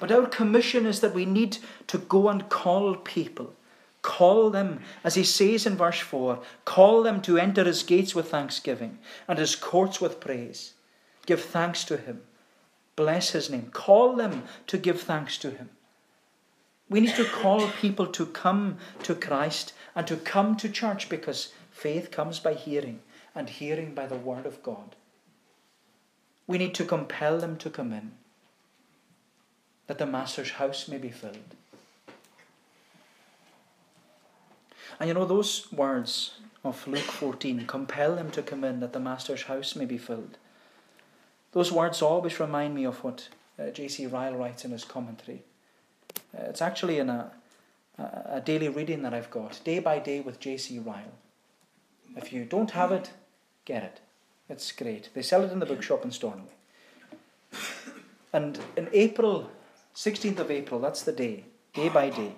But 0.00 0.10
our 0.10 0.26
commission 0.26 0.86
is 0.86 1.00
that 1.00 1.14
we 1.14 1.24
need 1.24 1.58
to 1.86 1.98
go 1.98 2.28
and 2.28 2.48
call 2.48 2.96
people 2.96 3.54
Call 4.02 4.50
them, 4.50 4.80
as 5.04 5.14
he 5.14 5.22
says 5.22 5.64
in 5.64 5.76
verse 5.76 6.00
4, 6.00 6.40
call 6.64 7.04
them 7.04 7.22
to 7.22 7.38
enter 7.38 7.62
his 7.62 7.84
gates 7.84 8.14
with 8.16 8.30
thanksgiving 8.30 8.98
and 9.28 9.38
his 9.38 9.54
courts 9.54 10.00
with 10.00 10.20
praise. 10.20 10.74
Give 11.24 11.40
thanks 11.40 11.84
to 11.84 11.96
him. 11.96 12.22
Bless 12.96 13.30
his 13.30 13.48
name. 13.48 13.70
Call 13.72 14.16
them 14.16 14.42
to 14.66 14.76
give 14.76 15.00
thanks 15.00 15.38
to 15.38 15.50
him. 15.50 15.70
We 16.92 17.00
need 17.00 17.16
to 17.16 17.24
call 17.24 17.68
people 17.68 18.06
to 18.08 18.26
come 18.26 18.76
to 19.04 19.14
Christ 19.14 19.72
and 19.94 20.06
to 20.06 20.16
come 20.18 20.58
to 20.58 20.68
church 20.68 21.08
because 21.08 21.54
faith 21.70 22.10
comes 22.10 22.38
by 22.38 22.52
hearing 22.52 23.00
and 23.34 23.48
hearing 23.48 23.94
by 23.94 24.04
the 24.04 24.16
word 24.16 24.44
of 24.44 24.62
God. 24.62 24.94
We 26.46 26.58
need 26.58 26.74
to 26.74 26.84
compel 26.84 27.38
them 27.38 27.56
to 27.56 27.70
come 27.70 27.94
in 27.94 28.12
that 29.86 29.96
the 29.96 30.04
Master's 30.04 30.50
house 30.50 30.86
may 30.86 30.98
be 30.98 31.08
filled. 31.08 31.56
And 35.00 35.08
you 35.08 35.14
know, 35.14 35.24
those 35.24 35.72
words 35.72 36.40
of 36.62 36.86
Luke 36.86 37.00
14 37.00 37.66
compel 37.66 38.16
them 38.16 38.30
to 38.32 38.42
come 38.42 38.64
in 38.64 38.80
that 38.80 38.92
the 38.92 39.00
Master's 39.00 39.44
house 39.44 39.74
may 39.74 39.86
be 39.86 39.96
filled. 39.96 40.36
Those 41.52 41.72
words 41.72 42.02
always 42.02 42.38
remind 42.38 42.74
me 42.74 42.84
of 42.84 43.02
what 43.02 43.28
uh, 43.58 43.70
J.C. 43.70 44.06
Ryle 44.06 44.36
writes 44.36 44.66
in 44.66 44.72
his 44.72 44.84
commentary. 44.84 45.42
Uh, 46.36 46.44
it's 46.48 46.62
actually 46.62 46.98
in 46.98 47.08
a, 47.08 47.30
a, 47.98 48.40
daily 48.40 48.68
reading 48.68 49.02
that 49.02 49.14
I've 49.14 49.30
got, 49.30 49.60
Day 49.64 49.78
by 49.78 49.98
Day 49.98 50.20
with 50.20 50.40
J.C. 50.40 50.78
Ryle. 50.78 51.18
If 52.16 52.32
you 52.32 52.44
don't 52.44 52.70
have 52.72 52.92
it, 52.92 53.10
get 53.64 53.82
it. 53.82 54.00
It's 54.48 54.72
great. 54.72 55.08
They 55.14 55.22
sell 55.22 55.44
it 55.44 55.52
in 55.52 55.58
the 55.58 55.66
bookshop 55.66 56.04
in 56.04 56.10
Stornoway. 56.10 56.48
And 58.32 58.58
in 58.76 58.88
April, 58.92 59.50
16th 59.94 60.38
of 60.38 60.50
April, 60.50 60.80
that's 60.80 61.02
the 61.02 61.12
day, 61.12 61.44
day 61.74 61.88
by 61.88 62.08
day, 62.08 62.32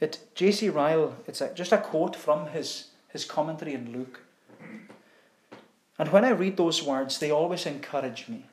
it 0.00 0.18
J.C. 0.34 0.68
Ryle, 0.68 1.16
it's 1.26 1.40
a, 1.40 1.52
just 1.54 1.72
a 1.72 1.78
quote 1.78 2.14
from 2.14 2.48
his, 2.48 2.88
his 3.08 3.24
commentary 3.24 3.74
in 3.74 3.92
Luke. 3.92 4.20
And 5.98 6.12
when 6.12 6.24
I 6.24 6.30
read 6.30 6.56
those 6.56 6.82
words, 6.82 7.18
they 7.18 7.30
always 7.30 7.66
encourage 7.66 8.28
me. 8.28 8.44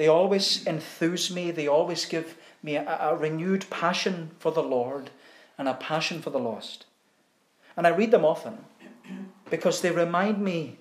They 0.00 0.08
always 0.08 0.66
enthuse 0.66 1.30
me. 1.30 1.50
They 1.50 1.68
always 1.68 2.06
give 2.06 2.38
me 2.62 2.76
a, 2.76 3.10
a 3.10 3.16
renewed 3.16 3.68
passion 3.68 4.30
for 4.38 4.50
the 4.50 4.62
Lord 4.62 5.10
and 5.58 5.68
a 5.68 5.74
passion 5.74 6.22
for 6.22 6.30
the 6.30 6.38
lost. 6.38 6.86
And 7.76 7.86
I 7.86 7.90
read 7.90 8.10
them 8.10 8.24
often 8.24 8.64
because 9.50 9.82
they 9.82 9.90
remind 9.90 10.42
me 10.42 10.78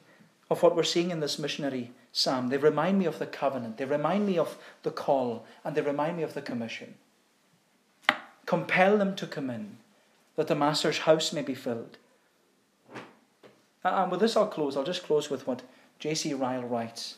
of 0.50 0.64
what 0.64 0.74
we're 0.74 0.84
seeing 0.84 1.12
in 1.12 1.20
this 1.20 1.38
missionary 1.38 1.92
psalm. 2.14 2.48
They 2.48 2.56
remind 2.56 2.98
me 2.98 3.04
of 3.08 3.20
the 3.20 3.26
covenant. 3.26 3.76
They 3.76 3.84
remind 3.84 4.26
me 4.26 4.38
of 4.38 4.58
the 4.84 4.92
call. 4.92 5.46
And 5.66 5.76
they 5.76 5.82
remind 5.82 6.16
me 6.16 6.24
of 6.24 6.34
the 6.34 6.42
commission. 6.42 6.96
Compel 8.46 8.98
them 8.98 9.18
to 9.18 9.28
come 9.28 9.50
in, 9.50 9.80
that 10.38 10.48
the 10.48 10.56
Master's 10.56 11.00
house 11.00 11.34
may 11.34 11.42
be 11.42 11.56
filled. 11.56 11.98
And 13.84 14.12
with 14.12 14.22
this, 14.22 14.38
I'll 14.38 14.48
close. 14.48 14.78
I'll 14.78 14.86
just 14.86 15.04
close 15.04 15.30
with 15.30 15.46
what 15.46 15.64
J.C. 16.00 16.34
Ryle 16.34 16.64
writes 16.64 17.16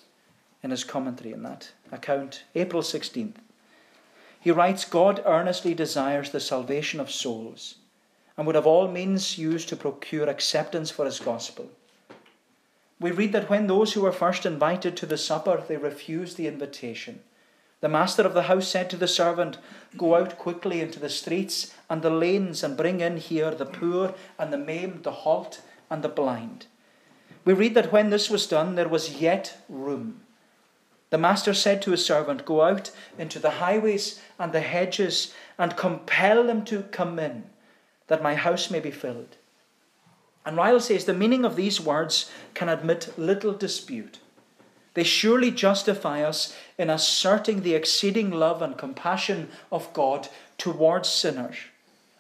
in 0.64 0.72
his 0.72 0.84
commentary 0.84 1.34
in 1.34 1.44
that 1.44 1.72
account, 1.92 2.44
April 2.56 2.82
16th. 2.82 3.36
He 4.40 4.52
writes 4.52 4.86
God 4.86 5.22
earnestly 5.26 5.74
desires 5.74 6.32
the 6.32 6.40
salvation 6.40 7.00
of 7.00 7.12
souls 7.12 7.76
and 8.38 8.48
would 8.48 8.56
have 8.56 8.66
all 8.66 8.88
means 8.88 9.38
used 9.38 9.70
to 9.70 9.76
procure 9.76 10.28
acceptance 10.28 10.90
for 10.90 11.06
his 11.06 11.20
gospel. 11.20 11.70
We 13.00 13.12
read 13.12 13.34
that 13.34 13.50
when 13.50 13.68
those 13.68 13.94
who 13.94 14.02
were 14.02 14.12
first 14.12 14.46
invited 14.46 14.96
to 14.98 15.06
the 15.06 15.18
supper, 15.18 15.64
they 15.68 15.78
refused 15.78 16.38
the 16.38 16.48
invitation. 16.48 17.22
The 17.82 17.90
master 17.90 18.22
of 18.22 18.36
the 18.36 18.44
house 18.44 18.68
said 18.68 18.92
to 18.92 18.98
the 18.98 19.08
servant, 19.08 19.58
Go 19.98 20.16
out 20.16 20.38
quickly 20.38 20.82
into 20.82 21.00
the 21.00 21.10
streets 21.10 21.74
and 21.90 22.04
the 22.04 22.12
lanes 22.12 22.64
and 22.64 22.78
bring 22.78 23.02
in 23.02 23.18
here 23.18 23.52
the 23.52 23.66
poor 23.66 24.14
and 24.38 24.54
the 24.54 24.58
maimed, 24.58 25.04
the 25.04 25.12
halt 25.12 25.62
and 25.90 26.04
the 26.04 26.10
blind. 26.10 26.68
We 27.44 27.54
read 27.54 27.74
that 27.74 27.92
when 27.92 28.12
this 28.12 28.30
was 28.30 28.46
done, 28.46 28.76
there 28.76 28.88
was 28.88 29.20
yet 29.20 29.58
room. 29.68 30.22
The 31.12 31.18
master 31.18 31.54
said 31.54 31.82
to 31.84 31.92
his 31.92 32.06
servant, 32.06 32.46
Go 32.46 32.62
out 32.62 32.90
into 33.18 33.38
the 33.38 33.52
highways 33.52 34.20
and 34.40 34.52
the 34.52 34.62
hedges 34.62 35.34
and 35.58 35.78
compel 35.78 36.44
them 36.44 36.66
to 36.66 36.84
come 36.84 37.20
in, 37.20 37.44
that 38.08 38.24
my 38.24 38.34
house 38.34 38.72
may 38.72 38.80
be 38.80 38.92
filled. 38.92 39.36
And 40.46 40.58
Ryle 40.58 40.80
says 40.80 41.06
the 41.06 41.14
meaning 41.14 41.46
of 41.46 41.56
these 41.56 41.80
words 41.80 42.32
can 42.54 42.70
admit 42.70 43.14
little 43.18 43.54
dispute. 43.54 44.20
They 44.94 45.04
surely 45.04 45.52
justify 45.52 46.24
us 46.24 46.56
in 46.78 46.90
asserting 46.90 47.62
the 47.62 47.76
exceeding 47.76 48.32
love 48.32 48.62
and 48.62 48.78
compassion 48.78 49.50
of 49.72 49.94
God 49.94 50.30
towards 50.58 51.10
sinners, 51.10 51.58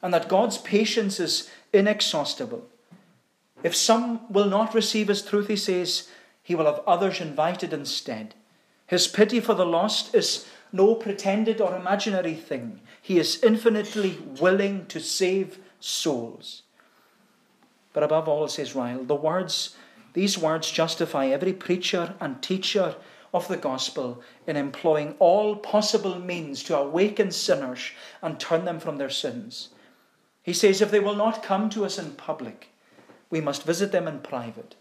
and 0.02 0.14
that 0.14 0.28
God's 0.28 0.58
patience 0.58 1.20
is 1.20 1.50
inexhaustible. 1.74 2.68
If 3.64 3.76
some 3.76 4.32
will 4.32 4.48
not 4.48 4.74
receive 4.74 5.08
his 5.08 5.22
truth, 5.22 5.48
he 5.48 5.56
says, 5.56 6.10
he 6.44 6.56
will 6.56 6.66
have 6.66 6.82
others 6.86 7.22
invited 7.22 7.72
instead. 7.74 8.34
His 8.92 9.08
pity 9.08 9.39
for 9.39 9.54
the 9.54 9.66
lost 9.66 10.14
is 10.14 10.46
no 10.74 10.96
pretended 10.96 11.62
or 11.62 11.74
imaginary 11.74 12.34
thing. 12.34 12.82
He 13.02 13.20
is 13.20 13.42
infinitely 13.42 14.18
willing 14.38 14.86
to 14.88 15.00
save 15.00 15.60
souls. 15.80 16.64
But 17.94 18.04
above 18.04 18.28
all, 18.28 18.50
says 18.50 18.76
Ryle, 18.76 19.06
the 19.06 19.16
words 19.16 19.78
these 20.12 20.38
words 20.38 20.70
justify 20.70 21.28
every 21.28 21.54
preacher 21.54 22.16
and 22.20 22.44
teacher 22.44 22.96
of 23.34 23.48
the 23.48 23.56
gospel 23.56 24.22
in 24.46 24.58
employing 24.58 25.16
all 25.20 25.56
possible 25.56 26.20
means 26.20 26.62
to 26.64 26.78
awaken 26.78 27.32
sinners 27.32 27.92
and 28.22 28.42
turn 28.42 28.66
them 28.66 28.82
from 28.82 28.98
their 28.98 29.10
sins. 29.10 29.70
He 30.44 30.52
says, 30.52 30.82
if 30.82 30.92
they 30.92 31.00
will 31.00 31.16
not 31.16 31.44
come 31.44 31.70
to 31.70 31.86
us 31.86 31.98
in 31.98 32.16
public, 32.16 32.72
we 33.30 33.39
must 33.39 33.64
visit 33.64 33.94
them 33.94 34.10
in 34.10 34.20
private. 34.20 34.76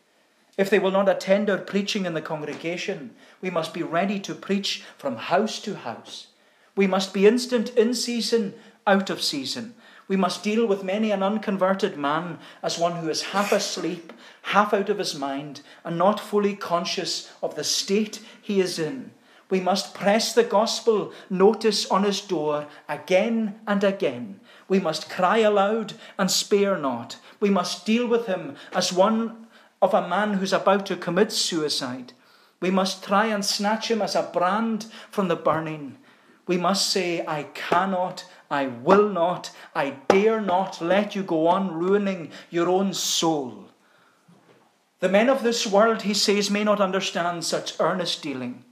If 0.56 0.70
they 0.70 0.78
will 0.78 0.90
not 0.90 1.08
attend 1.08 1.48
our 1.48 1.58
preaching 1.58 2.06
in 2.06 2.14
the 2.14 2.22
congregation, 2.22 3.14
we 3.40 3.50
must 3.50 3.72
be 3.72 3.82
ready 3.82 4.18
to 4.20 4.34
preach 4.34 4.82
from 4.98 5.16
house 5.16 5.60
to 5.60 5.76
house. 5.76 6.28
We 6.76 6.86
must 6.86 7.14
be 7.14 7.26
instant 7.26 7.70
in 7.70 7.94
season, 7.94 8.54
out 8.86 9.10
of 9.10 9.22
season. 9.22 9.74
We 10.08 10.16
must 10.16 10.42
deal 10.42 10.66
with 10.66 10.82
many 10.82 11.12
an 11.12 11.22
unconverted 11.22 11.96
man 11.96 12.38
as 12.62 12.78
one 12.78 12.96
who 12.96 13.08
is 13.08 13.30
half 13.30 13.52
asleep, 13.52 14.12
half 14.42 14.74
out 14.74 14.88
of 14.88 14.98
his 14.98 15.14
mind, 15.14 15.60
and 15.84 15.96
not 15.96 16.18
fully 16.18 16.56
conscious 16.56 17.30
of 17.42 17.54
the 17.54 17.62
state 17.62 18.20
he 18.42 18.60
is 18.60 18.78
in. 18.78 19.12
We 19.50 19.60
must 19.60 19.94
press 19.94 20.32
the 20.32 20.44
gospel 20.44 21.12
notice 21.28 21.86
on 21.90 22.04
his 22.04 22.20
door 22.20 22.66
again 22.88 23.60
and 23.66 23.84
again. 23.84 24.40
We 24.68 24.80
must 24.80 25.10
cry 25.10 25.38
aloud 25.38 25.94
and 26.18 26.30
spare 26.30 26.76
not. 26.78 27.16
We 27.40 27.50
must 27.50 27.86
deal 27.86 28.06
with 28.06 28.26
him 28.26 28.56
as 28.72 28.92
one 28.92 29.39
of 29.82 29.94
a 29.94 30.08
man 30.08 30.34
who's 30.34 30.52
about 30.52 30.86
to 30.86 30.96
commit 30.96 31.32
suicide. 31.32 32.12
We 32.60 32.70
must 32.70 33.02
try 33.02 33.26
and 33.26 33.44
snatch 33.44 33.90
him 33.90 34.02
as 34.02 34.14
a 34.14 34.30
brand 34.32 34.86
from 35.10 35.28
the 35.28 35.36
burning. 35.36 35.96
We 36.46 36.56
must 36.56 36.90
say, 36.90 37.24
I 37.26 37.44
cannot, 37.54 38.26
I 38.50 38.66
will 38.66 39.08
not, 39.08 39.50
I 39.74 39.96
dare 40.08 40.40
not 40.40 40.80
let 40.80 41.14
you 41.14 41.22
go 41.22 41.46
on 41.46 41.72
ruining 41.72 42.30
your 42.50 42.68
own 42.68 42.92
soul. 42.92 43.68
The 44.98 45.08
men 45.08 45.30
of 45.30 45.42
this 45.42 45.66
world, 45.66 46.02
he 46.02 46.12
says, 46.12 46.50
may 46.50 46.64
not 46.64 46.80
understand 46.80 47.44
such 47.44 47.80
earnest 47.80 48.22
dealing. 48.22 48.64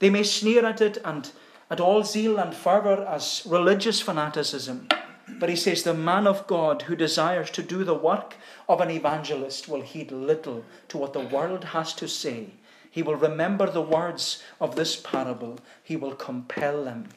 They 0.00 0.10
may 0.10 0.22
sneer 0.22 0.66
at 0.66 0.82
it 0.82 0.98
and 1.02 1.30
at 1.70 1.80
all 1.80 2.04
zeal 2.04 2.38
and 2.38 2.54
fervour 2.54 3.06
as 3.06 3.42
religious 3.48 4.00
fanaticism. 4.00 4.88
But 5.28 5.48
he 5.48 5.56
says, 5.56 5.82
the 5.82 5.94
man 5.94 6.26
of 6.26 6.46
God 6.46 6.82
who 6.82 6.96
desires 6.96 7.50
to 7.50 7.62
do 7.62 7.84
the 7.84 7.94
work 7.94 8.36
of 8.68 8.80
an 8.80 8.90
evangelist 8.90 9.68
will 9.68 9.82
heed 9.82 10.12
little 10.12 10.64
to 10.88 10.98
what 10.98 11.12
the 11.12 11.20
world 11.20 11.64
has 11.64 11.92
to 11.94 12.08
say. 12.08 12.50
He 12.90 13.02
will 13.02 13.16
remember 13.16 13.68
the 13.68 13.82
words 13.82 14.42
of 14.60 14.76
this 14.76 14.96
parable. 14.96 15.58
He 15.82 15.96
will 15.96 16.14
compel 16.14 16.84
them 16.84 17.08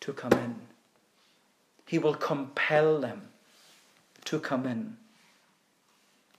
to 0.00 0.12
come 0.12 0.32
in. 0.32 0.56
He 1.86 1.98
will 1.98 2.14
compel 2.14 3.00
them 3.00 3.28
to 4.24 4.38
come 4.38 4.66
in. 4.66 4.96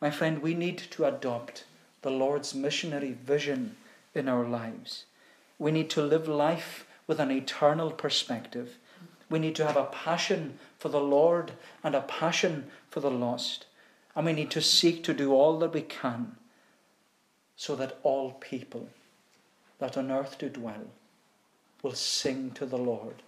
My 0.01 0.11
friend, 0.11 0.41
we 0.41 0.53
need 0.53 0.77
to 0.91 1.05
adopt 1.05 1.65
the 2.01 2.11
Lord's 2.11 2.53
missionary 2.53 3.13
vision 3.13 3.75
in 4.13 4.29
our 4.29 4.45
lives. 4.45 5.05
We 5.57 5.71
need 5.71 5.89
to 5.91 6.01
live 6.01 6.27
life 6.27 6.85
with 7.07 7.19
an 7.19 7.31
eternal 7.31 7.91
perspective. 7.91 8.77
We 9.29 9.39
need 9.39 9.55
to 9.55 9.65
have 9.65 9.77
a 9.77 9.85
passion 9.85 10.57
for 10.77 10.89
the 10.89 10.99
Lord 10.99 11.51
and 11.83 11.95
a 11.95 12.01
passion 12.01 12.71
for 12.89 12.99
the 12.99 13.11
lost. 13.11 13.65
And 14.15 14.25
we 14.25 14.33
need 14.33 14.51
to 14.51 14.61
seek 14.61 15.03
to 15.03 15.13
do 15.13 15.33
all 15.33 15.59
that 15.59 15.73
we 15.73 15.81
can 15.81 16.35
so 17.55 17.75
that 17.75 17.99
all 18.03 18.31
people 18.33 18.89
that 19.79 19.97
on 19.97 20.11
earth 20.11 20.37
do 20.39 20.49
dwell 20.49 20.87
will 21.83 21.93
sing 21.93 22.51
to 22.51 22.65
the 22.65 22.77
Lord 22.77 23.21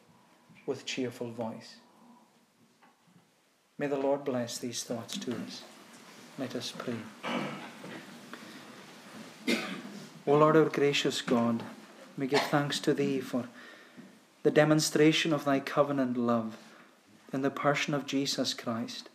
with 0.65 0.85
cheerful 0.85 1.31
voice. 1.31 1.75
May 3.77 3.87
the 3.87 3.97
Lord 3.97 4.23
bless 4.23 4.57
these 4.57 4.83
thoughts 4.83 5.17
to 5.17 5.31
us. 5.31 5.63
Let 6.37 6.55
us 6.55 6.73
pray. 6.77 6.95
O 10.27 10.35
Lord, 10.35 10.55
our 10.55 10.65
gracious 10.65 11.21
God, 11.21 11.63
we 12.17 12.27
give 12.27 12.41
thanks 12.41 12.79
to 12.81 12.93
Thee 12.93 13.19
for 13.19 13.45
the 14.43 14.51
demonstration 14.51 15.33
of 15.33 15.45
Thy 15.45 15.59
covenant 15.59 16.17
love 16.17 16.57
in 17.31 17.43
the 17.43 17.51
person 17.51 17.93
of 17.93 18.07
Jesus 18.07 18.53
Christ. 18.53 19.07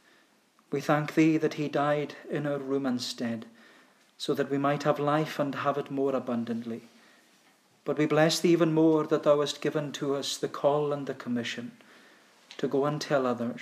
We 0.70 0.80
thank 0.80 1.14
Thee 1.14 1.36
that 1.36 1.54
He 1.54 1.68
died 1.68 2.14
in 2.30 2.46
our 2.46 2.58
room 2.58 2.86
instead, 2.86 3.46
so 4.16 4.34
that 4.34 4.50
we 4.50 4.58
might 4.58 4.84
have 4.84 5.00
life 5.00 5.38
and 5.38 5.54
have 5.54 5.76
it 5.78 5.90
more 5.90 6.14
abundantly. 6.14 6.82
But 7.84 7.98
we 7.98 8.06
bless 8.06 8.38
Thee 8.38 8.50
even 8.50 8.72
more 8.72 9.04
that 9.04 9.24
Thou 9.24 9.40
hast 9.40 9.60
given 9.60 9.92
to 9.92 10.14
us 10.14 10.36
the 10.36 10.48
call 10.48 10.92
and 10.92 11.06
the 11.06 11.14
commission 11.14 11.72
to 12.58 12.68
go 12.68 12.86
and 12.86 13.00
tell 13.00 13.26
others, 13.26 13.60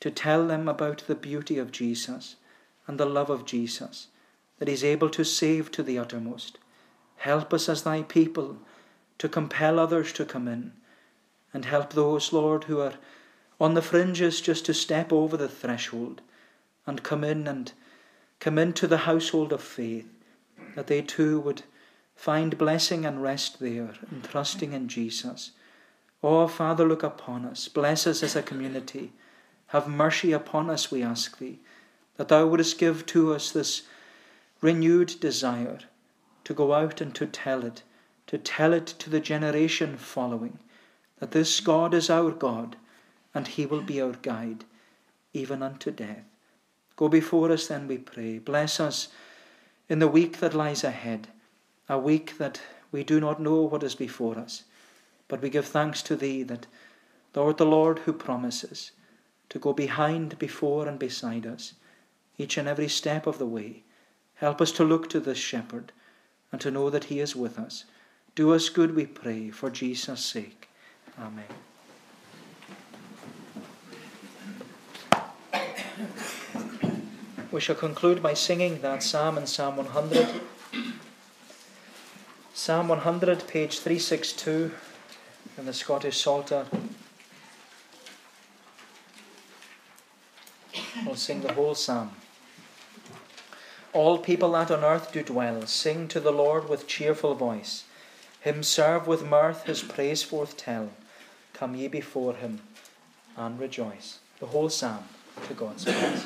to 0.00 0.10
tell 0.10 0.46
them 0.46 0.68
about 0.68 1.04
the 1.06 1.14
beauty 1.14 1.56
of 1.56 1.72
Jesus 1.72 2.36
and 2.86 2.98
the 2.98 3.06
love 3.06 3.30
of 3.30 3.46
Jesus, 3.46 4.08
that 4.58 4.68
He's 4.68 4.84
able 4.84 5.10
to 5.10 5.24
save 5.24 5.70
to 5.70 5.82
the 5.84 5.98
uttermost. 5.98 6.58
Help 7.18 7.54
us 7.54 7.68
as 7.68 7.84
Thy 7.84 8.02
people 8.02 8.56
to 9.18 9.28
compel 9.28 9.78
others 9.78 10.12
to 10.14 10.24
come 10.24 10.48
in, 10.48 10.72
and 11.52 11.64
help 11.64 11.92
those, 11.92 12.32
Lord, 12.32 12.64
who 12.64 12.80
are 12.80 12.94
on 13.60 13.74
the 13.74 13.82
fringes 13.82 14.40
just 14.40 14.64
to 14.66 14.74
step 14.74 15.12
over 15.12 15.36
the 15.36 15.48
threshold 15.48 16.22
and 16.86 17.02
come 17.02 17.24
in 17.24 17.46
and 17.46 17.72
come 18.38 18.58
into 18.58 18.86
the 18.86 18.98
household 18.98 19.52
of 19.52 19.62
faith, 19.62 20.08
that 20.74 20.86
they 20.86 21.02
too 21.02 21.40
would 21.40 21.62
find 22.16 22.58
blessing 22.58 23.04
and 23.04 23.22
rest 23.22 23.60
there 23.60 23.94
in 24.10 24.22
trusting 24.22 24.72
in 24.72 24.88
Jesus. 24.88 25.52
Oh, 26.22 26.46
Father, 26.48 26.86
look 26.86 27.02
upon 27.02 27.44
us. 27.44 27.68
Bless 27.68 28.06
us 28.06 28.22
as 28.22 28.36
a 28.36 28.42
community. 28.42 29.12
Have 29.68 29.88
mercy 29.88 30.32
upon 30.32 30.68
us, 30.68 30.90
we 30.90 31.02
ask 31.02 31.38
thee, 31.38 31.60
that 32.16 32.28
thou 32.28 32.46
wouldst 32.46 32.78
give 32.78 33.06
to 33.06 33.32
us 33.32 33.50
this 33.50 33.82
renewed 34.60 35.18
desire 35.20 35.78
to 36.44 36.54
go 36.54 36.74
out 36.74 37.00
and 37.00 37.14
to 37.14 37.26
tell 37.26 37.64
it, 37.64 37.82
to 38.26 38.36
tell 38.36 38.72
it 38.72 38.86
to 38.86 39.08
the 39.08 39.20
generation 39.20 39.96
following, 39.96 40.58
that 41.20 41.30
this 41.30 41.60
God 41.60 41.94
is 41.94 42.10
our 42.10 42.30
God 42.32 42.76
and 43.34 43.46
he 43.46 43.64
will 43.64 43.82
be 43.82 44.00
our 44.00 44.12
guide, 44.22 44.64
even 45.32 45.62
unto 45.62 45.90
death. 45.90 46.24
Go 46.96 47.08
before 47.08 47.52
us 47.52 47.68
then, 47.68 47.86
we 47.86 47.98
pray. 47.98 48.38
Bless 48.38 48.80
us 48.80 49.08
in 49.88 50.00
the 50.00 50.08
week 50.08 50.38
that 50.38 50.54
lies 50.54 50.82
ahead, 50.82 51.28
a 51.88 51.98
week 51.98 52.38
that 52.38 52.60
we 52.90 53.04
do 53.04 53.20
not 53.20 53.40
know 53.40 53.62
what 53.62 53.82
is 53.82 53.94
before 53.94 54.38
us. 54.38 54.64
But 55.28 55.40
we 55.40 55.50
give 55.50 55.66
thanks 55.66 56.02
to 56.02 56.16
Thee 56.16 56.42
that 56.42 56.66
Thou 57.32 57.46
art 57.46 57.58
the 57.58 57.66
Lord 57.66 58.00
who 58.00 58.12
promises 58.12 58.90
to 59.50 59.58
go 59.58 59.72
behind, 59.72 60.38
before, 60.38 60.88
and 60.88 60.98
beside 60.98 61.46
us, 61.46 61.74
each 62.38 62.56
and 62.56 62.66
every 62.66 62.88
step 62.88 63.26
of 63.26 63.38
the 63.38 63.46
way. 63.46 63.82
Help 64.36 64.60
us 64.60 64.72
to 64.72 64.84
look 64.84 65.08
to 65.10 65.20
this 65.20 65.38
shepherd 65.38 65.92
and 66.50 66.60
to 66.60 66.70
know 66.70 66.88
that 66.90 67.04
he 67.04 67.20
is 67.20 67.36
with 67.36 67.58
us. 67.58 67.84
Do 68.34 68.52
us 68.54 68.68
good, 68.68 68.94
we 68.96 69.06
pray, 69.06 69.50
for 69.50 69.70
Jesus' 69.70 70.24
sake. 70.24 70.69
Amen. 71.20 71.44
We 77.52 77.60
shall 77.60 77.74
conclude 77.74 78.22
by 78.22 78.32
singing 78.32 78.80
that 78.80 79.02
psalm 79.02 79.36
in 79.36 79.46
Psalm 79.46 79.76
100. 79.76 80.28
Psalm 82.54 82.88
100, 82.88 83.46
page 83.48 83.80
362 83.80 84.72
in 85.58 85.66
the 85.66 85.72
Scottish 85.72 86.20
Psalter. 86.20 86.66
We'll 91.04 91.16
sing 91.16 91.42
the 91.42 91.52
whole 91.52 91.74
psalm. 91.74 92.12
All 93.92 94.18
people 94.18 94.52
that 94.52 94.70
on 94.70 94.84
earth 94.84 95.12
do 95.12 95.22
dwell, 95.22 95.66
sing 95.66 96.06
to 96.08 96.20
the 96.20 96.30
Lord 96.30 96.68
with 96.68 96.86
cheerful 96.86 97.34
voice. 97.34 97.84
Him 98.40 98.62
serve 98.62 99.06
with 99.06 99.24
mirth, 99.24 99.64
his 99.64 99.82
praise 99.82 100.22
forth 100.22 100.56
tell. 100.56 100.90
Come 101.60 101.74
ye 101.74 101.88
before 101.88 102.32
him 102.36 102.58
and 103.36 103.60
rejoice. 103.60 104.20
The 104.38 104.46
whole 104.46 104.70
psalm 104.70 105.04
to 105.46 105.52
God's 105.52 105.84
praise. 105.84 106.24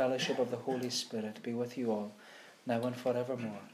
Fellowship 0.00 0.38
of 0.38 0.50
the 0.50 0.56
Holy 0.56 0.88
Spirit 0.88 1.42
be 1.42 1.52
with 1.52 1.76
you 1.76 1.92
all, 1.92 2.10
now 2.64 2.80
and 2.84 2.96
forevermore. 2.96 3.69